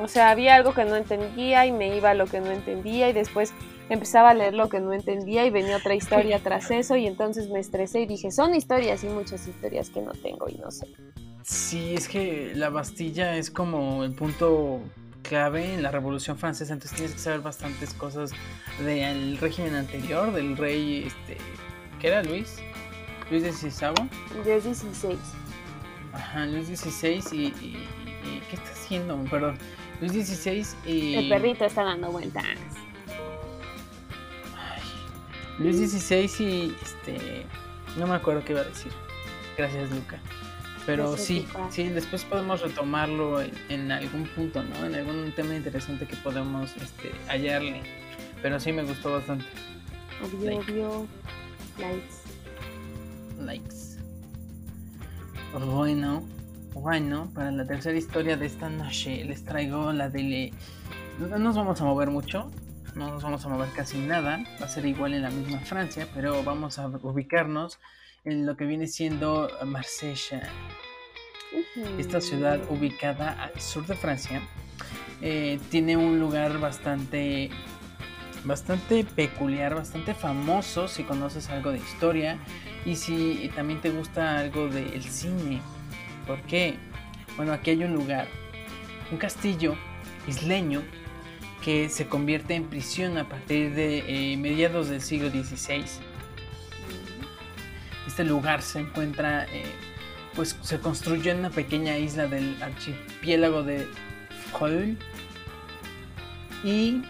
o 0.01 0.07
sea, 0.09 0.31
había 0.31 0.55
algo 0.55 0.75
que 0.75 0.85
no 0.85 0.97
entendía 0.97 1.67
y 1.67 1.73
me 1.73 1.97
iba 1.97 2.11
a 2.11 2.15
lo 2.15 2.27
que 2.27 2.41
no 2.41 2.51
entendía 2.51 3.09
y 3.09 3.13
después 3.13 3.53
empezaba 3.89 4.31
a 4.31 4.35
leer 4.35 4.55
lo 4.55 4.69
que 4.69 4.81
no 4.81 4.93
entendía 4.93 5.45
y 5.47 5.51
venía 5.51 5.77
otra 5.77 5.95
historia 5.95 6.39
tras 6.43 6.71
eso 6.71 6.97
y 6.97 7.07
entonces 7.07 7.49
me 7.51 7.59
estresé 7.61 8.01
y 8.01 8.07
dije, 8.07 8.31
son 8.31 8.55
historias 8.55 9.05
y 9.05 9.09
muchas 9.09 9.47
historias 9.49 9.91
que 9.91 10.01
no 10.01 10.13
tengo 10.13 10.49
y 10.49 10.55
no 10.55 10.71
sé. 10.71 10.87
Sí, 11.43 11.95
es 11.95 12.09
que 12.09 12.53
la 12.55 12.69
Bastilla 12.69 13.37
es 13.37 13.51
como 13.51 14.05
el 14.05 14.13
punto 14.13 14.81
clave 15.23 15.75
en 15.75 15.83
la 15.83 15.91
Revolución 15.91 16.37
Francesa, 16.39 16.73
entonces 16.73 16.97
tienes 16.97 17.15
que 17.15 17.21
saber 17.21 17.41
bastantes 17.41 17.93
cosas 17.95 18.33
del 18.85 19.37
régimen 19.39 19.75
anterior, 19.75 20.33
del 20.33 20.57
rey, 20.57 21.05
este, 21.07 21.37
¿qué 22.01 22.09
era 22.09 22.23
Luis? 22.23 22.57
Luis 23.31 23.43
XVI. 23.45 23.93
Es 24.47 24.65
16. 24.65 25.19
Ajá, 26.13 26.47
Luis 26.47 26.67
XVI 26.69 27.23
y, 27.33 27.37
y- 27.37 27.89
y- 28.25 28.43
¿qué 28.49 28.57
está 28.57 28.71
haciendo? 28.71 29.17
Perdón, 29.31 29.59
Luis 30.01 30.13
XVI 30.13 30.65
y 30.87 31.15
El 31.17 31.29
perrito 31.29 31.65
está 31.67 31.85
dando 31.85 32.11
vueltas. 32.11 32.45
Luis 35.59 35.77
XVI 35.91 36.31
y 36.45 36.77
este, 36.83 37.47
no 37.97 38.07
me 38.07 38.15
acuerdo 38.15 38.45
qué 38.45 38.53
iba 38.53 38.63
a 38.63 38.65
decir. 38.65 38.93
Gracias, 39.57 39.91
Luca. 39.91 40.19
Pero 40.87 41.11
Gracias, 41.11 41.27
sí, 41.27 41.47
Luca. 41.53 41.67
sí, 41.71 41.89
después 41.89 42.25
podemos 42.25 42.61
retomarlo 42.61 43.41
en, 43.43 43.53
en 43.69 43.93
algún 43.93 44.25
punto, 44.29 44.63
¿no? 44.63 44.87
En 44.87 44.95
algún 44.95 45.33
tema 45.33 45.55
interesante 45.55 46.07
que 46.07 46.17
podemos 46.17 46.77
este, 46.77 47.13
hallarle. 47.29 47.83
Pero 48.41 48.61
sí 48.61 48.73
me 48.73 48.85
gustó 48.85 49.13
bastante. 49.13 49.45
Obvio, 50.23 50.51
Like. 50.51 50.73
obvio. 50.73 51.07
Likes. 51.79 52.15
Likes. 53.41 53.89
Bueno, 55.53 56.25
bueno, 56.75 57.31
para 57.35 57.51
la 57.51 57.67
tercera 57.67 57.97
historia 57.97 58.37
de 58.37 58.47
esta 58.47 58.69
noche 58.69 59.25
les 59.25 59.45
traigo 59.45 59.93
la 59.93 60.09
de... 60.09 60.53
No 61.19 61.39
nos 61.39 61.57
vamos 61.57 61.81
a 61.81 61.85
mover 61.85 62.11
mucho, 62.11 62.51
no 62.99 63.13
nos 63.13 63.23
vamos 63.23 63.47
a 63.47 63.49
mover 63.49 63.71
casi 63.71 63.99
nada, 63.99 64.45
va 64.61 64.67
a 64.67 64.69
ser 64.69 64.85
igual 64.85 65.15
en 65.15 65.23
la 65.23 65.31
misma 65.31 65.61
Francia, 65.61 66.09
pero 66.15 66.43
vamos 66.43 66.81
a 66.81 66.89
ubicarnos 66.89 67.79
en 68.25 68.45
lo 68.45 68.57
que 68.57 68.65
viene 68.65 68.89
siendo 68.89 69.49
Marsella. 69.65 70.43
Esta 71.97 72.21
ciudad 72.21 72.61
ubicada 72.69 73.45
al 73.45 73.61
sur 73.61 73.87
de 73.87 73.95
Francia 73.95 74.43
eh, 75.23 75.61
tiene 75.71 75.97
un 75.97 76.19
lugar 76.19 76.59
bastante 76.59 77.51
bastante 78.45 79.05
peculiar, 79.05 79.75
bastante 79.75 80.13
famoso 80.15 80.89
si 80.89 81.05
conoces 81.05 81.51
algo 81.51 81.71
de 81.71 81.79
historia 81.79 82.39
y 82.85 82.97
si 82.97 83.51
también 83.55 83.81
te 83.81 83.91
gusta 83.91 84.39
algo 84.39 84.69
del 84.69 85.05
cine. 85.05 85.61
¿Por 86.27 86.41
qué? 86.43 86.77
Bueno, 87.37 87.53
aquí 87.53 87.71
hay 87.71 87.85
un 87.85 87.93
lugar, 87.93 88.27
un 89.13 89.19
castillo 89.19 89.77
isleño 90.27 90.83
que 91.63 91.89
se 91.89 92.07
convierte 92.07 92.55
en 92.55 92.65
prisión 92.65 93.19
a 93.19 93.29
partir 93.29 93.75
de 93.75 94.33
eh, 94.33 94.37
mediados 94.37 94.89
del 94.89 95.01
siglo 95.01 95.31
XVI. 95.31 95.85
Este 98.07 98.25
lugar 98.25 98.63
se 98.63 98.81
encuentra, 98.81 99.45
eh, 99.45 99.65
pues 100.35 100.57
se 100.63 100.79
construyó 100.79 101.33
en 101.33 101.41
una 101.41 101.51
pequeña 101.51 101.99
isla 101.99 102.27
del 102.27 102.61
archipiélago 102.63 103.63
de 103.63 103.87
Freul 104.53 104.99
y 106.65 107.03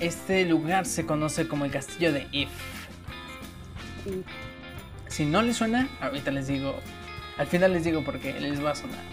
este 0.00 0.44
lugar 0.46 0.86
se 0.86 1.06
conoce 1.06 1.46
como 1.46 1.64
el 1.64 1.70
castillo 1.70 2.12
de 2.12 2.26
If. 2.32 2.48
Si 5.08 5.26
no 5.26 5.42
les 5.42 5.56
suena, 5.56 5.88
ahorita 6.00 6.30
les 6.30 6.46
digo, 6.46 6.78
al 7.36 7.46
final 7.46 7.72
les 7.72 7.84
digo 7.84 8.04
por 8.04 8.18
qué 8.18 8.38
les 8.40 8.64
va 8.64 8.70
a 8.72 8.74
sonar 8.74 9.04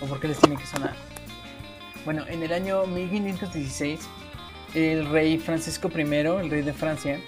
o 0.00 0.06
por 0.06 0.20
qué 0.20 0.28
les 0.28 0.38
tiene 0.38 0.56
que 0.56 0.66
sonar. 0.66 1.09
Bueno, 2.04 2.24
en 2.28 2.42
el 2.42 2.52
año 2.52 2.86
1516, 2.86 4.00
el 4.74 5.06
rey 5.10 5.38
Francisco 5.38 5.90
I, 5.94 6.00
el 6.00 6.50
rey 6.50 6.62
de 6.62 6.72
Francia, 6.72 7.20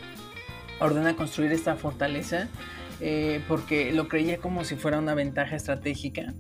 ordena 0.81 1.15
construir 1.15 1.53
esta 1.53 1.77
fortaleza 1.77 2.49
eh, 3.01 3.41
porque 3.49 3.93
lo 3.93 4.09
creía 4.09 4.39
como 4.39 4.65
si 4.65 4.77
fuera 4.77 4.99
una 4.99 5.15
ventaja 5.15 5.57
estratégica 5.57 6.33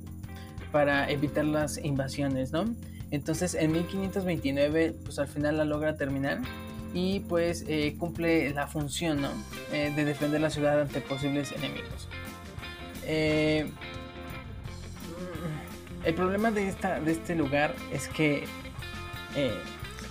para 0.70 1.10
evitar 1.10 1.44
las 1.44 1.78
invasiones, 1.78 2.52
¿no? 2.52 2.64
Entonces 3.10 3.54
en 3.54 3.72
1529 3.72 4.94
pues 5.04 5.18
al 5.18 5.28
final 5.28 5.58
la 5.58 5.64
logra 5.64 5.96
terminar 5.96 6.40
y 6.94 7.20
pues 7.20 7.64
eh, 7.68 7.94
cumple 7.98 8.50
la 8.54 8.66
función 8.66 9.22
¿no? 9.22 9.30
Eh, 9.72 9.92
de 9.94 10.04
defender 10.04 10.40
la 10.40 10.50
ciudad 10.50 10.80
ante 10.80 11.00
posibles 11.00 11.52
enemigos. 11.52 12.08
Eh, 16.05 16.09
el 16.09 16.14
problema 16.14 16.50
de, 16.50 16.68
esta, 16.68 17.00
de 17.00 17.12
este 17.12 17.34
lugar 17.34 17.74
es 17.92 18.09
que 18.09 18.44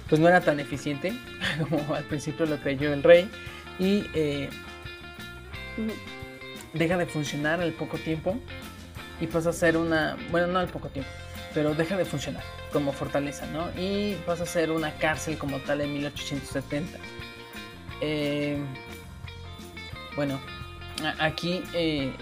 pues 0.10 0.20
no 0.20 0.28
era 0.28 0.42
tan 0.42 0.60
eficiente 0.60 1.14
como 1.70 1.96
al 1.96 2.04
principio 2.06 2.46
lo 2.46 2.58
creyó 2.58 2.92
el 2.92 3.04
rey 3.04 3.30
y 3.78 4.04
deja 6.74 6.98
de 6.98 7.06
funcionar 7.06 7.62
al 7.62 7.72
poco 7.74 7.98
tiempo 7.98 8.38
y 9.20 9.28
pasa 9.28 9.52
a 9.52 9.54
ser 9.54 9.78
una, 9.78 10.18
bueno 10.32 10.48
no 10.48 10.60
al 10.60 10.68
poco 10.68 10.90
tiempo, 10.90 11.10
pero 11.54 11.74
deja 11.76 11.96
de 11.96 12.06
funcionar 12.06 12.44
como 12.74 12.92
fortaleza, 12.92 13.46
¿no? 13.48 13.70
Y 13.80 14.16
pasa 14.26 14.44
a 14.44 14.46
ser 14.48 14.72
una 14.72 14.94
cárcel 14.96 15.38
como 15.38 15.60
tal 15.60 15.82
en 15.82 15.94
1870. 15.94 16.98
Eh, 18.02 18.58
bueno, 20.16 20.40
aquí 21.20 21.64
eh, 21.74 22.14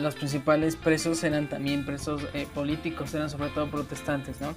los 0.00 0.14
principales 0.14 0.76
presos 0.76 1.22
eran 1.24 1.48
también 1.48 1.84
presos 1.84 2.22
eh, 2.34 2.46
políticos, 2.54 3.14
eran 3.14 3.30
sobre 3.30 3.50
todo 3.50 3.70
protestantes, 3.70 4.40
¿no? 4.40 4.54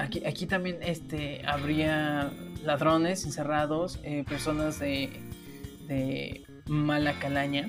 aquí, 0.00 0.22
aquí 0.26 0.46
también 0.46 0.78
este, 0.82 1.42
habría 1.46 2.30
ladrones 2.64 3.24
encerrados, 3.24 3.98
personas 4.28 4.78
de, 4.80 6.44
mala 6.66 7.18
calaña, 7.18 7.66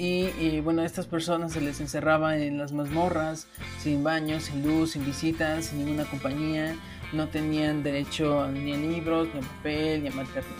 y, 0.00 0.60
bueno, 0.60 0.82
a 0.82 0.84
estas 0.84 1.06
personas 1.06 1.52
se 1.52 1.60
les 1.60 1.80
encerraba 1.80 2.38
en 2.38 2.56
las 2.56 2.70
mazmorras, 2.70 3.48
sin 3.80 4.04
baños, 4.04 4.44
sin 4.44 4.62
luz, 4.62 4.92
sin 4.92 5.04
visitas, 5.04 5.66
sin 5.66 5.84
ninguna 5.84 6.04
compañía. 6.04 6.76
No 7.12 7.26
tenían 7.26 7.82
derecho 7.82 8.46
ni 8.46 8.74
a 8.74 8.76
libros, 8.76 9.28
ni 9.34 9.40
a 9.40 9.42
papel, 9.42 10.02
ni 10.04 10.08
a, 10.08 10.12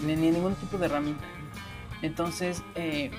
ni, 0.05 0.17
ni 0.17 0.29
a 0.29 0.33
ningún 0.33 0.57
tipo 0.57 0.77
de 0.77 0.87
herramienta. 0.87 1.25
Entonces, 2.03 2.63
eh, 2.75 3.11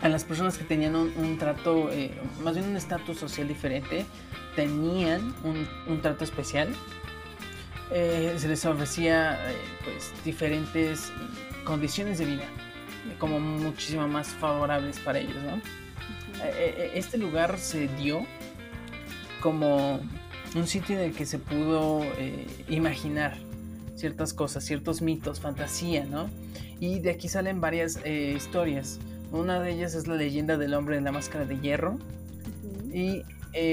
a 0.00 0.08
las 0.08 0.24
personas 0.24 0.58
que 0.58 0.64
tenían 0.64 0.96
un, 0.96 1.38
trato, 1.38 1.90
eh, 1.92 2.10
más 2.42 2.54
bien 2.54 2.68
un 2.68 2.76
estatus 2.76 3.18
social 3.18 3.46
diferente, 3.46 4.04
tenían 4.56 5.34
un, 5.44 6.00
trato 6.00 6.24
especial. 6.24 6.74
Eh, 7.90 8.34
se 8.38 8.48
les 8.48 8.64
ofrecía 8.64 9.38
pues 9.84 10.12
diferentes 10.24 11.12
condiciones 11.64 12.18
de 12.18 12.24
vida 12.24 12.44
como 13.18 13.38
muchísimo 13.38 14.08
más 14.08 14.28
favorables 14.28 14.98
para 15.00 15.18
ellos, 15.18 15.36
¿no? 15.42 15.60
Este 16.94 17.18
lugar 17.18 17.58
se 17.58 17.88
dio 17.88 18.26
como 19.40 20.00
un 20.54 20.66
sitio 20.66 20.96
en 20.96 21.02
el 21.02 21.12
que 21.12 21.26
se 21.26 21.38
pudo 21.38 22.02
imaginar 22.68 23.36
ciertas 23.94 24.32
cosas, 24.32 24.64
ciertos 24.64 25.02
mitos, 25.02 25.40
fantasía, 25.40 26.04
¿no? 26.04 26.28
Y 26.82 26.98
de 26.98 27.12
aquí 27.12 27.28
salen 27.28 27.60
varias 27.60 28.04
historias. 28.04 28.98
Una 29.30 29.60
de 29.60 29.70
ellas 29.70 29.94
es 29.94 30.08
la 30.08 30.16
leyenda 30.16 30.56
del 30.56 30.74
hombre 30.74 30.96
de 30.96 31.02
la 31.02 31.12
máscara 31.12 31.44
de 31.44 31.56
hierro. 31.60 31.96
Y 32.92 33.22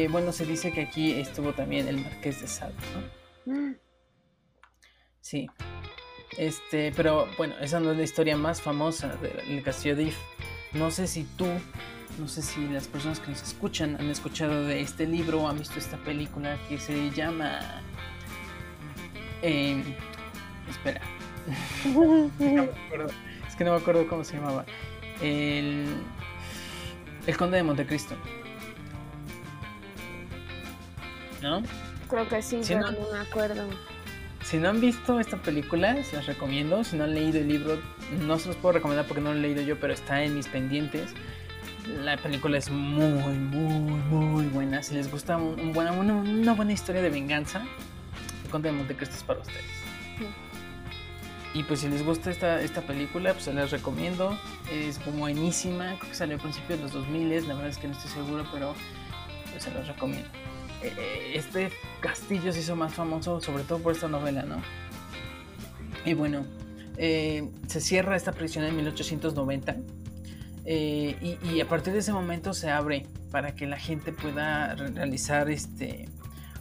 bueno, 0.09 0.31
se 0.31 0.45
dice 0.45 0.71
que 0.71 0.81
aquí 0.81 1.13
estuvo 1.13 1.53
también 1.53 1.87
el 1.87 1.97
marqués 1.97 2.39
de 2.39 2.47
Sade, 2.47 2.75
¿no? 3.47 3.51
Mm. 3.51 3.75
Sí. 5.21 5.47
Este, 6.37 6.91
pero 6.95 7.25
bueno, 7.35 7.55
esa 7.59 7.79
no 7.79 7.89
es 7.93 7.97
la 7.97 8.03
historia 8.03 8.37
más 8.37 8.61
famosa 8.61 9.15
del 9.47 9.63
castillo 9.63 9.95
de 9.95 10.03
If. 10.03 10.17
No 10.73 10.91
sé 10.91 11.07
si 11.07 11.23
tú, 11.23 11.47
no 12.19 12.27
sé 12.27 12.43
si 12.43 12.67
las 12.67 12.87
personas 12.87 13.19
que 13.19 13.31
nos 13.31 13.41
escuchan 13.41 13.95
han 13.95 14.11
escuchado 14.11 14.65
de 14.65 14.81
este 14.81 15.07
libro 15.07 15.41
o 15.41 15.47
han 15.47 15.57
visto 15.57 15.79
esta 15.79 15.97
película 15.97 16.59
que 16.69 16.77
se 16.77 17.09
llama. 17.09 17.59
Eh, 19.41 19.83
espera. 20.69 21.01
es 23.47 23.55
que 23.55 23.63
no 23.63 23.71
me 23.71 23.77
acuerdo 23.77 24.07
cómo 24.07 24.23
se 24.23 24.37
llamaba. 24.37 24.65
El, 25.21 25.85
el 27.27 27.37
Conde 27.37 27.57
de 27.57 27.63
Montecristo. 27.63 28.15
¿No? 31.41 31.63
Creo 32.09 32.27
que 32.27 32.41
sí, 32.41 32.61
pero 32.67 32.91
no 32.91 33.11
me 33.11 33.19
acuerdo. 33.19 33.67
Si 34.43 34.57
no 34.57 34.69
han 34.69 34.81
visto 34.81 35.19
esta 35.19 35.37
película, 35.37 36.03
se 36.03 36.15
las 36.15 36.25
recomiendo. 36.25 36.83
Si 36.83 36.97
no 36.97 37.03
han 37.03 37.13
leído 37.13 37.39
el 37.39 37.47
libro, 37.47 37.77
no 38.21 38.39
se 38.39 38.47
los 38.47 38.57
puedo 38.57 38.73
recomendar 38.73 39.05
porque 39.05 39.21
no 39.21 39.31
lo 39.31 39.37
he 39.37 39.41
leído 39.41 39.61
yo, 39.61 39.79
pero 39.79 39.93
está 39.93 40.23
en 40.23 40.35
mis 40.35 40.47
pendientes. 40.47 41.13
La 42.03 42.17
película 42.17 42.57
es 42.57 42.69
muy, 42.69 43.05
muy, 43.05 43.35
muy 43.35 44.45
buena. 44.47 44.81
Si 44.81 44.95
les 44.95 45.11
gusta 45.11 45.37
un, 45.37 45.71
buena, 45.73 45.91
una, 45.91 46.53
buena 46.53 46.73
historia 46.73 47.01
de 47.01 47.09
venganza, 47.09 47.63
el 48.43 48.49
Conde 48.49 48.71
de 48.71 48.77
Montecristo 48.77 49.15
es 49.15 49.23
para 49.23 49.39
ustedes. 49.39 49.65
Y 51.53 51.63
pues 51.63 51.79
si 51.79 51.87
les 51.87 52.05
gusta 52.05 52.29
esta, 52.29 52.61
esta 52.61 52.81
película, 52.81 53.33
pues 53.33 53.45
se 53.45 53.53
las 53.53 53.71
recomiendo. 53.71 54.37
Es 54.71 54.99
buenísima, 55.05 55.95
creo 55.97 56.11
que 56.11 56.15
salió 56.15 56.37
a 56.37 56.39
principios 56.39 56.79
de 56.79 56.83
los 56.83 56.93
2000, 56.93 57.47
la 57.47 57.53
verdad 57.55 57.69
es 57.69 57.77
que 57.77 57.87
no 57.87 57.93
estoy 57.93 58.11
seguro, 58.11 58.45
pero 58.53 58.75
pues, 59.51 59.63
se 59.63 59.71
las 59.71 59.87
recomiendo. 59.87 60.29
Eh, 60.83 61.33
este 61.35 61.71
castillo 61.99 62.53
se 62.53 62.59
hizo 62.59 62.75
más 62.75 62.93
famoso 62.93 63.41
sobre 63.41 63.63
todo 63.63 63.79
por 63.79 63.93
esta 63.93 64.07
novela, 64.07 64.43
¿no? 64.43 64.61
Y 66.05 66.13
bueno, 66.13 66.45
eh, 66.97 67.49
se 67.67 67.81
cierra 67.81 68.15
esta 68.15 68.31
prisión 68.31 68.63
en 68.65 68.75
1890 68.75 69.75
eh, 70.65 71.37
y, 71.43 71.59
a 71.61 71.67
partir 71.67 71.93
de 71.93 71.99
ese 71.99 72.13
momento 72.13 72.53
se 72.53 72.69
abre 72.69 73.07
para 73.31 73.55
que 73.55 73.65
la 73.65 73.77
gente 73.77 74.11
pueda 74.11 74.75
realizar 74.75 75.49
este, 75.49 76.07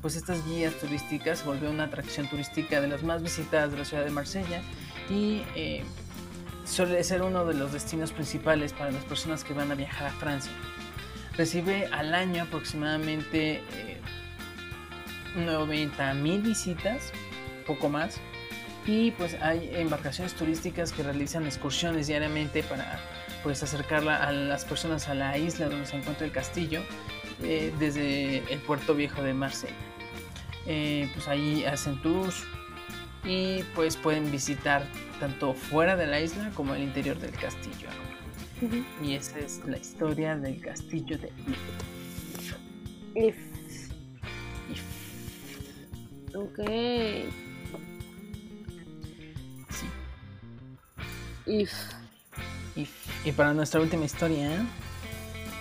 pues 0.01 0.17
estas 0.17 0.45
guías 0.47 0.75
turísticas, 0.75 1.41
se 1.41 1.45
volvió 1.45 1.71
una 1.71 1.85
atracción 1.85 2.29
turística 2.29 2.81
de 2.81 2.89
las 2.89 3.03
más 3.03 3.23
visitadas 3.23 3.73
de 3.73 3.79
la 3.79 3.85
ciudad 3.85 4.05
de 4.05 4.11
Marsella 4.11 4.63
y 5.11 5.43
suele 6.65 7.03
ser 7.03 7.23
uno 7.23 7.45
de 7.45 7.55
los 7.55 7.73
destinos 7.73 8.13
principales 8.13 8.73
para 8.73 8.91
las 8.91 9.05
personas 9.05 9.45
que 9.45 9.55
van 9.55 9.71
a 9.73 9.75
viajar 9.75 10.09
a 10.09 10.11
Francia. 10.13 10.53
Recibe 11.37 11.87
al 11.93 12.15
año 12.15 12.43
aproximadamente 12.45 13.63
90 15.37 16.15
mil 16.15 16.43
visitas, 16.43 17.13
poco 17.67 17.89
más. 17.89 18.19
Y 18.87 19.11
pues 19.13 19.35
hay 19.43 19.71
embarcaciones 19.75 20.35
turísticas 20.35 20.93
que 20.93 21.03
realizan 21.03 21.45
excursiones 21.45 22.07
diariamente 22.07 22.63
para 22.63 22.99
pues 23.43 23.63
acercarla 23.63 24.17
a 24.17 24.33
las 24.33 24.65
personas 24.65 25.09
a 25.09 25.15
la 25.15 25.37
isla 25.37 25.69
donde 25.69 25.87
se 25.87 25.97
encuentra 25.97 26.27
el 26.27 26.33
castillo 26.33 26.83
eh, 27.43 27.72
desde 27.78 28.39
el 28.53 28.59
puerto 28.61 28.95
viejo 28.95 29.22
de 29.22 29.34
Marsella. 29.34 29.74
Eh, 30.66 31.11
pues 31.14 31.28
ahí 31.28 31.64
hacen 31.64 32.01
tours 32.03 32.45
y 33.24 33.62
pues 33.74 33.97
pueden 33.97 34.30
visitar 34.30 34.86
tanto 35.18 35.55
fuera 35.55 35.97
de 35.97 36.07
la 36.07 36.20
isla 36.20 36.51
como 36.55 36.74
el 36.74 36.82
interior 36.82 37.18
del 37.18 37.32
castillo. 37.32 37.89
Y 39.03 39.14
esa 39.14 39.39
es 39.39 39.61
la 39.66 39.78
historia 39.78 40.36
del 40.36 40.61
castillo 40.61 41.16
de 41.18 41.32
If. 43.14 43.36
Ok. 46.34 46.59
Sí. 49.70 49.86
If. 51.47 51.72
Y 53.24 53.32
para 53.32 53.55
nuestra 53.55 53.80
última 53.80 54.05
historia. 54.05 54.66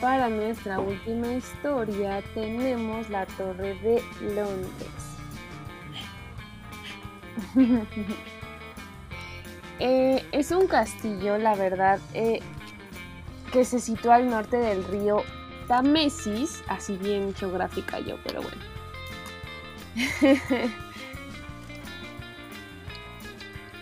Para 0.01 0.29
nuestra 0.29 0.79
última 0.79 1.33
historia 1.33 2.21
tenemos 2.35 3.09
la 3.09 3.25
Torre 3.25 3.75
de 3.75 4.03
Londres. 4.35 5.07
Eh, 9.79 10.25
es 10.31 10.49
un 10.49 10.65
castillo, 10.65 11.37
la 11.37 11.53
verdad, 11.53 11.99
eh, 12.15 12.39
que 13.53 13.63
se 13.63 13.79
sitúa 13.79 14.15
al 14.15 14.27
norte 14.27 14.57
del 14.57 14.83
río 14.83 15.21
Támesis, 15.67 16.63
así 16.67 16.97
bien 16.97 17.35
geográfica 17.35 17.99
yo, 17.99 18.17
pero 18.23 18.41
bueno. 18.41 18.57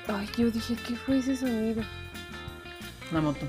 Ay, 0.10 0.30
yo 0.38 0.52
dije, 0.52 0.76
¿qué 0.86 0.98
fue 0.98 1.20
ese 1.20 1.38
sonido? 1.38 1.82
Una 3.12 3.22
moto. 3.22 3.46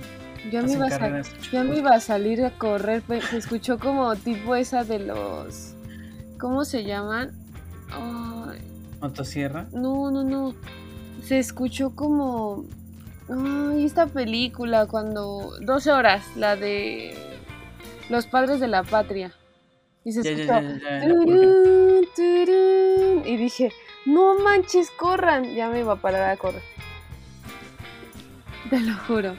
Ya 0.51 0.63
me, 0.63 0.73
iba 0.73 0.87
a 0.87 1.65
me 1.65 1.77
iba 1.79 1.95
a 1.95 2.01
salir 2.01 2.45
a 2.45 2.51
correr, 2.51 3.03
se 3.31 3.37
escuchó 3.37 3.79
como 3.79 4.15
tipo 4.17 4.55
esa 4.55 4.85
de 4.85 5.01
los... 5.01 5.75
¿Cómo 6.39 6.65
se 6.65 6.85
llaman? 6.85 7.33
Ay. 7.91 8.61
¿Motosierra? 9.01 9.67
No, 9.73 10.11
no, 10.11 10.23
no. 10.23 10.55
Se 11.23 11.39
escuchó 11.39 11.95
como... 11.95 12.65
Ay, 13.29 13.85
esta 13.85 14.07
película 14.07 14.87
cuando... 14.87 15.53
12 15.63 15.93
horas, 15.93 16.25
la 16.37 16.57
de... 16.57 17.15
Los 18.09 18.27
padres 18.27 18.61
de 18.61 18.69
la 18.69 18.85
patria. 18.85 19.33
Y 20.05 20.13
se 20.13 20.21
escuchó... 20.21 20.61
y 23.25 23.37
dije, 23.37 23.73
no 24.05 24.39
manches, 24.39 24.91
corran. 24.93 25.55
Ya 25.55 25.69
me 25.69 25.81
iba 25.81 25.95
a 25.95 25.97
parar 25.97 26.31
a 26.31 26.37
correr. 26.37 26.63
Te 28.71 28.81
lo 28.81 28.95
juro. 29.07 29.35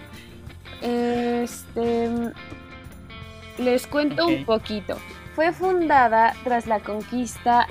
Este... 0.81 2.09
Les 3.57 3.87
cuento 3.87 4.27
un 4.27 4.45
poquito. 4.45 4.97
Fue 5.35 5.51
fundada 5.51 6.33
tras 6.43 6.67
la 6.67 6.79
conquista 6.79 7.67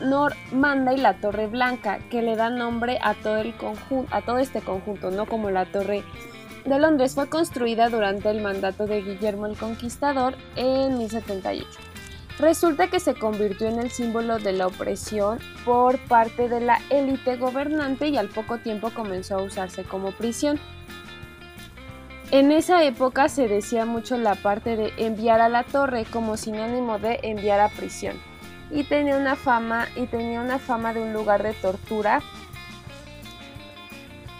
normanda 0.00 0.94
y 0.94 0.96
la 0.96 1.14
Torre 1.14 1.46
Blanca, 1.46 1.98
que 2.10 2.22
le 2.22 2.36
da 2.36 2.50
nombre 2.50 2.98
a 3.02 3.14
todo, 3.14 3.36
el 3.38 3.54
a 4.10 4.22
todo 4.22 4.38
este 4.38 4.60
conjunto, 4.60 5.10
no 5.10 5.26
como 5.26 5.50
la 5.50 5.66
Torre 5.66 6.02
de 6.64 6.78
Londres. 6.78 7.14
Fue 7.14 7.28
construida 7.28 7.88
durante 7.88 8.30
el 8.30 8.40
mandato 8.40 8.86
de 8.86 9.02
Guillermo 9.02 9.46
el 9.46 9.56
Conquistador 9.56 10.34
en 10.56 10.98
1078. 10.98 11.66
Resulta 12.38 12.88
que 12.88 13.00
se 13.00 13.14
convirtió 13.14 13.68
en 13.68 13.78
el 13.78 13.90
símbolo 13.90 14.38
de 14.38 14.54
la 14.54 14.66
opresión 14.66 15.38
por 15.66 15.98
parte 15.98 16.48
de 16.48 16.60
la 16.60 16.80
élite 16.88 17.36
gobernante 17.36 18.08
y 18.08 18.16
al 18.16 18.28
poco 18.28 18.56
tiempo 18.58 18.90
comenzó 18.90 19.36
a 19.36 19.42
usarse 19.42 19.84
como 19.84 20.12
prisión. 20.12 20.58
En 22.32 22.52
esa 22.52 22.84
época 22.84 23.28
se 23.28 23.48
decía 23.48 23.86
mucho 23.86 24.16
la 24.16 24.36
parte 24.36 24.76
de 24.76 24.92
enviar 24.98 25.40
a 25.40 25.48
la 25.48 25.64
torre 25.64 26.04
como 26.04 26.36
sinónimo 26.36 27.00
de 27.00 27.18
enviar 27.24 27.58
a 27.58 27.68
prisión. 27.68 28.16
Y 28.70 28.84
tenía 28.84 29.16
una 29.16 29.34
fama, 29.34 29.88
y 29.96 30.06
tenía 30.06 30.40
una 30.40 30.60
fama 30.60 30.94
de 30.94 31.02
un 31.02 31.12
lugar 31.12 31.42
de 31.42 31.54
tortura. 31.54 32.22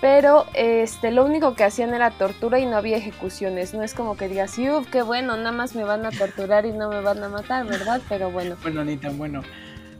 Pero 0.00 0.46
este, 0.54 1.10
lo 1.10 1.24
único 1.24 1.54
que 1.54 1.64
hacían 1.64 1.92
era 1.92 2.12
tortura 2.12 2.60
y 2.60 2.64
no 2.64 2.76
había 2.76 2.96
ejecuciones. 2.96 3.74
No 3.74 3.82
es 3.82 3.92
como 3.92 4.16
que 4.16 4.28
digas, 4.28 4.56
uff, 4.56 4.88
qué 4.88 5.02
bueno, 5.02 5.36
nada 5.36 5.52
más 5.52 5.74
me 5.74 5.82
van 5.82 6.06
a 6.06 6.10
torturar 6.10 6.66
y 6.66 6.72
no 6.72 6.90
me 6.90 7.00
van 7.00 7.22
a 7.24 7.28
matar, 7.28 7.66
¿verdad? 7.66 8.00
Pero 8.08 8.30
bueno. 8.30 8.54
Bueno, 8.62 8.84
ni 8.84 8.96
tan 8.98 9.18
bueno, 9.18 9.42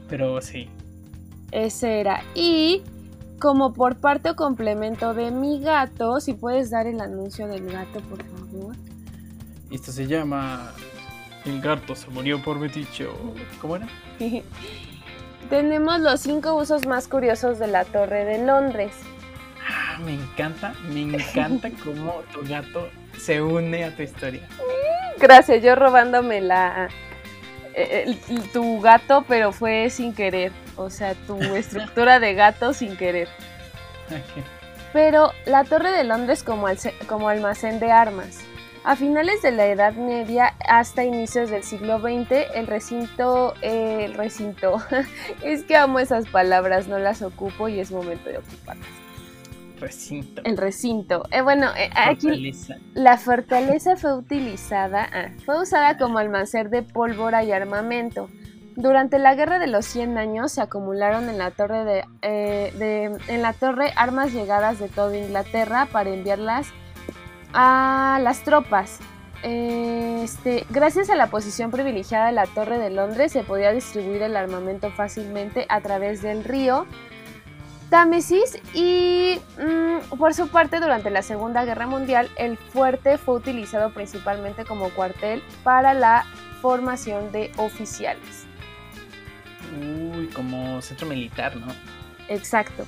pero 0.07 0.41
sí. 0.41 0.69
Ese 1.51 1.99
era. 1.99 2.23
Y 2.35 2.83
como 3.41 3.73
por 3.73 3.97
parte 3.97 4.29
o 4.29 4.35
complemento 4.35 5.13
de 5.13 5.31
mi 5.31 5.59
gato, 5.59 6.21
si 6.21 6.33
puedes 6.33 6.69
dar 6.69 6.85
el 6.85 7.01
anuncio 7.01 7.47
del 7.47 7.69
gato, 7.69 7.99
por 8.01 8.23
favor. 8.23 8.75
Esto 9.71 9.91
se 9.91 10.05
llama 10.05 10.71
El 11.43 11.59
gato 11.59 11.95
se 11.95 12.09
murió 12.11 12.41
por 12.41 12.59
meticho. 12.59 13.13
¿Cómo 13.59 13.77
era? 13.77 13.87
Tenemos 15.49 15.99
los 15.99 16.21
cinco 16.21 16.53
usos 16.55 16.85
más 16.85 17.07
curiosos 17.07 17.57
de 17.57 17.67
la 17.67 17.83
Torre 17.83 18.23
de 18.25 18.45
Londres. 18.45 18.93
Ah, 19.67 19.97
me 20.05 20.13
encanta, 20.13 20.73
me 20.93 21.01
encanta 21.01 21.69
cómo 21.83 22.21
tu 22.31 22.47
gato 22.47 22.89
se 23.17 23.41
une 23.41 23.83
a 23.83 23.95
tu 23.95 24.03
historia. 24.03 24.47
Gracias, 25.19 25.63
yo 25.63 25.75
robándome 25.75 26.41
la 26.41 26.89
eh, 27.73 28.17
tu 28.53 28.79
gato, 28.81 29.25
pero 29.27 29.51
fue 29.51 29.89
sin 29.89 30.13
querer. 30.13 30.51
O 30.75 30.89
sea, 30.89 31.15
tu 31.15 31.37
estructura 31.55 32.19
de 32.19 32.33
gato 32.33 32.73
sin 32.73 32.97
querer. 32.97 33.27
Pero 34.93 35.31
la 35.45 35.63
Torre 35.63 35.91
de 35.91 36.03
Londres 36.03 36.43
como, 36.43 36.67
como 37.07 37.29
almacén 37.29 37.79
de 37.79 37.91
armas. 37.91 38.39
A 38.83 38.95
finales 38.95 39.43
de 39.43 39.51
la 39.51 39.67
Edad 39.67 39.93
Media 39.93 40.55
hasta 40.67 41.03
inicios 41.03 41.51
del 41.51 41.63
siglo 41.63 41.99
XX, 41.99 42.47
el 42.55 42.65
recinto, 42.65 43.53
eh, 43.61 44.05
el 44.05 44.15
recinto, 44.15 44.81
es 45.43 45.63
que 45.63 45.75
amo 45.75 45.99
esas 45.99 46.27
palabras, 46.27 46.87
no 46.87 46.97
las 46.97 47.21
ocupo 47.21 47.69
y 47.69 47.79
es 47.79 47.91
momento 47.91 48.29
de 48.29 48.39
ocuparlas. 48.39 49.00
Recinto. 49.81 50.43
El 50.45 50.57
recinto. 50.57 51.23
Eh, 51.31 51.41
bueno, 51.41 51.67
eh, 51.75 51.89
aquí 51.95 52.53
la 52.93 53.17
fortaleza 53.17 53.97
fue 53.97 54.15
utilizada, 54.15 55.09
ah, 55.11 55.29
fue 55.43 55.59
usada 55.59 55.97
como 55.97 56.19
almacén 56.19 56.69
de 56.69 56.83
pólvora 56.83 57.43
y 57.43 57.51
armamento. 57.51 58.29
Durante 58.75 59.17
la 59.17 59.33
Guerra 59.33 59.57
de 59.57 59.65
los 59.65 59.85
100 59.87 60.19
años 60.19 60.51
se 60.51 60.61
acumularon 60.61 61.29
en 61.29 61.39
la 61.39 61.49
torre, 61.49 61.83
de, 61.83 62.05
eh, 62.21 63.11
en 63.27 63.41
la 63.41 63.53
torre 63.53 63.91
armas 63.95 64.31
llegadas 64.31 64.77
de 64.77 64.87
toda 64.87 65.17
Inglaterra 65.17 65.87
para 65.91 66.11
enviarlas 66.11 66.67
a 67.51 68.19
las 68.21 68.43
tropas. 68.43 68.99
Este, 69.43 70.67
gracias 70.69 71.09
a 71.09 71.15
la 71.15 71.27
posición 71.27 71.71
privilegiada 71.71 72.27
de 72.27 72.33
la 72.33 72.45
Torre 72.45 72.77
de 72.77 72.91
Londres 72.91 73.31
se 73.31 73.41
podía 73.41 73.71
distribuir 73.73 74.21
el 74.21 74.37
armamento 74.37 74.91
fácilmente 74.91 75.65
a 75.67 75.81
través 75.81 76.21
del 76.21 76.43
río 76.43 76.85
Támesis 77.91 78.57
y 78.73 79.37
mm, 79.59 80.17
por 80.17 80.33
su 80.33 80.47
parte 80.47 80.79
durante 80.79 81.09
la 81.11 81.21
Segunda 81.21 81.65
Guerra 81.65 81.87
Mundial 81.87 82.29
el 82.37 82.57
fuerte 82.57 83.17
fue 83.17 83.35
utilizado 83.35 83.93
principalmente 83.93 84.63
como 84.63 84.89
cuartel 84.91 85.43
para 85.65 85.93
la 85.93 86.25
formación 86.61 87.33
de 87.33 87.51
oficiales. 87.57 88.45
Uy, 89.77 90.27
como 90.27 90.81
centro 90.81 91.05
militar, 91.05 91.57
¿no? 91.57 91.67
Exacto. 92.29 92.85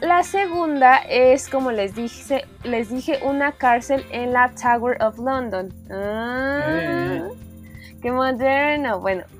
La 0.00 0.24
segunda 0.24 0.96
es, 1.08 1.48
como 1.48 1.70
les 1.70 1.94
dije, 1.94 2.46
les 2.64 2.90
dije, 2.90 3.20
una 3.22 3.52
cárcel 3.52 4.04
en 4.10 4.32
la 4.32 4.52
Tower 4.52 5.00
of 5.00 5.16
London. 5.18 5.72
Ah, 5.90 6.66
eh. 6.68 7.22
¡Qué 8.02 8.10
moderno! 8.10 9.00
Bueno. 9.00 9.22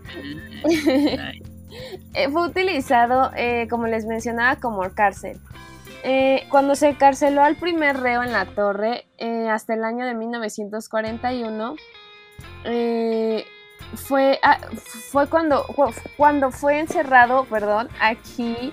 Eh, 0.63 1.41
fue 2.33 2.49
utilizado, 2.49 3.31
eh, 3.37 3.67
como 3.69 3.87
les 3.87 4.07
mencionaba, 4.07 4.57
como 4.57 4.83
cárcel. 4.95 5.39
cuando 6.49 6.75
se 6.75 6.89
encarceló 6.89 7.43
al 7.43 7.57
primer 7.57 7.99
reo 7.99 8.23
en 8.23 8.33
la 8.33 8.47
torre, 8.47 9.07
hasta 9.51 9.75
el 9.75 9.85
año 9.85 10.07
de 10.07 10.15
1941, 10.15 11.77
fue, 13.97 14.39
ah, 14.43 14.59
fue 15.11 15.27
cuando, 15.27 15.67
cuando 16.17 16.51
fue 16.51 16.79
encerrado, 16.79 17.45
perdón, 17.45 17.89
aquí 18.01 18.73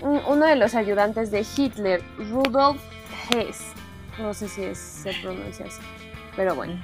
uno 0.00 0.46
de 0.46 0.56
los 0.56 0.74
ayudantes 0.74 1.30
de 1.30 1.44
Hitler, 1.56 2.02
Rudolf 2.18 2.80
Hess. 3.30 3.72
No 4.18 4.34
sé 4.34 4.48
si 4.48 4.74
se 4.74 5.12
pronuncia 5.22 5.66
así, 5.66 5.80
pero 6.36 6.54
bueno. 6.54 6.80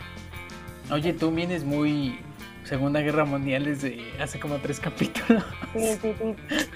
Oye, 0.90 1.12
tú 1.12 1.30
vienes 1.30 1.64
muy 1.64 2.18
Segunda 2.64 3.00
Guerra 3.00 3.24
Mundial 3.24 3.64
desde 3.64 4.00
hace 4.20 4.40
como 4.40 4.56
tres 4.56 4.80
capítulos. 4.80 5.44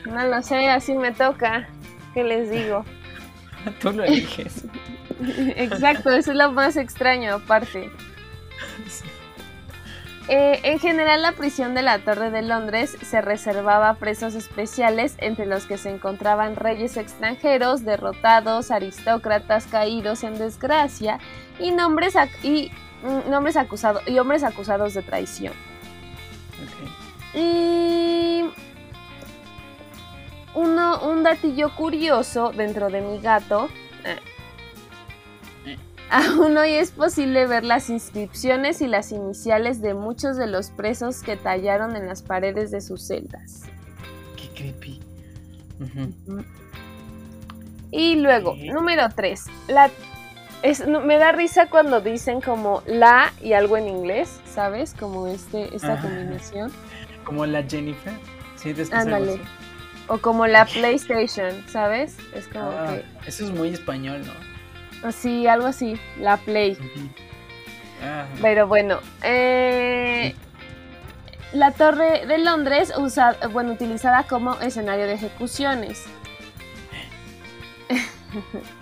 No 0.06 0.26
lo 0.26 0.42
sé, 0.42 0.68
así 0.68 0.94
me 0.94 1.12
toca. 1.12 1.68
¿Qué 2.14 2.24
les 2.24 2.50
digo? 2.50 2.84
Tú 3.80 3.92
lo 3.92 4.04
eliges. 4.04 4.64
Exacto, 5.56 6.10
eso 6.10 6.32
es 6.32 6.36
lo 6.36 6.52
más 6.52 6.76
extraño 6.76 7.34
aparte. 7.34 7.90
Eh, 10.28 10.60
en 10.62 10.78
general, 10.78 11.22
la 11.22 11.32
prisión 11.32 11.74
de 11.74 11.80
la 11.80 12.00
Torre 12.00 12.30
de 12.30 12.42
Londres 12.42 12.98
se 13.00 13.22
reservaba 13.22 13.88
a 13.88 13.94
presos 13.94 14.34
especiales, 14.34 15.16
entre 15.18 15.46
los 15.46 15.64
que 15.64 15.78
se 15.78 15.88
encontraban 15.88 16.54
reyes 16.54 16.98
extranjeros, 16.98 17.82
derrotados, 17.82 18.70
aristócratas 18.70 19.66
caídos 19.66 20.24
en 20.24 20.38
desgracia 20.38 21.18
y, 21.58 21.70
nombres 21.70 22.14
y, 22.42 22.70
mm, 23.02 23.30
nombres 23.30 23.56
acusados, 23.56 24.02
y 24.06 24.18
hombres 24.18 24.44
acusados 24.44 24.92
de 24.92 25.00
traición. 25.00 25.54
Y 27.34 28.44
uno, 30.54 31.00
un 31.08 31.22
datillo 31.22 31.74
curioso 31.76 32.52
dentro 32.52 32.90
de 32.90 33.00
mi 33.00 33.20
gato. 33.20 33.68
Eh, 34.04 34.16
Aún 36.10 36.56
hoy 36.56 36.72
es 36.72 36.90
posible 36.90 37.46
ver 37.46 37.64
las 37.64 37.90
inscripciones 37.90 38.80
y 38.80 38.86
las 38.86 39.12
iniciales 39.12 39.82
de 39.82 39.92
muchos 39.92 40.38
de 40.38 40.46
los 40.46 40.70
presos 40.70 41.22
que 41.22 41.36
tallaron 41.36 41.96
en 41.96 42.06
las 42.06 42.22
paredes 42.22 42.70
de 42.70 42.80
sus 42.80 43.06
celdas. 43.06 43.64
Qué 44.36 44.48
creepy. 44.54 45.00
Y 47.90 48.16
luego, 48.16 48.56
número 48.56 49.08
3. 49.14 49.44
La, 49.68 49.90
me 51.04 51.18
da 51.18 51.32
risa 51.32 51.68
cuando 51.68 52.00
dicen 52.00 52.40
como 52.40 52.82
la 52.86 53.32
y 53.42 53.52
algo 53.52 53.76
en 53.76 53.88
inglés, 53.88 54.40
¿sabes? 54.58 54.92
Como 54.98 55.28
este, 55.28 55.72
esta 55.72 56.00
combinación. 56.00 56.72
Como 57.22 57.46
la 57.46 57.62
Jennifer. 57.62 58.12
Sí, 58.56 58.74
Ándale. 58.90 59.40
O 60.08 60.18
como 60.18 60.48
la 60.48 60.64
PlayStation, 60.66 61.64
¿sabes? 61.68 62.16
Es 62.34 62.48
como 62.48 62.72
ah, 62.72 62.88
que... 62.88 63.28
Eso 63.28 63.44
es 63.44 63.52
muy 63.52 63.68
español, 63.68 64.22
¿no? 64.26 65.12
Sí, 65.12 65.46
algo 65.46 65.68
así, 65.68 65.96
la 66.18 66.38
Play. 66.38 66.76
Pero 68.42 68.66
bueno, 68.66 68.98
eh, 69.22 70.34
la 71.52 71.70
Torre 71.70 72.26
de 72.26 72.38
Londres, 72.38 72.92
usa, 72.98 73.36
bueno, 73.52 73.70
utilizada 73.70 74.24
como 74.24 74.58
escenario 74.58 75.06
de 75.06 75.12
ejecuciones. 75.12 76.04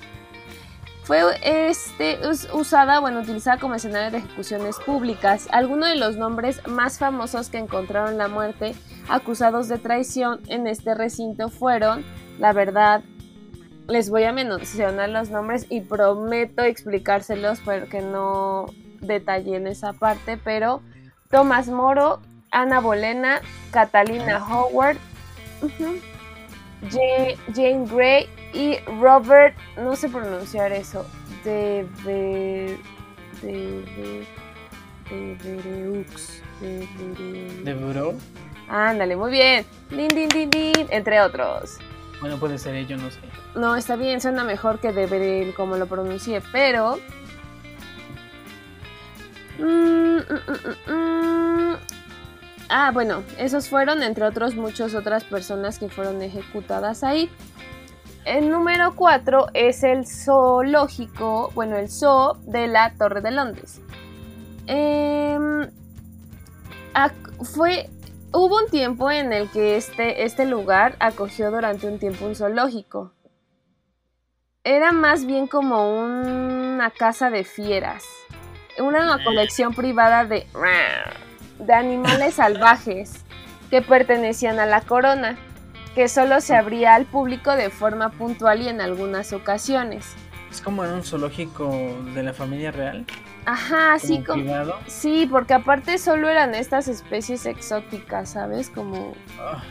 Fue 1.06 1.22
este, 1.44 2.18
usada, 2.52 2.98
bueno, 2.98 3.20
utilizada 3.20 3.60
como 3.60 3.76
escenario 3.76 4.10
de 4.10 4.18
ejecuciones 4.18 4.76
públicas. 4.80 5.46
Algunos 5.52 5.90
de 5.90 5.94
los 5.94 6.16
nombres 6.16 6.66
más 6.66 6.98
famosos 6.98 7.48
que 7.48 7.58
encontraron 7.58 8.18
la 8.18 8.26
muerte 8.26 8.74
acusados 9.08 9.68
de 9.68 9.78
traición 9.78 10.40
en 10.48 10.66
este 10.66 10.96
recinto 10.96 11.48
fueron, 11.48 12.04
la 12.40 12.52
verdad, 12.52 13.04
les 13.86 14.10
voy 14.10 14.24
a 14.24 14.32
mencionar 14.32 15.08
los 15.10 15.30
nombres 15.30 15.66
y 15.68 15.80
prometo 15.80 16.62
explicárselos 16.64 17.60
porque 17.60 18.00
no 18.00 18.66
detallé 19.00 19.58
en 19.58 19.68
esa 19.68 19.92
parte, 19.92 20.36
pero 20.36 20.82
Tomás 21.30 21.68
Moro, 21.68 22.20
Ana 22.50 22.80
Bolena, 22.80 23.42
Catalina 23.70 24.44
Howard, 24.44 24.96
Jane, 26.90 27.86
Gray 27.86 28.28
y 28.56 28.78
Robert, 29.00 29.56
no 29.76 29.94
sé 29.96 30.08
pronunciar 30.08 30.72
eso, 30.72 31.04
de, 31.44 31.86
de, 32.04 32.78
de, 33.42 34.26
de, 35.10 35.36
de, 35.36 35.86
de, 37.64 38.14
Ándale, 38.68 39.14
muy 39.14 39.30
bien. 39.30 39.64
Din, 39.90 40.08
din, 40.08 40.28
din, 40.28 40.50
din, 40.50 40.88
entre 40.90 41.20
otros. 41.20 41.78
Bueno, 42.20 42.38
puede 42.38 42.58
ser 42.58 42.74
ello, 42.74 42.96
no 42.96 43.10
sé. 43.10 43.20
No, 43.54 43.76
está 43.76 43.94
bien, 43.96 44.20
suena 44.20 44.42
mejor 44.42 44.80
que 44.80 44.92
de 44.92 45.52
como 45.54 45.76
lo 45.76 45.86
pronuncié, 45.86 46.42
pero... 46.50 46.98
Mm, 49.58 50.18
mm, 50.18 50.92
mm, 50.92 51.76
ah, 52.68 52.90
bueno, 52.92 53.22
esos 53.38 53.68
fueron, 53.68 54.02
entre 54.02 54.24
otros, 54.24 54.54
muchas 54.54 54.94
otras 54.94 55.24
personas 55.24 55.78
que 55.78 55.88
fueron 55.88 56.20
ejecutadas 56.22 57.04
ahí. 57.04 57.30
El 58.26 58.50
número 58.50 58.94
4 58.94 59.46
es 59.54 59.82
el 59.82 60.06
zoológico, 60.06 61.50
bueno, 61.54 61.76
el 61.76 61.88
zoo 61.88 62.34
de 62.42 62.66
la 62.66 62.92
Torre 62.98 63.22
de 63.22 63.30
Londres. 63.30 63.80
Em, 64.66 65.70
fue 67.54 67.88
Hubo 68.38 68.58
un 68.58 68.68
tiempo 68.68 69.10
en 69.10 69.32
el 69.32 69.48
que 69.48 69.76
este, 69.76 70.24
este 70.24 70.44
lugar 70.44 70.94
acogió 70.98 71.50
durante 71.50 71.86
un 71.86 71.98
tiempo 71.98 72.26
un 72.26 72.34
zoológico. 72.34 73.14
Era 74.62 74.92
más 74.92 75.24
bien 75.24 75.46
como 75.46 76.02
una 76.02 76.90
casa 76.90 77.30
de 77.30 77.44
fieras, 77.44 78.04
una 78.78 79.24
colección 79.24 79.72
privada 79.72 80.26
de, 80.26 80.46
de 81.60 81.72
animales 81.72 82.34
salvajes 82.42 83.24
que 83.70 83.80
pertenecían 83.80 84.58
a 84.58 84.66
la 84.66 84.82
corona, 84.82 85.38
que 85.96 86.08
solo 86.08 86.42
se 86.42 86.54
abría 86.54 86.94
al 86.94 87.06
público 87.06 87.56
de 87.56 87.70
forma 87.70 88.10
puntual 88.10 88.60
y 88.60 88.68
en 88.68 88.82
algunas 88.82 89.32
ocasiones. 89.32 90.14
Es 90.50 90.60
como 90.60 90.84
en 90.84 90.92
un 90.92 91.02
zoológico 91.02 91.96
de 92.14 92.22
la 92.22 92.34
familia 92.34 92.70
real. 92.70 93.06
Ajá, 93.46 93.98
sí, 93.98 94.22
como, 94.22 94.44
sí, 94.86 95.26
porque 95.30 95.54
aparte 95.54 95.96
solo 95.96 96.28
eran 96.28 96.54
estas 96.54 96.86
especies 96.88 97.46
exóticas, 97.46 98.28
¿sabes? 98.28 98.68
Como... 98.68 99.14
Ah. 99.40 99.62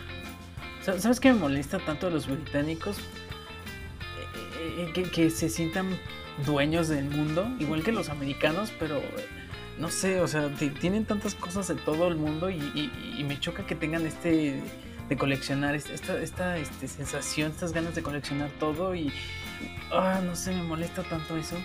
¿Sabes 0.82 1.20
qué 1.20 1.32
me 1.32 1.40
molesta 1.40 1.78
tanto 1.78 2.08
a 2.08 2.10
los 2.10 2.26
británicos? 2.26 2.98
Eh, 2.98 4.92
eh, 4.96 5.12
que, 5.12 5.30
se 5.30 5.48
sientan 5.48 5.96
dueños 6.44 6.88
del 6.88 7.06
mundo, 7.06 7.48
igual 7.60 7.84
que 7.84 7.92
los 7.92 8.10
americanos, 8.10 8.74
pero 8.80 9.00
no 9.78 9.90
sé, 9.90 10.20
o 10.22 10.28
sea, 10.28 10.50
tienen 10.80 11.06
tantas 11.06 11.36
cosas 11.36 11.68
de 11.68 11.76
todo 11.76 12.08
el 12.08 12.16
mundo 12.16 12.50
y, 12.50 13.24
me 13.28 13.40
choca 13.40 13.64
que 13.68 13.76
tengan 13.76 14.08
este 14.08 14.60
de 15.10 15.18
coleccionar, 15.18 15.76
esta, 15.76 16.20
esta 16.20 16.58
este, 16.58 16.88
sensación, 16.88 17.52
estas 17.52 17.74
ganas 17.74 17.96
de 17.96 18.02
coleccionar 18.02 18.50
todo 18.60 18.96
y, 18.96 19.14
ah, 19.92 20.20
no 20.24 20.36
sé, 20.36 20.54
me 20.54 20.64
molesta 20.64 21.04
tanto 21.04 21.38
eso. 21.38 21.58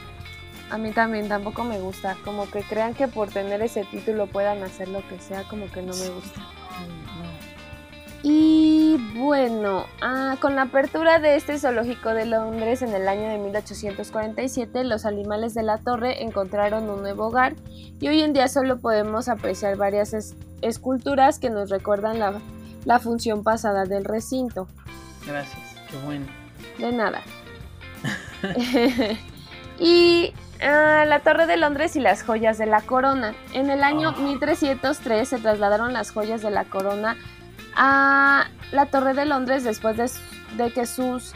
A 0.70 0.78
mí 0.78 0.92
también 0.92 1.28
tampoco 1.28 1.64
me 1.64 1.80
gusta. 1.80 2.16
Como 2.24 2.48
que 2.48 2.62
crean 2.62 2.94
que 2.94 3.08
por 3.08 3.28
tener 3.28 3.60
ese 3.62 3.84
título 3.84 4.26
puedan 4.26 4.62
hacer 4.62 4.88
lo 4.88 5.06
que 5.08 5.18
sea, 5.18 5.42
como 5.44 5.70
que 5.70 5.82
no 5.82 5.94
me 5.94 6.08
gusta. 6.10 6.40
Y 8.22 8.98
bueno, 9.16 9.86
ah, 10.02 10.36
con 10.40 10.54
la 10.54 10.62
apertura 10.62 11.18
de 11.18 11.36
este 11.36 11.58
zoológico 11.58 12.10
de 12.10 12.26
Londres 12.26 12.82
en 12.82 12.92
el 12.92 13.08
año 13.08 13.28
de 13.28 13.38
1847, 13.38 14.84
los 14.84 15.06
animales 15.06 15.54
de 15.54 15.62
la 15.62 15.78
torre 15.78 16.22
encontraron 16.22 16.90
un 16.90 17.00
nuevo 17.00 17.28
hogar 17.28 17.56
y 17.98 18.08
hoy 18.08 18.20
en 18.20 18.34
día 18.34 18.48
solo 18.48 18.78
podemos 18.78 19.30
apreciar 19.30 19.78
varias 19.78 20.14
esculturas 20.60 21.38
que 21.38 21.48
nos 21.48 21.70
recuerdan 21.70 22.18
la, 22.18 22.42
la 22.84 22.98
función 22.98 23.42
pasada 23.42 23.84
del 23.84 24.04
recinto. 24.04 24.68
Gracias, 25.26 25.76
qué 25.90 25.96
bueno. 26.04 26.26
De 26.78 26.92
nada. 26.92 27.22
y 29.78 30.32
Ah, 30.62 31.04
la 31.06 31.20
Torre 31.20 31.46
de 31.46 31.56
Londres 31.56 31.96
y 31.96 32.00
las 32.00 32.22
joyas 32.22 32.58
de 32.58 32.66
la 32.66 32.82
corona. 32.82 33.34
En 33.54 33.70
el 33.70 33.82
año 33.82 34.12
1303 34.12 35.26
se 35.28 35.38
trasladaron 35.38 35.92
las 35.92 36.10
joyas 36.10 36.42
de 36.42 36.50
la 36.50 36.64
corona 36.64 37.16
a 37.74 38.48
la 38.72 38.86
Torre 38.86 39.14
de 39.14 39.24
Londres 39.24 39.64
después 39.64 39.96
de, 39.96 40.70
que 40.70 40.84
sus 40.84 41.32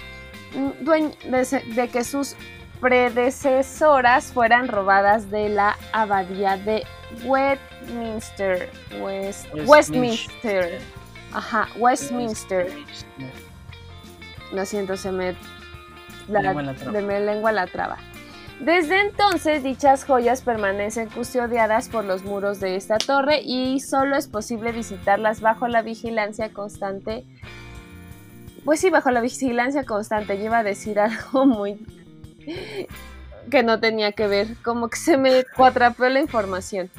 de, 0.81 1.89
que 1.89 2.05
sus 2.05 2.37
predecesoras 2.81 4.27
fueran 4.27 4.69
robadas 4.69 5.31
de 5.31 5.49
la 5.49 5.79
abadía 5.93 6.59
de 6.59 6.85
Westminster. 7.25 8.71
Westminster. 9.67 10.81
Ajá, 11.35 11.69
Westminster. 11.77 12.73
Lo 14.53 14.65
siento, 14.65 14.97
se 14.97 15.11
me, 15.11 15.35
la, 16.29 16.55
de 16.55 17.03
mi 17.03 17.25
lengua 17.25 17.53
la 17.53 17.67
traba. 17.67 17.99
Desde 18.61 19.01
entonces 19.01 19.65
dichas 19.65 20.05
joyas 20.05 20.43
permanecen 20.43 21.09
custodiadas 21.09 21.89
por 21.89 22.05
los 22.05 22.23
muros 22.23 22.61
de 22.61 22.77
esta 22.77 22.99
torre 22.99 23.41
y 23.43 23.81
solo 23.81 24.17
es 24.17 24.29
posible 24.29 24.71
visitarlas 24.71 25.41
bajo 25.41 25.67
la 25.67 25.83
vigilancia 25.83 26.53
constante. 26.53 27.25
Pues 28.65 28.81
sí, 28.81 28.91
bajo 28.91 29.11
la 29.11 29.21
vigilancia 29.21 29.85
constante, 29.85 30.39
yo 30.39 30.45
iba 30.45 30.59
a 30.59 30.63
decir 30.63 31.01
algo 31.01 31.47
muy 31.47 31.85
que 33.51 33.63
no 33.63 33.81
tenía 33.81 34.13
que 34.13 34.27
ver, 34.27 34.49
como 34.63 34.89
que 34.89 34.97
se 34.97 35.17
me 35.17 35.45
cuatrapeó 35.45 36.09
la 36.09 36.21
información. 36.21 36.91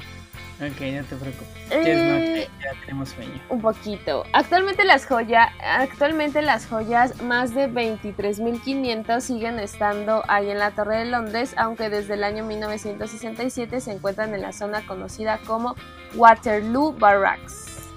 Ok, 0.62 0.80
no 0.80 1.04
te 1.04 1.16
preocupes. 1.18 1.48
Eh, 1.70 2.48
ya 2.64 2.72
tenemos 2.82 3.10
sueño. 3.10 3.42
Un 3.50 3.60
poquito. 3.60 4.24
Actualmente 4.32 4.86
las 4.86 5.06
joyas, 5.06 5.50
actualmente 5.62 6.42
las 6.42 6.66
joyas, 6.66 7.22
más 7.22 7.54
de 7.54 7.70
23.500 7.70 9.20
siguen 9.20 9.60
estando 9.60 10.24
ahí 10.30 10.50
en 10.50 10.60
la 10.60 10.72
Torre 10.72 11.00
de 11.00 11.06
Londres, 11.06 11.54
aunque 11.58 11.90
desde 11.90 12.14
el 12.14 12.24
año 12.24 12.46
1967 12.46 13.82
se 13.82 13.92
encuentran 13.92 14.34
en 14.34 14.42
la 14.42 14.54
zona 14.54 14.86
conocida 14.86 15.40
como 15.46 15.76
Waterloo 16.16 16.94
Barracks. 16.94 17.90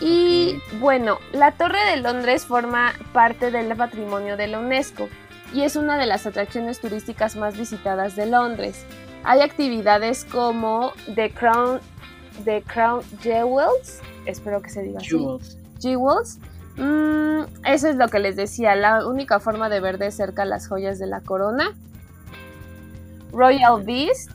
Y 0.00 0.62
bueno, 0.78 1.18
la 1.32 1.52
Torre 1.52 1.84
de 1.90 1.96
Londres 1.96 2.46
forma 2.46 2.94
parte 3.12 3.50
del 3.50 3.74
patrimonio 3.76 4.36
de 4.36 4.46
la 4.46 4.60
UNESCO 4.60 5.08
y 5.52 5.62
es 5.62 5.76
una 5.76 5.98
de 5.98 6.06
las 6.06 6.26
atracciones 6.26 6.80
turísticas 6.80 7.36
más 7.36 7.58
visitadas 7.58 8.16
de 8.16 8.26
Londres. 8.26 8.86
Hay 9.24 9.40
actividades 9.40 10.24
como 10.24 10.92
The 11.14 11.30
Crown, 11.32 11.80
The 12.44 12.62
Crown 12.62 13.02
Jewels, 13.22 14.00
espero 14.26 14.62
que 14.62 14.70
se 14.70 14.82
diga 14.82 15.00
Jewels. 15.00 15.58
Jewels. 15.80 16.38
Mm, 16.76 17.42
eso 17.66 17.88
es 17.88 17.96
lo 17.96 18.08
que 18.08 18.18
les 18.18 18.36
decía, 18.36 18.74
la 18.74 19.06
única 19.06 19.40
forma 19.40 19.68
de 19.68 19.80
ver 19.80 19.98
de 19.98 20.10
cerca 20.10 20.44
las 20.44 20.68
joyas 20.68 20.98
de 20.98 21.06
la 21.06 21.20
corona. 21.20 21.76
Royal 23.32 23.82
Beast, 23.84 24.30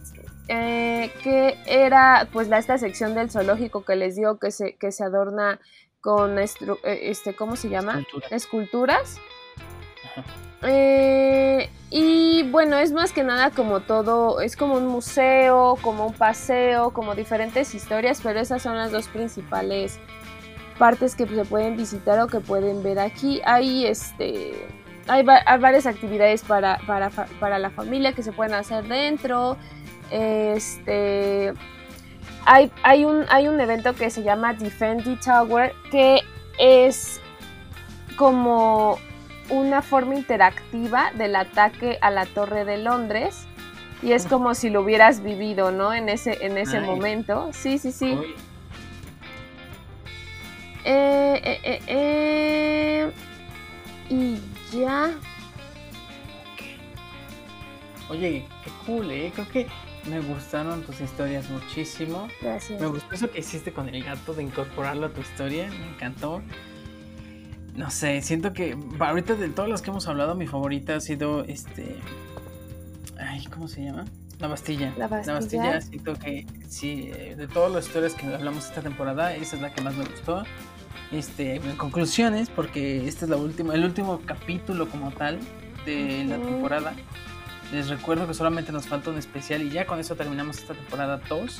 eh, 0.47 1.11
que 1.23 1.57
era 1.65 2.27
pues 2.31 2.47
la, 2.47 2.59
esta 2.59 2.77
sección 2.77 3.15
del 3.15 3.31
zoológico 3.31 3.83
que 3.83 3.95
les 3.95 4.15
digo 4.15 4.37
que 4.37 4.51
se, 4.51 4.75
que 4.75 4.91
se 4.91 5.03
adorna 5.03 5.59
con 5.99 6.37
eh, 6.37 6.47
este, 6.83 7.35
¿cómo 7.35 7.55
se 7.55 7.69
llama? 7.69 8.05
Esculturas. 8.29 9.17
Eh, 10.65 11.69
y 11.89 12.43
bueno, 12.49 12.77
es 12.77 12.91
más 12.91 13.11
que 13.11 13.23
nada 13.23 13.51
como 13.51 13.79
todo, 13.79 14.41
es 14.41 14.57
como 14.57 14.75
un 14.75 14.87
museo, 14.87 15.77
como 15.81 16.07
un 16.07 16.13
paseo, 16.13 16.91
como 16.91 17.15
diferentes 17.15 17.73
historias, 17.75 18.19
pero 18.21 18.39
esas 18.39 18.61
son 18.61 18.75
las 18.77 18.91
dos 18.91 19.07
principales 19.07 19.99
partes 20.77 21.15
que 21.15 21.25
se 21.25 21.45
pueden 21.45 21.77
visitar 21.77 22.19
o 22.19 22.27
que 22.27 22.39
pueden 22.39 22.83
ver 22.83 22.99
aquí. 22.99 23.41
Hay 23.45 23.85
este 23.85 24.67
hay, 25.07 25.23
varias 25.23 25.85
actividades 25.85 26.43
para, 26.43 26.79
para, 27.39 27.59
la 27.59 27.69
familia 27.69 28.13
que 28.13 28.23
se 28.23 28.31
pueden 28.31 28.55
hacer 28.55 28.87
dentro. 28.87 29.57
Este 30.11 31.53
hay, 32.45 32.71
hay, 32.83 33.05
un, 33.05 33.25
hay 33.29 33.47
un 33.47 33.59
evento 33.59 33.95
que 33.95 34.09
se 34.09 34.23
llama 34.23 34.53
Defend 34.53 35.19
Tower 35.19 35.73
que 35.91 36.21
es 36.59 37.19
como 38.17 38.97
una 39.49 39.81
forma 39.81 40.15
interactiva 40.15 41.11
del 41.13 41.35
ataque 41.35 41.97
a 42.01 42.09
la 42.09 42.25
Torre 42.25 42.65
de 42.65 42.77
Londres 42.77 43.47
y 44.01 44.11
es 44.11 44.25
como 44.27 44.53
si 44.53 44.69
lo 44.69 44.81
hubieras 44.81 45.23
vivido, 45.23 45.71
¿no? 45.71 45.93
En 45.93 46.09
ese, 46.09 46.45
en 46.45 46.57
ese 46.57 46.79
momento. 46.79 47.49
Sí, 47.53 47.77
sí, 47.77 47.91
sí. 47.91 48.17
Eh, 50.83 51.59
eh, 51.63 51.81
eh, 51.87 53.11
y 54.09 54.37
ya. 54.71 55.11
Oye, 58.09 58.45
qué 58.63 58.71
cool, 58.85 59.09
¿eh? 59.09 59.31
Creo 59.33 59.49
que 59.49 59.67
me 60.07 60.19
gustaron 60.19 60.83
tus 60.83 61.01
historias 61.01 61.49
muchísimo. 61.49 62.27
Gracias. 62.41 62.79
Me 62.79 62.85
gustó 62.85 63.15
eso 63.15 63.31
que 63.31 63.39
hiciste 63.39 63.73
con 63.73 63.89
el 63.89 64.03
gato 64.03 64.33
de 64.33 64.43
incorporarlo 64.43 65.07
a 65.07 65.09
tu 65.09 65.21
historia, 65.21 65.67
me 65.69 65.87
encantó. 65.95 66.43
No 67.75 67.89
sé, 67.89 68.21
siento 68.21 68.53
que 68.53 68.77
ahorita 68.99 69.35
de 69.35 69.49
todos 69.49 69.67
los 69.67 69.81
que 69.81 69.89
hemos 69.89 70.07
hablado, 70.07 70.35
mi 70.35 70.47
favorita 70.47 70.95
ha 70.95 71.01
sido 71.01 71.43
este. 71.43 71.97
Ay, 73.19 73.45
¿cómo 73.47 73.67
se 73.67 73.83
llama? 73.83 74.05
La 74.39 74.47
Bastilla. 74.47 74.93
La 74.97 75.07
Bastilla. 75.07 75.33
La 75.33 75.39
Bastilla, 75.39 75.81
siento 75.81 76.13
que 76.15 76.45
sí, 76.67 77.11
eh, 77.13 77.35
de 77.35 77.47
todas 77.47 77.71
las 77.71 77.87
historias 77.87 78.13
que 78.13 78.33
hablamos 78.33 78.65
esta 78.65 78.81
temporada, 78.81 79.33
esa 79.35 79.55
es 79.55 79.61
la 79.61 79.73
que 79.73 79.81
más 79.81 79.95
me 79.95 80.05
gustó. 80.05 80.43
Este, 81.11 81.55
en 81.55 81.75
conclusiones, 81.77 82.49
porque 82.49 83.07
este 83.07 83.25
es 83.25 83.29
la 83.29 83.37
última, 83.37 83.75
el 83.75 83.83
último 83.83 84.21
capítulo 84.25 84.89
como 84.89 85.11
tal 85.11 85.39
de 85.85 86.25
la 86.25 86.37
temporada. 86.37 86.93
Les 87.71 87.89
recuerdo 87.89 88.27
que 88.27 88.33
solamente 88.33 88.71
nos 88.71 88.87
falta 88.87 89.11
un 89.11 89.17
especial 89.17 89.61
y 89.61 89.69
ya 89.69 89.85
con 89.85 89.99
eso 89.99 90.15
terminamos 90.15 90.57
esta 90.59 90.73
temporada 90.73 91.21
2. 91.29 91.59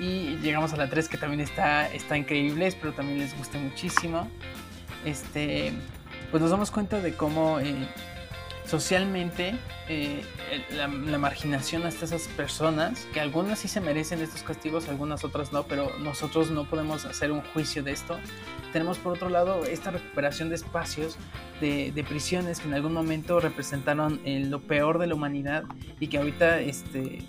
Y 0.00 0.36
llegamos 0.38 0.72
a 0.72 0.76
la 0.76 0.88
3 0.88 1.08
que 1.08 1.16
también 1.16 1.40
está, 1.40 1.92
está 1.92 2.16
increíble, 2.16 2.66
espero 2.66 2.92
también 2.92 3.18
les 3.18 3.36
guste 3.36 3.58
muchísimo. 3.58 4.28
Este, 5.04 5.72
pues 6.30 6.40
nos 6.40 6.50
damos 6.50 6.70
cuenta 6.70 7.00
de 7.00 7.14
cómo 7.14 7.60
eh, 7.60 7.88
socialmente 8.66 9.54
eh, 9.88 10.22
la, 10.70 11.18
marginación 11.18 11.84
hasta 11.84 12.06
esas 12.06 12.28
personas, 12.28 13.06
que 13.12 13.20
algunas 13.20 13.58
sí 13.58 13.68
se 13.68 13.80
merecen 13.80 14.20
estos 14.20 14.42
castigos, 14.42 14.88
algunas 14.88 15.24
otras 15.24 15.52
no, 15.52 15.64
pero 15.64 15.90
nosotros 15.98 16.50
no 16.50 16.64
podemos 16.64 17.04
hacer 17.04 17.32
un 17.32 17.42
juicio 17.42 17.82
de 17.82 17.92
esto. 17.92 18.18
Tenemos 18.72 18.98
por 18.98 19.12
otro 19.12 19.28
lado 19.28 19.64
esta 19.64 19.90
recuperación 19.90 20.48
de 20.48 20.56
espacios, 20.56 21.16
de, 21.60 22.04
prisiones 22.08 22.60
que 22.60 22.68
en 22.68 22.74
algún 22.74 22.92
momento 22.92 23.40
representaron 23.40 24.20
eh, 24.24 24.40
lo 24.40 24.60
peor 24.60 24.98
de 24.98 25.06
la 25.06 25.14
humanidad 25.14 25.64
y 26.00 26.08
que 26.08 26.18
ahorita 26.18 26.60
este, 26.60 27.20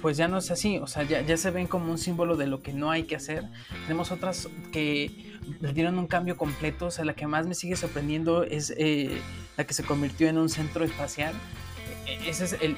pues 0.00 0.16
ya 0.16 0.28
no 0.28 0.38
es 0.38 0.50
así, 0.50 0.78
o 0.78 0.86
sea, 0.86 1.02
ya, 1.02 1.36
se 1.36 1.50
ven 1.50 1.66
como 1.66 1.90
un 1.90 1.98
símbolo 1.98 2.36
de 2.36 2.46
lo 2.46 2.62
que 2.62 2.72
no 2.72 2.90
hay 2.90 3.04
que 3.04 3.16
hacer. 3.16 3.44
Tenemos 3.82 4.10
otras 4.10 4.48
que 4.72 5.38
le 5.60 5.72
dieron 5.72 5.98
un 5.98 6.06
cambio 6.06 6.36
completo, 6.36 6.86
o 6.86 6.90
sea, 6.90 7.04
la 7.04 7.14
que 7.14 7.26
más 7.26 7.46
me 7.46 7.54
sigue 7.54 7.76
sorprendiendo 7.76 8.44
es 8.44 8.72
eh, 8.76 9.20
la 9.56 9.64
que 9.64 9.74
se 9.74 9.84
convirtió 9.84 10.28
en 10.28 10.38
un 10.38 10.48
centro 10.48 10.84
espacial. 10.84 11.34
E, 12.06 12.28
ese 12.28 12.44
es 12.44 12.52
el, 12.60 12.76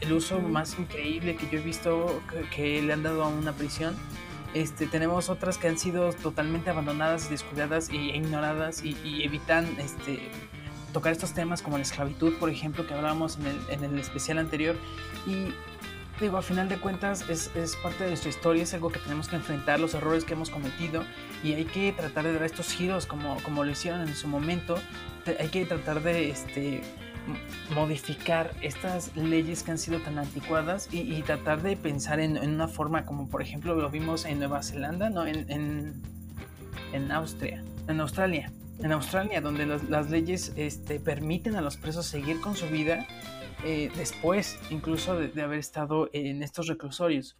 el, 0.00 0.12
uso 0.12 0.40
más 0.40 0.78
increíble 0.78 1.36
que 1.36 1.48
yo 1.50 1.58
he 1.58 1.62
visto 1.62 2.22
que, 2.54 2.82
le 2.82 2.92
han 2.92 3.02
dado 3.02 3.24
a 3.24 3.28
una 3.28 3.52
prisión. 3.52 3.96
Este, 4.52 4.86
tenemos 4.86 5.30
otras 5.30 5.58
que 5.58 5.66
han 5.66 5.78
sido 5.78 6.12
totalmente 6.12 6.70
abandonadas, 6.70 7.28
descuidadas 7.28 7.88
e 7.88 7.96
ignoradas 7.96 8.84
y, 8.84 8.96
y 9.02 9.24
evitan 9.24 9.66
este, 9.78 10.30
tocar 10.92 11.12
estos 11.12 11.32
temas 11.32 11.60
como 11.60 11.76
la 11.76 11.82
esclavitud, 11.82 12.34
por 12.38 12.50
ejemplo, 12.50 12.86
que 12.86 12.94
hablábamos 12.94 13.36
en 13.38 13.46
el, 13.46 13.60
en 13.70 13.84
el 13.84 13.98
especial 13.98 14.38
anterior. 14.38 14.76
Y 15.26 15.52
digo, 16.20 16.36
a 16.36 16.42
final 16.42 16.68
de 16.68 16.78
cuentas 16.78 17.28
es, 17.28 17.50
es, 17.54 17.76
parte 17.76 18.04
de 18.04 18.10
nuestra 18.10 18.30
historia, 18.30 18.62
es 18.62 18.74
algo 18.74 18.90
que 18.90 18.98
tenemos 18.98 19.28
que 19.28 19.36
enfrentar, 19.36 19.80
los 19.80 19.94
errores 19.94 20.24
que 20.24 20.34
hemos 20.34 20.50
cometido 20.50 21.04
y 21.42 21.54
hay 21.54 21.64
que 21.64 21.92
tratar 21.92 22.24
de 22.24 22.32
dar 22.34 22.44
estos 22.44 22.72
giros 22.72 23.06
como, 23.06 23.36
como 23.42 23.64
lo 23.64 23.70
hicieron 23.70 24.00
en 24.02 24.14
su 24.14 24.28
momento, 24.28 24.76
hay 25.38 25.48
que 25.48 25.64
tratar 25.64 26.02
de 26.02 26.30
este, 26.30 26.82
modificar 27.74 28.52
estas 28.60 29.16
leyes 29.16 29.62
que 29.62 29.72
han 29.72 29.78
sido 29.78 29.98
tan 30.00 30.18
anticuadas 30.18 30.88
y, 30.92 31.22
tratar 31.22 31.62
de 31.62 31.76
pensar 31.76 32.20
en, 32.20 32.36
en, 32.36 32.50
una 32.54 32.68
forma 32.68 33.06
como 33.06 33.28
por 33.28 33.42
ejemplo 33.42 33.74
lo 33.74 33.90
vimos 33.90 34.24
en 34.24 34.38
Nueva 34.38 34.62
Zelanda, 34.62 35.10
¿no? 35.10 35.26
en, 35.26 35.50
en, 35.50 36.02
en 36.92 37.12
Austria, 37.12 37.62
en 37.88 38.00
Australia. 38.00 38.52
En 38.80 38.90
Australia, 38.90 39.40
donde 39.40 39.66
las, 39.66 39.88
las 39.88 40.10
leyes 40.10 40.52
este, 40.56 40.98
permiten 40.98 41.54
a 41.54 41.60
los 41.60 41.76
presos 41.76 42.06
seguir 42.06 42.40
con 42.40 42.56
su 42.56 42.66
vida 42.66 43.06
eh, 43.64 43.90
después 43.96 44.58
incluso 44.70 45.16
de, 45.16 45.42
haber 45.42 45.58
estado 45.58 46.10
en 46.12 46.42
estos 46.42 46.66
reclusorios 46.66 47.36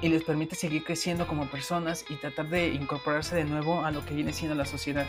y 0.00 0.08
les 0.08 0.22
permite 0.22 0.54
seguir 0.54 0.84
creciendo 0.84 1.26
como 1.26 1.50
personas 1.50 2.04
y 2.08 2.16
tratar 2.16 2.48
de 2.48 2.68
incorporarse 2.68 3.34
de 3.34 3.44
nuevo 3.44 3.84
a 3.84 3.90
lo 3.90 4.04
que 4.04 4.14
viene 4.14 4.32
siendo 4.32 4.54
la 4.54 4.64
sociedad. 4.64 5.06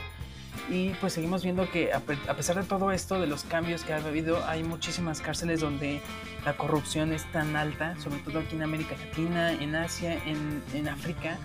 Y 0.69 0.89
pues 1.01 1.13
seguimos 1.13 1.43
viendo 1.43 1.69
que 1.69 1.91
a, 1.93 1.99
pesar 1.99 2.55
de 2.55 2.63
todo 2.63 2.91
esto, 2.91 3.19
de 3.19 3.27
los 3.27 3.43
cambios 3.43 3.83
que 3.83 3.93
ha 3.93 3.97
habido, 3.97 4.43
hay 4.45 4.63
muchísimas 4.63 5.19
cárceles 5.19 5.59
donde 5.59 6.01
la 6.45 6.55
corrupción 6.55 7.11
es 7.11 7.29
tan 7.31 7.55
alta, 7.55 7.99
sobre 7.99 8.19
todo 8.19 8.39
aquí 8.39 8.55
en 8.55 8.63
América 8.63 8.95
Latina, 8.97 9.51
en 9.51 9.75
Asia, 9.75 10.13
en, 10.25 10.63
en 10.73 10.87
África, 10.87 11.37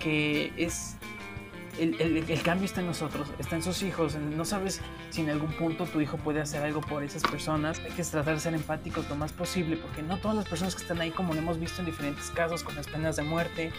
que 0.00 0.52
es 0.56 0.96
el, 1.78 2.42
cambio 2.42 2.66
está 2.66 2.80
en 2.80 2.86
nosotros, 2.86 3.28
está 3.38 3.56
en 3.56 3.62
sus 3.62 3.82
hijos. 3.82 4.16
No 4.16 4.44
sabes 4.44 4.80
si 5.10 5.22
en 5.22 5.30
algún 5.30 5.52
punto 5.52 5.86
tu 5.86 6.00
hijo 6.00 6.16
puede 6.16 6.40
hacer 6.40 6.62
algo 6.62 6.80
por 6.80 7.02
esas 7.02 7.22
personas. 7.22 7.80
Hay 7.80 7.90
que 7.90 8.02
tratar 8.02 8.34
de 8.34 8.40
ser 8.40 8.54
empáticos 8.54 9.08
lo 9.08 9.16
más 9.16 9.32
posible, 9.32 9.76
porque 9.76 10.02
no 10.02 10.18
todas 10.18 10.36
las 10.36 10.48
personas 10.48 10.74
que 10.74 10.82
están 10.82 11.00
ahí, 11.00 11.10
como 11.10 11.34
lo 11.34 11.40
hemos 11.40 11.58
visto 11.58 11.80
en 11.80 11.86
diferentes 11.86 12.30
casos 12.30 12.62
con 12.62 12.74
las 12.76 12.86
penas 12.86 13.16
de 13.16 13.22
muerte, 13.22 13.72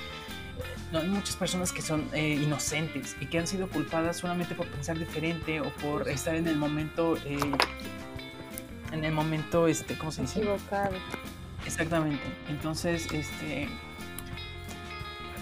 no 0.92 1.00
hay 1.00 1.08
muchas 1.08 1.36
personas 1.36 1.72
que 1.72 1.82
son 1.82 2.08
eh, 2.14 2.40
inocentes 2.42 3.16
y 3.20 3.26
que 3.26 3.40
han 3.40 3.48
sido 3.48 3.68
culpadas 3.68 4.18
solamente 4.18 4.56
por 4.56 4.68
pensar 4.68 4.98
diferente 4.98 5.60
o 5.60 5.70
por 5.76 6.08
estar 6.08 6.36
en 6.36 6.48
el 6.48 6.56
momento, 6.56 7.18
eh, 7.26 7.38
en 8.92 9.04
el 9.04 9.12
momento, 9.12 9.68
este, 9.68 9.98
¿cómo 9.98 10.12
se 10.12 10.22
dice? 10.22 10.40
Equivocado. 10.40 10.96
Exactamente. 11.66 12.24
Entonces, 12.48 13.12
este 13.12 13.68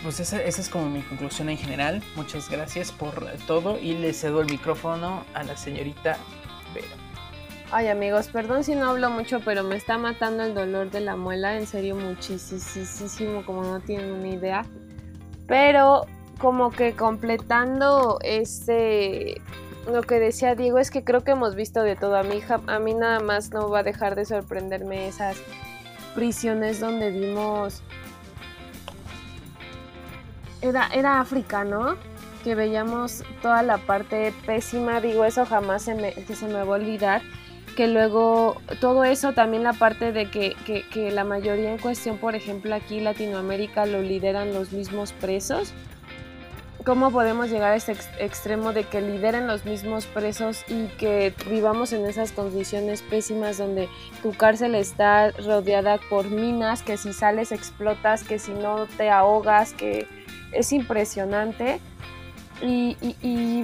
pues 0.04 0.20
esa, 0.20 0.41
es 0.43 0.70
como 0.70 0.89
mi 0.89 1.01
conclusión 1.01 1.49
en 1.49 1.58
general. 1.58 2.04
Muchas 2.16 2.49
gracias 2.49 2.91
por 2.91 3.26
todo 3.47 3.80
y 3.80 3.93
le 3.93 4.14
cedo 4.14 4.41
el 4.41 4.49
micrófono 4.49 5.24
a 5.34 5.43
la 5.43 5.56
señorita 5.58 6.18
Vera. 6.74 6.88
Ay 7.72 7.88
amigos, 7.88 8.28
perdón 8.28 8.64
si 8.64 8.76
no 8.76 8.91
hablo 8.91 9.10
mucho, 9.10 9.39
pero 9.39 9.64
me 9.64 9.76
está 9.76 9.97
matando 9.97 10.43
el 10.43 10.54
dolor 10.54 10.91
de 10.91 10.99
la 10.99 11.16
muela, 11.16 11.58
en 11.58 11.66
serio 11.66 11.95
muchísimo, 11.95 13.43
como 13.45 13.64
no 13.64 13.80
tienen 13.80 14.12
una 14.12 14.28
idea. 14.28 14.66
Pero 15.47 16.06
como 16.38 16.70
que 16.70 16.93
completando 16.93 18.20
este 18.22 19.41
lo 19.88 20.01
que 20.01 20.20
decía 20.20 20.56
Diego 20.56 20.78
es 20.78 20.91
que 20.91 21.04
creo 21.04 21.24
que 21.24 21.32
hemos 21.32 21.56
visto 21.56 21.82
de 21.82 21.95
todo. 21.95 22.16
A 22.16 22.26
hija, 22.36 22.62
a 22.68 22.80
mí 22.80 22.93
nada 22.93 23.20
más 23.20 23.51
no 23.51 23.70
va 23.70 23.80
a 23.80 23.84
dejar 23.84 24.16
de 24.16 24.26
sorprenderme 24.26 25.08
esas 25.08 25.38
prisiones 26.14 26.80
donde 26.80 27.10
vimos 27.10 27.82
era, 30.64 30.88
era 30.93 31.20
África, 31.20 31.64
¿no? 31.64 31.97
Que 32.43 32.55
veíamos 32.55 33.24
toda 33.41 33.61
la 33.64 33.78
parte 33.78 34.34
pésima, 34.45 35.01
digo, 35.01 35.26
eso 35.26 35.45
jamás 35.45 35.84
se 35.84 35.93
me, 35.93 36.14
se 36.14 36.47
me 36.47 36.53
va 36.53 36.76
a 36.76 36.80
olvidar. 36.80 37.22
Que 37.76 37.88
luego 37.88 38.61
todo 38.80 39.03
eso, 39.03 39.34
también 39.34 39.64
la 39.64 39.74
parte 39.74 40.11
de 40.11 40.30
que, 40.30 40.55
que, 40.91 41.11
la 41.11 41.24
mayoría 41.24 41.72
en 41.72 41.80
cuestión, 41.80 42.18
por 42.18 42.36
ejemplo, 42.36 42.74
aquí 42.76 42.99
Latinoamérica 42.99 43.86
lo 43.86 44.01
lideran 44.01 44.53
los 44.53 44.72
mismos 44.72 45.11
presos. 45.11 45.74
¿Cómo 46.86 47.11
podemos 47.11 47.49
llegar 47.49 47.72
a 47.72 47.76
ese 47.78 47.95
extremo 48.20 48.74
de 48.74 48.84
que 48.84 49.01
lideren 49.01 49.47
los 49.47 49.66
mismos 49.66 50.05
presos 50.05 50.66
y 50.68 50.88
que 50.97 51.34
vivamos 51.49 51.93
en 51.93 52.05
esas 52.05 52.34
condiciones 52.34 53.01
pésimas 53.01 53.57
donde 53.57 53.88
tu 54.22 54.34
cárcel 54.34 54.76
está 54.76 55.32
rodeada 55.32 55.97
por 56.09 56.26
minas, 56.26 56.84
que 56.84 56.97
si 56.97 57.14
sales 57.14 57.53
explotas, 57.53 58.24
que 58.24 58.38
si 58.38 58.51
no 58.51 58.86
te 58.97 59.09
ahogas, 59.09 59.74
que 59.74 60.07
es 60.54 60.72
impresionante. 60.72 61.80
Y, 62.62 62.95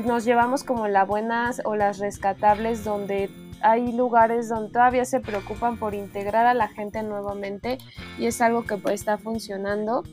nos 0.06 0.26
llevamos 0.26 0.64
como 0.64 0.88
las 0.88 1.08
buenas 1.08 1.62
o 1.64 1.76
las 1.76 2.00
rescatables 2.00 2.84
donde 2.84 3.30
hay 3.62 3.92
lugares 3.94 4.50
donde 4.50 4.72
todavía 4.72 5.06
se 5.06 5.20
preocupan 5.20 5.78
por 5.78 5.94
integrar 5.94 6.46
a 6.46 6.54
la 6.54 6.68
gente 6.68 7.04
nuevamente 7.04 7.78
y 8.18 8.26
es 8.26 8.42
algo 8.42 8.66
que 8.66 8.78
puede 8.78 8.96
estar 8.96 9.20
funcionando. 9.20 10.04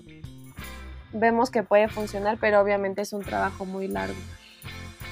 Vemos 1.12 1.50
que 1.50 1.62
puede 1.62 1.88
funcionar, 1.88 2.38
pero 2.40 2.60
obviamente 2.60 3.02
es 3.02 3.12
un 3.12 3.24
trabajo 3.24 3.64
muy 3.64 3.88
largo. 3.88 4.14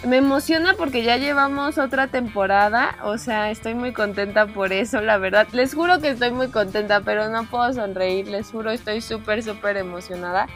Me 0.06 0.18
emociona 0.18 0.74
porque 0.74 1.02
ya 1.02 1.16
llevamos 1.16 1.78
otra 1.78 2.08
temporada, 2.08 2.96
o 3.04 3.16
sea, 3.16 3.50
estoy 3.50 3.74
muy 3.74 3.92
contenta 3.92 4.46
por 4.46 4.72
eso, 4.72 5.00
la 5.00 5.16
verdad. 5.16 5.48
Les 5.52 5.74
juro 5.74 5.98
que 5.98 6.10
estoy 6.10 6.30
muy 6.30 6.48
contenta, 6.48 7.00
pero 7.00 7.30
no 7.30 7.44
puedo 7.44 7.72
sonreír, 7.72 8.28
les 8.28 8.50
juro, 8.50 8.70
estoy 8.70 9.00
súper, 9.00 9.42
súper 9.42 9.78
emocionada 9.78 10.46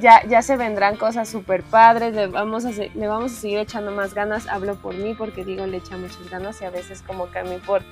ya, 0.00 0.24
ya 0.26 0.42
se 0.42 0.56
vendrán 0.56 0.96
cosas 0.96 1.28
súper 1.28 1.62
padres, 1.62 2.14
le 2.14 2.26
vamos, 2.26 2.64
a, 2.64 2.70
le 2.70 3.08
vamos 3.08 3.32
a 3.32 3.36
seguir 3.36 3.58
echando 3.58 3.90
más 3.90 4.14
ganas, 4.14 4.46
hablo 4.46 4.76
por 4.76 4.94
mí 4.94 5.14
porque 5.14 5.44
digo, 5.44 5.66
le 5.66 5.78
echa 5.78 5.96
muchas 5.96 6.28
ganas 6.30 6.60
y 6.60 6.64
a 6.64 6.70
veces 6.70 7.02
como 7.02 7.30
que 7.30 7.40
a 7.40 7.44
mí 7.44 7.58
por, 7.66 7.82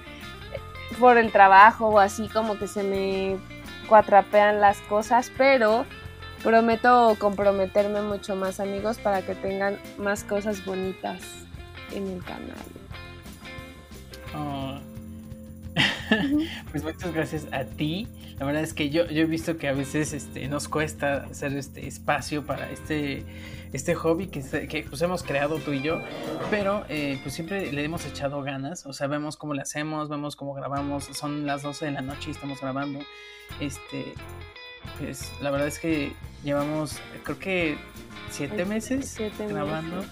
el 1.18 1.32
trabajo 1.32 1.88
o 1.88 1.99
así 1.99 2.28
como 2.28 2.59
que 2.59 2.66
se 2.66 2.82
me 2.82 3.36
cuatrapean 3.88 4.61
las 4.61 4.78
cosas, 4.82 5.32
pero 5.36 5.86
prometo 6.42 7.16
comprometerme 7.18 8.03
mucho 8.03 8.36
más 8.36 8.61
amigos 8.61 8.99
para 8.99 9.22
que 9.22 9.34
tengan 9.34 9.78
más 9.99 10.24
cosas 10.24 10.64
bonitas 10.64 11.22
en 11.92 12.07
el 12.07 12.24
canal. 12.24 12.57
Oh. 14.36 14.97
pues 16.70 16.83
muchas 16.83 17.12
gracias 17.12 17.47
a 17.53 17.64
ti. 17.64 18.09
La 18.39 18.47
verdad 18.47 18.62
es 18.62 18.74
que 18.74 18.91
yo, 18.91 19.07
yo 19.07 19.22
he 19.22 19.26
visto 19.26 19.57
que 19.59 19.68
a 19.68 19.72
veces 19.72 20.12
este, 20.12 20.47
nos 20.49 20.68
cuesta 20.68 21.24
hacer 21.24 21.57
este 21.57 21.87
espacio 21.87 22.45
para 22.47 22.70
este, 22.70 23.24
este 23.72 23.95
hobby 23.95 24.29
que, 24.29 24.43
que 24.68 24.87
pues 24.89 25.03
hemos 25.03 25.22
creado 25.22 25.57
tú 25.59 25.72
y 25.72 25.83
yo, 25.83 26.01
pero 26.51 26.85
eh, 26.89 27.18
pues 27.22 27.35
siempre 27.35 27.72
le 27.72 27.85
hemos 27.85 28.07
echado 28.07 28.43
ganas, 28.43 28.87
o 28.87 28.93
sea, 28.93 29.07
vemos 29.07 29.37
cómo 29.37 29.55
lo 29.55 29.62
hacemos, 29.62 30.09
vemos 30.09 30.37
cómo 30.37 30.55
grabamos, 30.55 31.05
son 31.05 31.47
las 31.47 31.62
12 31.62 31.87
de 31.87 31.93
la 31.93 32.03
noche 32.03 32.29
y 32.29 32.31
estamos 32.33 32.61
grabando. 32.61 33.01
Este, 33.61 34.14
pues 34.99 35.33
la 35.41 35.51
verdad 35.51 35.68
es 35.68 35.79
que 35.79 36.12
llevamos, 36.45 36.99
creo 37.24 37.39
que 37.39 37.79
siete 38.31 38.64
meses 38.64 39.16
grabando. 39.39 40.05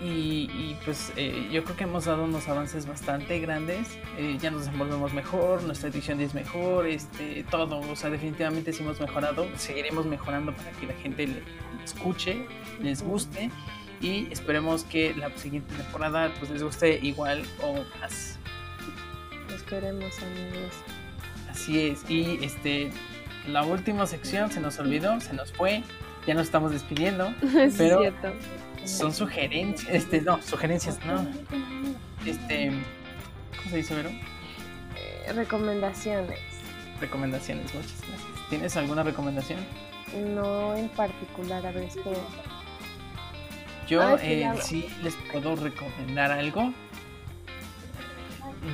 Y, 0.00 0.76
pues 0.84 1.12
eh, 1.16 1.48
yo 1.50 1.64
creo 1.64 1.76
que 1.76 1.84
hemos 1.84 2.04
dado 2.04 2.24
unos 2.24 2.48
avances 2.48 2.86
bastante 2.86 3.38
grandes. 3.40 3.98
Eh, 4.18 4.36
ya 4.40 4.50
nos 4.50 4.66
desenvolvemos 4.66 5.14
mejor, 5.14 5.62
nuestra 5.62 5.88
edición 5.88 6.20
es 6.20 6.34
mejor, 6.34 6.86
este, 6.86 7.44
todo. 7.50 7.80
O 7.80 7.96
sea, 7.96 8.10
definitivamente 8.10 8.72
sí 8.72 8.82
hemos 8.82 9.00
mejorado. 9.00 9.46
Seguiremos 9.56 10.06
mejorando 10.06 10.54
para 10.54 10.70
que 10.72 10.86
la 10.86 10.94
gente 10.94 11.26
le 11.26 11.42
escuche, 11.84 12.46
les 12.80 13.02
guste. 13.02 13.50
Y 14.02 14.30
esperemos 14.30 14.84
que 14.84 15.14
la 15.14 15.34
siguiente 15.38 15.74
temporada 15.74 16.30
pues 16.38 16.50
les 16.50 16.62
guste 16.62 16.98
igual 17.02 17.42
o 17.62 17.82
más. 18.00 18.38
Esperemos 19.54 20.14
amigos. 20.18 20.74
Así 21.50 21.80
es. 21.80 22.08
Y 22.10 22.44
este 22.44 22.90
la 23.48 23.64
última 23.64 24.06
sección 24.06 24.50
se 24.50 24.60
nos 24.60 24.78
olvidó, 24.78 25.18
se 25.20 25.32
nos 25.32 25.52
fue. 25.52 25.82
Ya 26.26 26.34
nos 26.34 26.44
estamos 26.44 26.72
despidiendo. 26.72 27.32
pero 27.78 28.00
cierto 28.00 28.32
son 28.86 29.12
sugerencias, 29.12 29.92
este, 29.92 30.20
no, 30.20 30.40
sugerencias, 30.42 30.98
no. 31.04 31.26
Este, 32.24 32.70
¿cómo 33.56 33.70
se 33.70 33.76
dice, 33.76 33.94
Vero? 33.94 34.10
Eh, 34.10 35.32
recomendaciones. 35.34 36.38
Recomendaciones, 37.00 37.74
muchas 37.74 38.00
gracias. 38.08 38.48
¿Tienes 38.48 38.76
alguna 38.76 39.02
recomendación? 39.02 39.60
No 40.34 40.74
en 40.76 40.88
particular, 40.88 41.66
a 41.66 41.72
ver, 41.72 41.88
Yo 43.88 44.16
eh, 44.18 44.48
sí 44.62 44.88
les 45.02 45.14
puedo 45.32 45.56
recomendar 45.56 46.30
algo. 46.30 46.72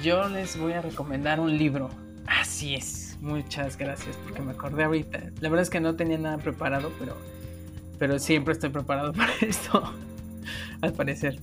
Yo 0.02 0.28
les 0.28 0.58
voy 0.58 0.72
a 0.72 0.82
recomendar 0.82 1.40
un 1.40 1.56
libro. 1.56 1.90
Así 2.26 2.74
es. 2.74 3.18
Muchas 3.20 3.76
gracias 3.76 4.16
porque 4.24 4.42
me 4.42 4.52
acordé 4.52 4.84
ahorita. 4.84 5.18
La 5.40 5.48
verdad 5.48 5.62
es 5.62 5.70
que 5.70 5.80
no 5.80 5.96
tenía 5.96 6.18
nada 6.18 6.38
preparado, 6.38 6.92
pero 6.98 7.16
pero 8.02 8.18
siempre 8.18 8.52
estoy 8.52 8.70
preparado 8.70 9.12
para 9.12 9.32
esto, 9.42 9.80
al 10.80 10.92
parecer. 10.92 11.38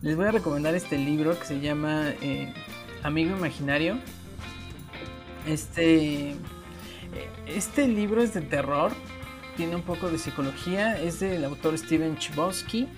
Les 0.00 0.16
voy 0.16 0.24
a 0.24 0.30
recomendar 0.30 0.74
este 0.74 0.96
libro 0.96 1.38
que 1.38 1.44
se 1.44 1.60
llama 1.60 2.14
eh, 2.22 2.50
Amigo 3.02 3.36
Imaginario. 3.36 3.98
Este, 5.46 6.30
eh, 6.30 6.34
este 7.46 7.86
libro 7.88 8.22
es 8.22 8.32
de 8.32 8.40
terror, 8.40 8.90
tiene 9.58 9.76
un 9.76 9.82
poco 9.82 10.08
de 10.08 10.16
psicología, 10.16 10.98
es 10.98 11.20
del 11.20 11.44
autor 11.44 11.76
Steven 11.76 12.16
Chbosky. 12.16 12.88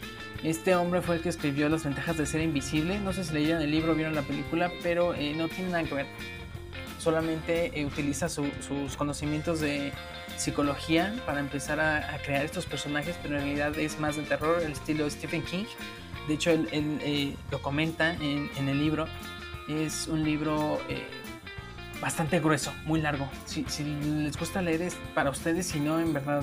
Este 0.44 0.76
hombre 0.76 1.02
fue 1.02 1.16
el 1.16 1.22
que 1.22 1.30
escribió 1.30 1.68
Las 1.68 1.82
ventajas 1.82 2.16
de 2.16 2.26
ser 2.26 2.42
invisible. 2.42 3.00
No 3.00 3.12
sé 3.12 3.24
si 3.24 3.34
leyeron 3.34 3.60
el 3.60 3.72
libro 3.72 3.90
o 3.90 3.94
vieron 3.96 4.14
la 4.14 4.22
película, 4.22 4.70
pero 4.84 5.14
eh, 5.14 5.34
no 5.34 5.48
tiene 5.48 5.72
nada 5.72 5.82
que 5.82 5.96
ver. 5.96 6.06
Solamente 7.00 7.72
utiliza 7.84 8.28
sus 8.28 8.96
conocimientos 8.96 9.58
de 9.58 9.92
psicología 10.40 11.14
para 11.26 11.40
empezar 11.40 11.78
a, 11.80 12.18
crear 12.24 12.44
estos 12.44 12.66
personajes, 12.66 13.16
pero 13.22 13.36
en 13.36 13.44
realidad 13.44 13.78
es 13.78 13.98
más 14.00 14.16
de 14.16 14.22
terror, 14.22 14.62
el 14.62 14.72
estilo 14.72 15.04
de 15.04 15.10
Stephen 15.10 15.42
King. 15.42 15.64
De 16.26 16.34
hecho, 16.34 16.50
él, 16.50 16.68
eh, 16.72 17.36
lo 17.50 17.62
comenta 17.62 18.14
en, 18.14 18.68
el 18.68 18.78
libro. 18.78 19.06
Es 19.68 20.08
un 20.08 20.24
libro 20.24 20.80
eh, 20.88 21.06
bastante 22.00 22.40
grueso, 22.40 22.72
muy 22.84 23.00
largo. 23.00 23.28
Si, 23.46 23.64
les 23.84 24.36
gusta 24.36 24.62
leer 24.62 24.82
es 24.82 24.96
para 25.14 25.30
ustedes, 25.30 25.66
si 25.66 25.80
no, 25.80 26.00
en 26.00 26.12
verdad, 26.12 26.42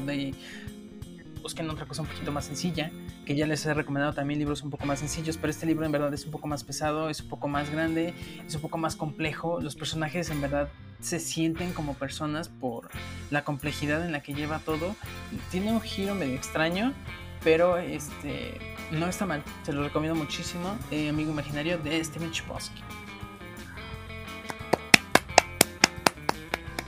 busquen 1.42 1.70
otra 1.70 1.86
cosa 1.86 2.04
un 2.04 2.08
poquito 2.08 2.32
más 2.32 2.46
sencilla, 2.46 2.92
que 3.28 3.36
ya 3.36 3.46
les 3.46 3.66
he 3.66 3.74
recomendado 3.74 4.14
también 4.14 4.40
libros 4.40 4.64
un 4.64 4.70
poco 4.70 4.86
más 4.86 5.00
sencillos, 5.00 5.36
pero 5.36 5.52
este 5.52 5.66
libro 5.66 5.86
en 5.86 5.92
verdad 5.92 6.14
es 6.14 6.24
un 6.24 6.32
poco 6.32 6.48
más 6.48 6.64
pesado, 6.64 7.10
es 7.10 7.20
un 7.20 7.28
poco 7.28 7.50
más 7.50 7.70
grande, 7.70 8.14
es 8.48 8.56
un 8.56 8.62
poco 8.62 8.78
más 8.78 8.96
complejo. 8.96 9.60
Los 9.60 9.76
personajes 9.76 10.30
en 10.30 10.40
verdad 10.40 10.70
se 11.02 11.20
sienten 11.20 11.74
como 11.74 11.94
personas 11.96 12.48
por 12.48 12.88
la 13.30 13.44
complejidad 13.44 14.06
en 14.06 14.14
la 14.14 14.24
que 14.24 14.34
lleva 14.34 14.60
todo. 14.60 14.96
Tiene 15.52 15.74
un 15.74 15.82
giro 15.82 16.16
medio 16.16 16.36
extraño, 16.36 16.94
pero 17.44 17.76
este 17.76 18.58
no 18.92 19.08
está 19.08 19.26
mal. 19.26 19.44
Se 19.64 19.74
lo 19.74 19.84
recomiendo 19.84 20.18
muchísimo. 20.18 20.78
Eh, 20.90 21.10
Amigo 21.10 21.30
Imaginario 21.30 21.78
de 21.80 22.02
Steven 22.02 22.32
Chbosky. 22.32 22.82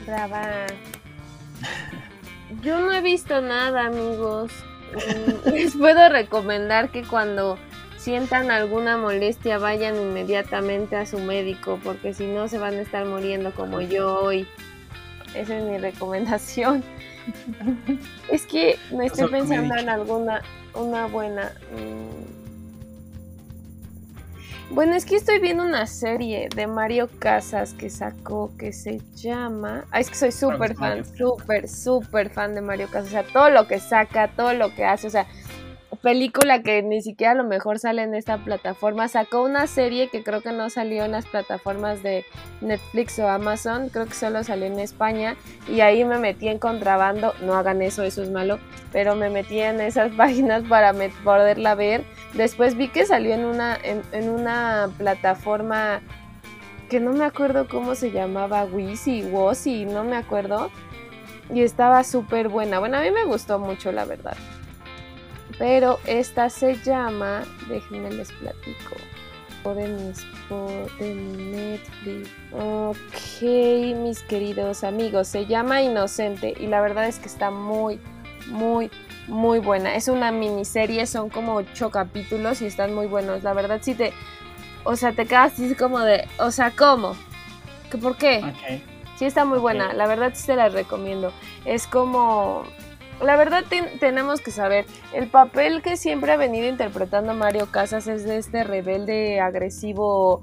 Brava. 0.06 0.66
Yo 2.62 2.80
no 2.80 2.94
he 2.94 3.02
visto 3.02 3.42
nada, 3.42 3.84
amigos. 3.88 4.50
Les 5.52 5.76
puedo 5.76 6.08
recomendar 6.08 6.90
que 6.90 7.02
cuando 7.02 7.58
sientan 7.96 8.50
alguna 8.50 8.96
molestia, 8.96 9.58
vayan 9.58 9.96
inmediatamente 9.96 10.96
a 10.96 11.06
su 11.06 11.18
médico, 11.18 11.78
porque 11.82 12.14
si 12.14 12.26
no 12.26 12.48
se 12.48 12.58
van 12.58 12.74
a 12.74 12.80
estar 12.80 13.04
muriendo 13.06 13.52
como 13.52 13.80
yo 13.80 14.20
hoy. 14.20 14.46
Esa 15.34 15.58
es 15.58 15.64
mi 15.64 15.78
recomendación. 15.78 16.82
es 18.30 18.46
que 18.46 18.78
me 18.90 19.06
estoy 19.06 19.30
pensando 19.30 19.74
en 19.76 19.88
alguna, 19.88 20.42
una 20.74 21.06
buena. 21.06 21.52
Mm. 21.76 22.39
Bueno, 24.70 24.94
es 24.94 25.04
que 25.04 25.16
estoy 25.16 25.40
viendo 25.40 25.64
una 25.64 25.86
serie 25.86 26.48
de 26.54 26.68
Mario 26.68 27.08
Casas 27.18 27.74
que 27.74 27.90
sacó 27.90 28.52
que 28.56 28.72
se 28.72 29.00
llama. 29.16 29.84
Ah, 29.90 29.98
es 29.98 30.08
que 30.08 30.14
soy 30.14 30.30
súper 30.30 30.76
fan, 30.76 31.04
súper, 31.04 31.68
súper 31.68 32.30
fan 32.30 32.54
de 32.54 32.60
Mario 32.60 32.86
Casas. 32.88 33.08
O 33.08 33.10
sea, 33.10 33.24
todo 33.24 33.50
lo 33.50 33.66
que 33.66 33.80
saca, 33.80 34.28
todo 34.28 34.54
lo 34.54 34.72
que 34.72 34.84
hace. 34.84 35.08
O 35.08 35.10
sea, 35.10 35.26
película 36.02 36.62
que 36.62 36.82
ni 36.82 37.02
siquiera 37.02 37.32
a 37.32 37.34
lo 37.34 37.44
mejor 37.44 37.78
sale 37.78 38.02
en 38.02 38.14
esta 38.14 38.38
plataforma. 38.38 39.08
Sacó 39.08 39.42
una 39.42 39.66
serie 39.66 40.08
que 40.08 40.22
creo 40.22 40.40
que 40.40 40.52
no 40.52 40.70
salió 40.70 41.04
en 41.04 41.12
las 41.12 41.26
plataformas 41.26 42.02
de 42.02 42.24
Netflix 42.60 43.18
o 43.18 43.28
Amazon, 43.28 43.88
creo 43.88 44.06
que 44.06 44.14
solo 44.14 44.42
salió 44.44 44.66
en 44.66 44.78
España 44.78 45.36
y 45.68 45.80
ahí 45.80 46.04
me 46.04 46.18
metí 46.18 46.48
en 46.48 46.58
contrabando, 46.58 47.34
no 47.42 47.54
hagan 47.54 47.82
eso, 47.82 48.02
eso 48.02 48.22
es 48.22 48.30
malo, 48.30 48.58
pero 48.92 49.14
me 49.14 49.30
metí 49.30 49.60
en 49.60 49.80
esas 49.80 50.12
páginas 50.16 50.62
para 50.64 50.94
poderla 51.24 51.74
ver. 51.74 52.04
Después 52.34 52.76
vi 52.76 52.88
que 52.88 53.06
salió 53.06 53.34
en 53.34 53.44
una, 53.44 53.76
en, 53.82 54.30
una 54.30 54.88
plataforma 54.98 56.00
que 56.88 57.00
no 57.00 57.12
me 57.12 57.24
acuerdo 57.24 57.68
cómo 57.68 57.94
se 57.94 58.10
llamaba, 58.10 58.64
Wisi, 58.64 59.22
Wosi, 59.22 59.84
no 59.84 60.04
me 60.04 60.16
acuerdo. 60.16 60.70
Y 61.52 61.62
estaba 61.62 62.04
súper 62.04 62.48
buena. 62.48 62.78
Bueno, 62.78 62.98
a 62.98 63.00
mí 63.00 63.10
me 63.10 63.24
gustó 63.24 63.58
mucho, 63.58 63.90
la 63.90 64.04
verdad. 64.04 64.36
Pero 65.58 65.98
esta 66.06 66.48
se 66.48 66.76
llama, 66.76 67.42
déjenme 67.68 68.10
les 68.12 68.30
platico, 68.32 68.96
de 69.74 69.88
mis 69.88 70.26
de 70.98 71.14
Netflix. 71.14 72.30
Ok, 72.52 73.42
mis 73.96 74.22
queridos 74.22 74.84
amigos, 74.84 75.28
se 75.28 75.46
llama 75.46 75.82
Inocente 75.82 76.54
y 76.58 76.66
la 76.66 76.80
verdad 76.80 77.06
es 77.06 77.18
que 77.18 77.26
está 77.26 77.50
muy, 77.50 78.00
muy, 78.46 78.90
muy 79.28 79.58
buena. 79.58 79.94
Es 79.94 80.08
una 80.08 80.32
miniserie, 80.32 81.06
son 81.06 81.28
como 81.30 81.54
ocho 81.54 81.90
capítulos 81.90 82.62
y 82.62 82.66
están 82.66 82.94
muy 82.94 83.06
buenos. 83.06 83.42
La 83.42 83.52
verdad 83.52 83.80
sí 83.82 83.94
te, 83.94 84.12
o 84.84 84.96
sea, 84.96 85.12
te 85.12 85.26
quedas 85.26 85.52
así 85.52 85.74
como 85.74 86.00
de, 86.00 86.26
o 86.38 86.50
sea, 86.50 86.70
¿cómo? 86.70 87.14
¿Que 87.90 87.98
¿Por 87.98 88.16
qué? 88.16 88.82
Sí 89.16 89.24
está 89.26 89.44
muy 89.44 89.58
buena, 89.58 89.92
la 89.92 90.06
verdad 90.06 90.32
sí 90.34 90.46
te 90.46 90.56
la 90.56 90.68
recomiendo. 90.68 91.32
Es 91.64 91.86
como 91.86 92.64
la 93.22 93.36
verdad 93.36 93.64
tenemos 94.00 94.40
que 94.40 94.50
saber, 94.50 94.86
el 95.12 95.28
papel 95.28 95.82
que 95.82 95.96
siempre 95.96 96.32
ha 96.32 96.36
venido 96.36 96.68
interpretando 96.68 97.34
Mario 97.34 97.66
Casas 97.70 98.06
es 98.06 98.24
de 98.24 98.38
este 98.38 98.64
rebelde 98.64 99.40
agresivo. 99.40 100.42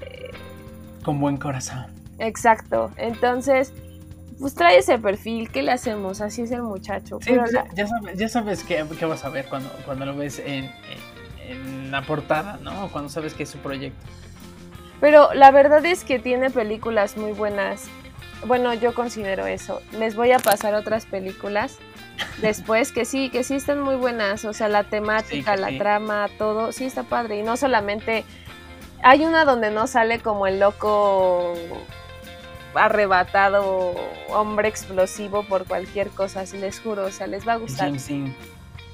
Eh, 0.00 0.30
Con 1.04 1.20
buen 1.20 1.36
corazón. 1.36 1.86
Exacto, 2.18 2.90
entonces, 2.96 3.72
pues 4.38 4.54
trae 4.54 4.78
ese 4.78 4.98
perfil, 4.98 5.50
¿qué 5.50 5.62
le 5.62 5.72
hacemos? 5.72 6.20
Así 6.20 6.42
es 6.42 6.50
el 6.50 6.62
muchacho. 6.62 7.18
Pues, 7.18 7.52
ya, 8.14 8.28
sabes, 8.28 8.64
qué, 8.64 8.82
vas 8.82 9.24
a 9.24 9.28
ver 9.30 9.46
cuando, 9.46 9.70
cuando 9.84 10.06
lo 10.06 10.16
ves 10.16 10.38
en, 10.38 10.70
en 11.46 11.90
la 11.90 12.02
portada, 12.02 12.58
¿no? 12.62 12.88
Cuando 12.92 13.08
sabes 13.10 13.34
que 13.34 13.42
es 13.42 13.48
su 13.48 13.58
proyecto. 13.58 14.04
Pero 15.00 15.32
la 15.34 15.50
verdad 15.50 15.84
es 15.86 16.04
que 16.04 16.18
tiene 16.18 16.50
películas 16.50 17.16
muy 17.16 17.32
buenas. 17.32 17.86
Bueno, 18.46 18.74
yo 18.74 18.94
considero 18.94 19.46
eso. 19.46 19.80
Les 19.98 20.14
voy 20.14 20.32
a 20.32 20.38
pasar 20.38 20.74
otras 20.74 21.06
películas 21.06 21.78
después 22.40 22.92
que 22.92 23.04
sí, 23.04 23.30
que 23.30 23.44
sí 23.44 23.54
están 23.54 23.80
muy 23.80 23.96
buenas, 23.96 24.44
o 24.44 24.52
sea, 24.52 24.68
la 24.68 24.84
temática, 24.84 25.56
la 25.56 25.76
trama, 25.78 26.28
todo, 26.36 26.72
sí 26.72 26.84
está 26.84 27.04
padre 27.04 27.38
y 27.38 27.42
no 27.42 27.56
solamente 27.56 28.24
hay 29.02 29.24
una 29.24 29.44
donde 29.44 29.70
no 29.70 29.86
sale 29.86 30.20
como 30.20 30.46
el 30.46 30.60
loco 30.60 31.54
arrebatado 32.74 33.94
hombre 34.28 34.68
explosivo 34.68 35.42
por 35.44 35.64
cualquier 35.64 36.08
cosa, 36.08 36.46
si 36.46 36.58
les 36.58 36.80
juro, 36.80 37.06
o 37.06 37.10
sea, 37.10 37.26
les 37.26 37.46
va 37.46 37.54
a 37.54 37.56
gustar. 37.56 37.92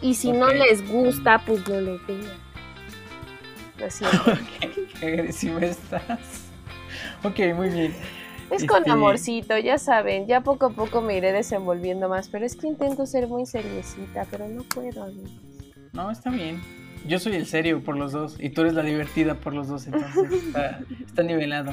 Y 0.00 0.14
si 0.14 0.32
no 0.32 0.48
les 0.48 0.86
gusta, 0.88 1.42
pues 1.46 1.66
no 1.68 1.80
lo 1.80 1.98
vean. 2.06 2.44
Lo 3.78 3.90
siento. 3.90 4.24
qué 5.00 5.06
agresivo 5.06 5.58
estás. 5.58 6.44
Ok, 7.22 7.38
muy 7.54 7.70
bien. 7.70 7.94
Es 8.50 8.66
con 8.66 8.78
este, 8.78 8.90
amorcito, 8.90 9.58
ya 9.58 9.78
saben, 9.78 10.26
ya 10.26 10.42
poco 10.42 10.66
a 10.66 10.70
poco 10.70 11.00
me 11.00 11.16
iré 11.16 11.32
desenvolviendo 11.32 12.08
más, 12.08 12.28
pero 12.28 12.44
es 12.44 12.56
que 12.56 12.66
intento 12.66 13.06
ser 13.06 13.26
muy 13.26 13.46
seriecita, 13.46 14.26
pero 14.30 14.46
no 14.48 14.62
puedo, 14.62 15.10
No, 15.92 16.10
está 16.10 16.30
bien. 16.30 16.62
Yo 17.06 17.18
soy 17.18 17.34
el 17.34 17.46
serio 17.46 17.82
por 17.82 17.96
los 17.96 18.12
dos 18.12 18.36
y 18.38 18.50
tú 18.50 18.62
eres 18.62 18.74
la 18.74 18.82
divertida 18.82 19.34
por 19.34 19.54
los 19.54 19.68
dos, 19.68 19.86
entonces 19.86 20.42
está, 21.06 21.22
nivelado. 21.22 21.72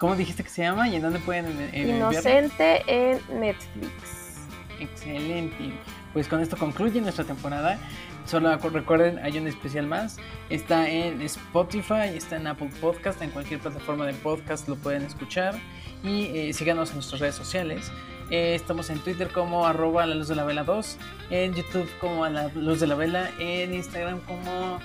¿Cómo 0.00 0.16
dijiste 0.16 0.42
que 0.42 0.48
se 0.48 0.62
llama 0.62 0.88
y 0.88 0.96
en 0.96 1.02
dónde 1.02 1.18
pueden 1.18 1.44
eh, 1.74 1.94
Inocente 1.94 2.82
en 2.86 3.20
Netflix. 3.38 4.48
Excelente. 4.80 5.74
Pues 6.14 6.26
con 6.26 6.40
esto 6.40 6.56
concluye 6.56 7.02
nuestra 7.02 7.24
temporada. 7.24 7.78
Solo 8.24 8.56
recuerden, 8.56 9.18
hay 9.18 9.36
un 9.36 9.46
especial 9.46 9.86
más. 9.86 10.16
Está 10.48 10.88
en 10.88 11.20
Spotify, 11.20 12.14
está 12.14 12.36
en 12.36 12.46
Apple 12.46 12.70
Podcast, 12.80 13.20
en 13.20 13.28
cualquier 13.28 13.60
plataforma 13.60 14.06
de 14.06 14.14
podcast 14.14 14.66
lo 14.68 14.76
pueden 14.76 15.02
escuchar. 15.02 15.54
Y 16.02 16.28
eh, 16.34 16.54
síganos 16.54 16.88
en 16.88 16.94
nuestras 16.94 17.20
redes 17.20 17.34
sociales. 17.34 17.92
Eh, 18.30 18.54
estamos 18.54 18.88
en 18.88 19.00
Twitter 19.00 19.28
como 19.28 19.66
arroba 19.66 20.06
la 20.06 20.14
luz 20.14 20.28
de 20.28 20.34
la 20.34 20.44
vela 20.44 20.64
2, 20.64 20.96
en 21.28 21.52
YouTube 21.52 21.90
como 22.00 22.26
la 22.26 22.48
luz 22.48 22.80
de 22.80 22.86
la 22.86 22.94
vela, 22.94 23.30
en 23.38 23.74
Instagram 23.74 24.20
como 24.20 24.78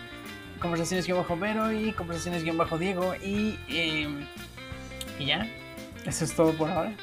conversaciones-vero 0.59 1.71
y 1.71 1.93
conversaciones-diego. 1.93 3.15
Y, 3.23 3.57
em, 3.69 4.25
y 5.19 5.25
ya, 5.27 5.47
eso 6.05 6.25
es 6.25 6.33
todo 6.35 6.53
por 6.53 6.69
ahora. 6.69 6.93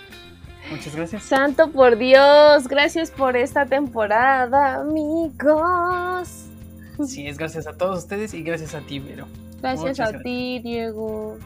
Muchas 0.70 0.94
gracias. 0.94 1.24
Santo 1.24 1.70
por 1.70 1.96
Dios, 1.98 2.68
gracias 2.68 3.10
por 3.10 3.36
esta 3.36 3.66
temporada, 3.66 4.76
amigos. 4.76 6.46
Sí, 7.06 7.26
es 7.26 7.36
gracias 7.36 7.66
a 7.66 7.76
todos 7.76 7.98
ustedes 7.98 8.32
y 8.34 8.42
gracias 8.42 8.74
a 8.74 8.80
ti, 8.80 8.98
Vero. 8.98 9.26
Gracias 9.60 10.00
a 10.00 10.18
ti, 10.18 10.60
Diego. 10.60 11.38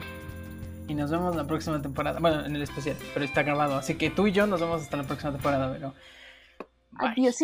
Y 0.89 0.95
nos 0.95 1.11
vemos 1.11 1.35
la 1.35 1.45
próxima 1.45 1.83
temporada. 1.83 2.21
Bueno, 2.21 2.45
en 2.45 2.55
el 2.55 2.63
especial, 2.63 2.97
pero 3.13 3.25
está 3.25 3.43
grabado. 3.43 3.77
Así 3.77 3.97
que 3.97 4.11
tú 4.11 4.27
y 4.27 4.33
yo 4.33 4.47
nos 4.47 4.61
vemos 4.61 4.83
hasta 4.83 4.97
la 4.97 5.05
próxima 5.05 5.33
temporada, 5.33 5.69
Vero. 5.69 5.95
Adiós. 6.99 7.37